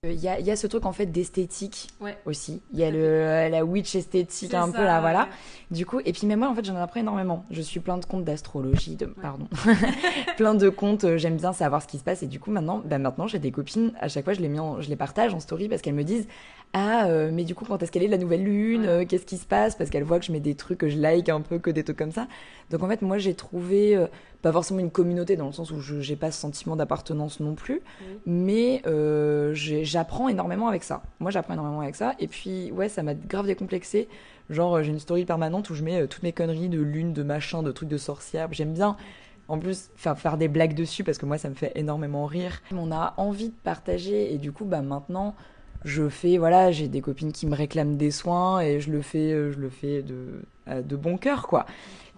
Il 0.05 0.19
y 0.19 0.27
a, 0.27 0.41
il 0.41 0.45
y 0.45 0.51
a 0.51 0.57
ce 0.57 0.67
truc 0.67 0.85
en 0.85 0.91
fait 0.91 1.07
d'esthétique 1.07 1.87
Ouais. 2.01 2.19
aussi. 2.27 2.61
Il 2.73 2.81
y 2.81 2.83
a 2.83 2.91
le, 2.91 3.49
la 3.49 3.65
witch 3.65 3.95
esthétique 3.95 4.53
un 4.53 4.69
peu 4.69 4.83
là, 4.83 5.01
voilà. 5.01 5.29
Du 5.71 5.87
coup, 5.87 6.01
et 6.05 6.13
puis 6.13 6.27
même 6.27 6.41
moi 6.41 6.49
en 6.49 6.57
fait 6.57 6.65
j'en 6.65 6.75
apprends 6.75 6.99
énormément. 6.99 7.45
Je 7.53 7.63
suis 7.63 7.79
plein 7.79 7.99
de 7.99 8.05
comptes 8.05 8.25
d'astrologie, 8.25 8.97
de 8.97 9.07
pardon, 9.07 9.47
plein 10.37 10.55
de 10.55 10.69
comptes. 10.71 11.05
euh, 11.05 11.19
J'aime 11.19 11.37
bien 11.37 11.53
savoir 11.53 11.83
ce 11.83 11.87
qui 11.87 11.99
se 11.99 12.03
passe 12.03 12.25
et 12.25 12.27
du 12.27 12.41
coup 12.41 12.51
maintenant, 12.51 12.83
bah 12.85 12.99
maintenant 12.99 13.29
j'ai 13.29 13.39
des 13.39 13.53
copines. 13.53 13.93
À 14.01 14.09
chaque 14.09 14.25
fois 14.25 14.33
je 14.33 14.41
les 14.41 14.49
mets, 14.49 14.59
en- 14.59 14.81
je 14.81 14.89
les 14.89 14.97
partage 14.97 15.35
en 15.35 15.39
story 15.39 15.69
parce 15.69 15.83
qu'elles 15.83 15.95
me 15.95 16.03
disent 16.03 16.27
ah 16.73 17.07
euh, 17.07 17.31
mais 17.33 17.45
du 17.45 17.55
coup 17.55 17.65
quand 17.65 17.81
est-ce 17.81 17.93
qu'elle 17.93 18.03
est 18.03 18.09
la 18.09 18.19
nouvelle 18.19 18.43
lune 18.43 18.87
Euh, 18.87 19.05
Qu'est-ce 19.07 19.27
qui 19.27 19.37
se 19.39 19.47
passe? 19.47 19.77
Parce 19.77 19.89
qu'elles 19.89 20.03
voient 20.03 20.19
que 20.19 20.25
je 20.27 20.33
mets 20.33 20.41
des 20.41 20.57
trucs 20.57 20.79
que 20.79 20.89
je 20.89 20.99
like 20.99 21.29
un 21.29 21.43
peu 21.43 21.61
que 21.61 21.71
des 21.71 21.85
trucs 21.85 21.99
comme 21.99 22.11
ça. 22.11 22.27
Donc 22.71 22.83
en 22.83 22.89
fait 22.89 23.03
moi 23.03 23.19
j'ai 23.19 23.35
trouvé 23.35 23.95
euh, 23.95 24.07
pas 24.43 24.53
forcément 24.53 24.81
une 24.81 24.91
communauté 24.91 25.37
dans 25.37 25.47
le 25.47 25.53
sens 25.53 25.71
où 25.71 25.81
je 25.81 26.01
j'ai 26.01 26.17
pas 26.17 26.33
ce 26.33 26.41
sentiment 26.41 26.75
d'appartenance 26.75 27.41
non 27.41 27.55
plus, 27.55 27.81
mais 28.27 28.83
euh, 28.87 29.53
j'apprends 29.55 30.29
énormément 30.29 30.69
avec 30.69 30.83
ça. 30.83 31.03
Moi 31.21 31.31
j'apprends 31.31 31.55
énormément 31.55 31.81
avec 31.81 31.95
ça 31.95 32.15
et 32.19 32.27
puis 32.27 32.73
ouais 32.73 32.89
ça 32.89 33.03
m'a 33.03 33.15
grave 33.15 33.47
décomplexé. 33.47 34.09
Genre 34.51 34.77
euh, 34.77 34.83
j'ai 34.83 34.91
une 34.91 34.99
story 34.99 35.25
permanente 35.25 35.71
où 35.71 35.75
je 35.75 35.85
mets 35.85 36.03
euh, 36.03 36.07
toutes 36.09 36.25
mes 36.25 36.33
conneries 36.33 36.69
de 36.69 36.81
lune, 36.81 37.13
de 37.13 37.23
machin, 37.23 37.63
de 37.63 37.71
trucs 37.71 37.89
de 37.89 37.97
sorcière. 37.97 38.49
J'aime 38.51 38.75
bien 38.75 38.97
en 39.49 39.59
plus 39.59 39.91
faire, 39.97 40.37
des 40.37 40.49
blagues 40.49 40.75
dessus 40.75 41.05
parce 41.05 41.19
que 41.19 41.27
moi 41.27 41.39
ça 41.39 41.49
me 41.49 41.55
fait 41.55 41.73
énormément 41.77 42.27
rire. 42.27 42.61
On 42.73 42.91
a 42.91 43.15
envie 43.19 43.49
de 43.49 43.55
partager 43.63 44.35
et 44.35 44.39
du 44.39 44.51
coup 44.51 44.65
bah 44.65 44.83
maintenant 44.83 45.37
je 45.85 46.09
fais 46.09 46.37
voilà 46.37 46.73
j'ai 46.73 46.89
des 46.89 47.01
copines 47.01 47.33
qui 47.33 47.47
me 47.47 47.55
réclament 47.55 47.97
des 47.97 48.11
soins 48.11 48.61
et 48.61 48.81
je 48.81 48.91
le 48.91 49.03
fais 49.03 49.31
je 49.53 49.59
le 49.59 49.69
fais 49.69 50.03
de 50.03 50.43
de 50.67 50.97
bon 50.97 51.17
cœur, 51.17 51.47
quoi. 51.47 51.67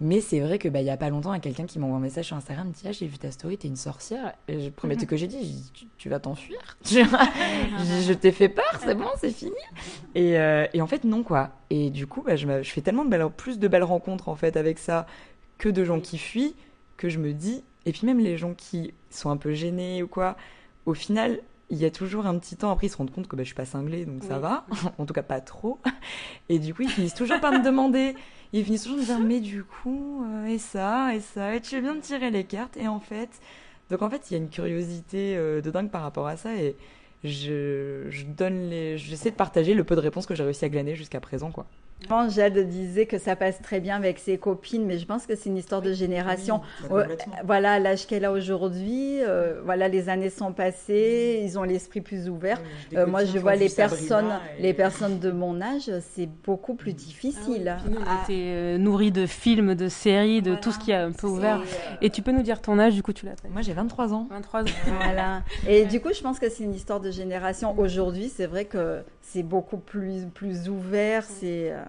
Mais 0.01 0.19
c'est 0.19 0.41
vrai 0.41 0.59
que 0.59 0.67
bah 0.67 0.81
il 0.81 0.85
y 0.85 0.89
a 0.89 0.97
pas 0.97 1.09
longtemps, 1.09 1.33
il 1.33 1.37
y 1.37 1.39
a 1.39 1.41
quelqu'un 1.41 1.65
qui 1.65 1.79
m'envoie 1.79 1.97
un 1.97 2.01
message 2.01 2.25
sur 2.25 2.35
Instagram, 2.35 2.67
me 2.67 2.73
dit 2.73 2.83
ah, 2.85 2.91
j'ai 2.91 3.07
vu 3.07 3.17
ta 3.17 3.31
story, 3.31 3.57
t'es 3.57 3.69
une 3.69 3.77
sorcière. 3.77 4.33
Et 4.49 4.65
le 4.65 4.71
premier 4.71 4.97
truc 4.97 5.09
que 5.09 5.15
j'ai 5.15 5.27
dit, 5.27 5.71
tu, 5.97 6.09
vas 6.09 6.19
t'enfuir. 6.19 6.57
je, 6.85 8.13
t'ai 8.13 8.33
fait 8.33 8.49
peur, 8.49 8.79
c'est 8.79 8.95
bon, 8.95 9.07
c'est 9.17 9.31
fini. 9.31 9.51
Et, 10.13 10.33
et, 10.73 10.81
en 10.81 10.87
fait 10.87 11.05
non 11.05 11.23
quoi. 11.23 11.51
Et 11.69 11.89
du 11.89 12.07
coup, 12.07 12.21
bah, 12.21 12.35
je, 12.35 12.45
je 12.61 12.69
fais 12.69 12.81
tellement 12.81 13.05
de 13.05 13.09
belles, 13.09 13.29
plus 13.29 13.57
de 13.57 13.67
belles 13.69 13.83
rencontres 13.83 14.27
en 14.27 14.35
fait 14.35 14.57
avec 14.57 14.79
ça 14.79 15.07
que 15.57 15.69
de 15.69 15.85
gens 15.85 16.01
qui 16.01 16.17
fuient 16.17 16.55
que 16.97 17.09
je 17.09 17.19
me 17.19 17.33
dis. 17.33 17.63
Et 17.85 17.91
puis 17.91 18.05
même 18.05 18.19
les 18.19 18.37
gens 18.37 18.53
qui 18.53 18.93
sont 19.09 19.29
un 19.29 19.37
peu 19.37 19.53
gênés 19.53 20.01
ou 20.03 20.07
quoi, 20.07 20.35
au 20.85 20.93
final, 20.93 21.39
il 21.69 21.77
y 21.77 21.85
a 21.85 21.91
toujours 21.91 22.27
un 22.27 22.37
petit 22.37 22.55
temps 22.55 22.71
après 22.71 22.87
ils 22.87 22.89
se 22.89 22.97
rendent 22.97 23.11
compte 23.11 23.27
que 23.27 23.35
bah, 23.35 23.43
je 23.43 23.47
suis 23.47 23.55
pas 23.55 23.65
cinglée 23.65 24.05
donc 24.05 24.23
ça 24.23 24.39
va. 24.39 24.65
En 24.97 25.05
tout 25.05 25.13
cas 25.13 25.23
pas 25.23 25.41
trop. 25.41 25.79
Et 26.49 26.59
du 26.59 26.73
coup 26.73 26.83
ils 26.83 26.89
finissent 26.89 27.15
toujours 27.15 27.39
par 27.39 27.51
me 27.51 27.63
demander. 27.63 28.15
Ils 28.53 28.63
finissent 28.63 28.83
toujours 28.83 29.05
par 29.05 29.19
me 29.19 29.19
dire 29.19 29.27
mais 29.27 29.39
du 29.39 29.63
coup 29.63 30.23
euh, 30.25 30.45
et 30.45 30.57
ça 30.57 31.15
et 31.15 31.19
ça 31.19 31.55
et 31.55 31.61
tu 31.61 31.75
veux 31.75 31.81
bien 31.81 31.95
me 31.95 32.01
tirer 32.01 32.29
les 32.29 32.43
cartes. 32.43 32.77
Et 32.77 32.87
en 32.87 32.99
fait 32.99 33.29
donc 33.89 34.01
en 34.01 34.09
fait 34.09 34.29
il 34.29 34.33
y 34.33 34.35
a 34.35 34.39
une 34.39 34.49
curiosité 34.49 35.35
euh, 35.37 35.61
de 35.61 35.71
dingue 35.71 35.89
par 35.89 36.03
rapport 36.03 36.27
à 36.27 36.37
ça. 36.37 36.55
Et 36.55 36.75
je, 37.23 38.05
je 38.09 38.25
donne 38.25 38.69
les 38.69 38.97
j'essaie 38.97 39.31
de 39.31 39.35
partager 39.35 39.73
le 39.73 39.83
peu 39.83 39.95
de 39.95 40.01
réponses 40.01 40.27
que 40.27 40.35
j'ai 40.35 40.43
réussi 40.43 40.65
à 40.65 40.69
glaner 40.69 40.95
jusqu'à 40.95 41.19
présent 41.19 41.51
quoi 41.51 41.65
Jade 42.29 42.57
disait 42.67 43.05
que 43.05 43.17
ça 43.17 43.35
passe 43.35 43.61
très 43.61 43.79
bien 43.79 43.95
avec 43.95 44.19
ses 44.19 44.37
copines, 44.37 44.85
mais 44.85 44.99
je 44.99 45.05
pense 45.05 45.25
que 45.25 45.35
c'est 45.35 45.49
une 45.49 45.57
histoire 45.57 45.81
de 45.81 45.93
génération. 45.93 46.61
voilà 47.43 47.79
l'âge 47.79 48.05
qu'elle 48.05 48.25
a 48.25 48.31
aujourd'hui. 48.31 49.21
Euh, 49.21 49.61
voilà, 49.63 49.87
les 49.87 50.09
années 50.09 50.29
sont 50.29 50.53
passées, 50.53 51.41
ils 51.43 51.57
ont 51.57 51.63
l'esprit 51.63 52.01
plus 52.01 52.29
ouvert. 52.29 52.61
Euh, 52.93 53.07
moi, 53.07 53.25
je 53.25 53.37
vois 53.39 53.55
les 53.55 53.69
personnes, 53.69 54.39
les 54.59 54.73
personnes 54.73 55.19
de 55.19 55.31
mon 55.31 55.61
âge, 55.61 55.91
c'est 56.13 56.29
beaucoup 56.43 56.75
plus 56.75 56.93
difficile. 56.93 57.77
Ah 57.79 57.83
oui, 57.87 57.97
ah. 58.05 58.23
était 58.23 58.77
nourri 58.77 59.11
de 59.11 59.25
films, 59.25 59.75
de 59.75 59.87
séries, 59.87 60.41
de 60.41 60.55
tout 60.55 60.71
ce 60.71 60.79
qui 60.79 60.93
a 60.93 61.05
un 61.05 61.11
peu 61.11 61.27
ouvert. 61.27 61.61
Et 62.01 62.09
tu 62.09 62.21
peux 62.21 62.31
nous 62.31 62.43
dire 62.43 62.61
ton 62.61 62.77
âge, 62.79 62.93
du 62.93 63.03
coup, 63.03 63.13
tu 63.13 63.25
l'as 63.25 63.35
Moi, 63.49 63.61
j'ai 63.61 63.73
23 63.73 64.13
ans. 64.13 64.27
23 64.29 64.61
ans. 64.61 64.65
voilà. 64.85 65.43
Et 65.67 65.85
du 65.85 66.01
coup, 66.01 66.13
je 66.13 66.21
pense 66.21 66.39
que 66.39 66.49
c'est 66.49 66.63
une 66.63 66.73
histoire 66.73 66.99
de 66.99 67.11
génération. 67.11 67.77
Aujourd'hui, 67.77 68.29
c'est 68.29 68.45
vrai 68.45 68.65
que 68.65 69.01
c'est 69.21 69.43
beaucoup 69.43 69.77
plus, 69.77 70.25
plus 70.33 70.69
ouvert. 70.69 71.23
C'est, 71.23 71.71
euh, 71.71 71.83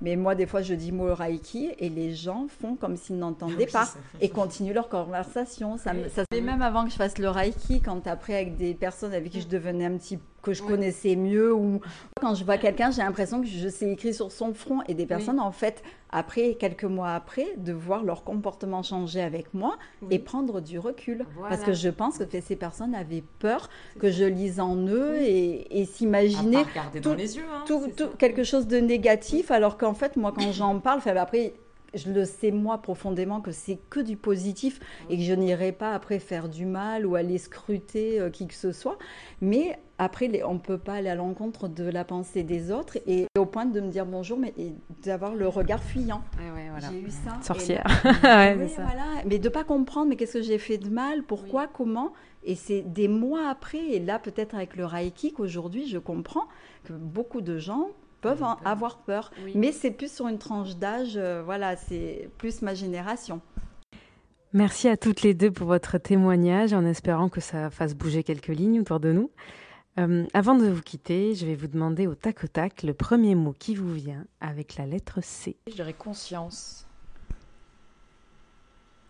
mais 0.00 0.16
moi, 0.16 0.34
des 0.34 0.46
fois, 0.46 0.62
je 0.62 0.74
dis 0.74 0.92
mot 0.92 1.12
Reiki 1.12 1.70
et 1.78 1.88
les 1.88 2.14
gens 2.14 2.46
font 2.60 2.76
comme 2.76 2.96
s'ils 2.96 3.18
n'entendaient 3.18 3.66
pas 3.66 3.88
et 4.20 4.28
continuent 4.28 4.74
leur 4.74 4.88
conversation. 4.88 5.76
Ça, 5.76 5.92
ça, 6.08 6.22
même 6.32 6.62
avant 6.62 6.84
que 6.84 6.90
je 6.90 6.96
fasse 6.96 7.18
le 7.18 7.28
Reiki, 7.28 7.80
quand 7.80 8.06
après, 8.06 8.34
avec 8.34 8.56
des 8.56 8.74
personnes 8.74 9.12
avec 9.12 9.32
qui 9.32 9.40
je 9.40 9.48
devenais 9.48 9.86
un 9.86 9.96
petit 9.96 10.18
que 10.48 10.54
je 10.54 10.62
connaissais 10.62 11.14
mieux 11.16 11.54
ou 11.54 11.80
quand 12.20 12.34
je 12.34 12.44
vois 12.44 12.56
quelqu'un, 12.56 12.90
j'ai 12.90 13.02
l'impression 13.02 13.40
que 13.42 13.46
je 13.46 13.68
sais 13.68 13.90
écrire 13.90 14.14
sur 14.14 14.32
son 14.32 14.54
front. 14.54 14.80
Et 14.88 14.94
des 14.94 15.06
personnes 15.06 15.40
en 15.40 15.52
fait 15.52 15.82
après 16.10 16.54
quelques 16.54 16.84
mois 16.84 17.10
après 17.10 17.46
de 17.58 17.72
voir 17.72 18.02
leur 18.02 18.24
comportement 18.24 18.82
changer 18.82 19.20
avec 19.20 19.52
moi 19.52 19.76
et 20.10 20.18
prendre 20.18 20.60
du 20.60 20.78
recul. 20.78 21.26
Parce 21.48 21.62
que 21.62 21.72
je 21.72 21.88
pense 21.88 22.18
que 22.18 22.40
ces 22.40 22.56
personnes 22.56 22.94
avaient 22.94 23.24
peur 23.38 23.68
que 23.98 24.10
je 24.10 24.24
lise 24.24 24.60
en 24.60 24.76
eux 24.76 25.16
et, 25.20 25.80
et 25.80 25.84
s'imaginer 25.84 26.64
tout, 27.02 27.14
les 27.14 27.36
yeux, 27.36 27.44
hein, 27.52 27.64
tout, 27.66 28.08
quelque 28.18 28.44
chose 28.44 28.66
de 28.66 28.78
négatif. 28.78 29.50
Alors 29.50 29.76
qu'en 29.76 29.94
fait 29.94 30.16
moi 30.16 30.32
quand 30.34 30.52
j'en 30.52 30.78
parle, 30.80 31.00
après 31.16 31.54
je 31.94 32.10
le 32.12 32.24
sais 32.24 32.50
moi 32.50 32.78
profondément 32.78 33.40
que 33.40 33.52
c'est 33.52 33.78
que 33.90 34.00
du 34.00 34.16
positif 34.16 34.80
et 35.08 35.16
que 35.16 35.22
je 35.22 35.32
n'irai 35.32 35.72
pas 35.72 35.94
après 35.94 36.18
faire 36.18 36.48
du 36.48 36.66
mal 36.66 37.06
ou 37.06 37.14
aller 37.14 37.38
scruter 37.38 38.20
euh, 38.20 38.30
qui 38.30 38.46
que 38.46 38.54
ce 38.54 38.72
soit. 38.72 38.98
Mais 39.40 39.78
après, 39.98 40.42
on 40.44 40.54
ne 40.54 40.58
peut 40.58 40.78
pas 40.78 40.94
aller 40.94 41.08
à 41.08 41.14
l'encontre 41.14 41.66
de 41.66 41.84
la 41.84 42.04
pensée 42.04 42.44
des 42.44 42.70
autres 42.70 42.98
et 43.06 43.26
au 43.36 43.46
point 43.46 43.66
de 43.66 43.80
me 43.80 43.88
dire 43.88 44.06
bonjour, 44.06 44.38
mais 44.38 44.54
d'avoir 45.02 45.34
le 45.34 45.48
regard 45.48 45.82
fuyant. 45.82 46.22
J'ai 46.90 47.00
eu 47.00 47.10
ça. 47.10 47.36
Sorcière. 47.42 47.84
Mais 49.26 49.38
de 49.38 49.48
ne 49.48 49.52
pas 49.52 49.64
comprendre, 49.64 50.10
mais 50.10 50.16
qu'est-ce 50.16 50.34
que 50.34 50.42
j'ai 50.42 50.58
fait 50.58 50.78
de 50.78 50.88
mal, 50.88 51.24
pourquoi, 51.24 51.66
comment. 51.66 52.12
Et 52.44 52.54
c'est 52.54 52.82
des 52.82 53.08
mois 53.08 53.48
après, 53.48 53.84
et 53.84 53.98
là 53.98 54.18
peut-être 54.18 54.54
avec 54.54 54.76
le 54.76 54.86
Reiki, 54.86 55.32
qu'aujourd'hui 55.32 55.88
je 55.88 55.98
comprends 55.98 56.46
que 56.84 56.92
beaucoup 56.92 57.40
de 57.40 57.58
gens 57.58 57.88
peuvent 58.20 58.44
avoir 58.64 58.98
peur. 58.98 59.30
Mais 59.54 59.72
c'est 59.72 59.90
plus 59.90 60.12
sur 60.12 60.28
une 60.28 60.38
tranche 60.38 60.76
d'âge, 60.76 61.16
euh, 61.16 61.42
voilà, 61.44 61.76
c'est 61.76 62.30
plus 62.38 62.62
ma 62.62 62.74
génération. 62.74 63.40
Merci 64.52 64.88
à 64.88 64.96
toutes 64.96 65.22
les 65.22 65.34
deux 65.34 65.50
pour 65.50 65.66
votre 65.66 65.98
témoignage, 65.98 66.72
en 66.72 66.84
espérant 66.84 67.28
que 67.28 67.40
ça 67.40 67.70
fasse 67.70 67.94
bouger 67.94 68.22
quelques 68.22 68.48
lignes 68.48 68.80
autour 68.80 68.98
de 68.98 69.12
nous. 69.12 69.30
Euh, 69.98 70.26
avant 70.32 70.54
de 70.54 70.68
vous 70.68 70.80
quitter, 70.80 71.34
je 71.34 71.44
vais 71.44 71.54
vous 71.54 71.66
demander 71.66 72.06
au 72.06 72.14
tac 72.14 72.44
au 72.44 72.46
tac 72.46 72.82
le 72.82 72.94
premier 72.94 73.34
mot 73.34 73.54
qui 73.58 73.74
vous 73.74 73.92
vient 73.92 74.24
avec 74.40 74.76
la 74.76 74.86
lettre 74.86 75.20
C. 75.20 75.56
Je 75.66 75.74
dirais 75.74 75.92
conscience. 75.92 76.86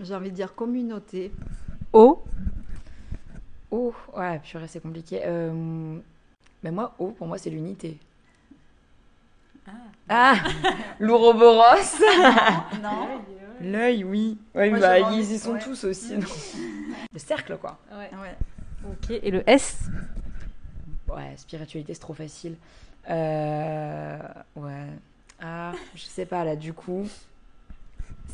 J'ai 0.00 0.14
envie 0.14 0.30
de 0.30 0.34
dire 0.34 0.54
communauté. 0.54 1.30
O. 1.92 2.24
O, 3.70 3.92
ouais, 4.16 4.38
purée, 4.38 4.66
c'est 4.66 4.80
compliqué. 4.80 5.20
Euh, 5.24 5.98
mais 6.62 6.70
moi, 6.70 6.94
O, 6.98 7.08
pour 7.08 7.26
moi, 7.26 7.36
c'est 7.36 7.50
l'unité. 7.50 7.98
Ah, 10.08 10.34
ah 10.34 10.48
L'ouroboros 10.98 12.00
Non. 12.82 13.22
L'œil, 13.60 14.04
oui. 14.04 14.38
Ouais, 14.54 14.70
bah, 14.70 15.12
ils 15.12 15.32
y 15.32 15.38
sont 15.38 15.58
tous 15.58 15.84
aussi. 15.84 16.14
Le 17.12 17.18
cercle, 17.18 17.56
quoi. 17.58 17.78
Ouais. 17.92 18.10
Ok, 18.86 19.10
et 19.10 19.30
le 19.30 19.48
S? 19.48 19.88
Ouais, 21.08 21.34
spiritualité, 21.36 21.94
c'est 21.94 22.00
trop 22.00 22.14
facile. 22.14 22.56
Euh, 23.10 24.18
ouais. 24.56 24.86
Ah, 25.40 25.72
je 25.94 26.04
sais 26.04 26.26
pas, 26.26 26.44
là, 26.44 26.54
du 26.54 26.72
coup. 26.72 27.08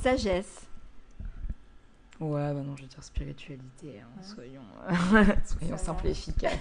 Sagesse. 0.02 0.66
Ouais, 2.20 2.52
bah 2.52 2.60
non, 2.64 2.76
je 2.76 2.82
veux 2.82 2.88
dire 2.88 3.02
spiritualité, 3.02 4.00
hein, 4.00 4.22
soyons, 4.22 4.62
soyons 5.44 5.76
simples 5.76 6.06
et 6.06 6.10
efficaces. 6.10 6.58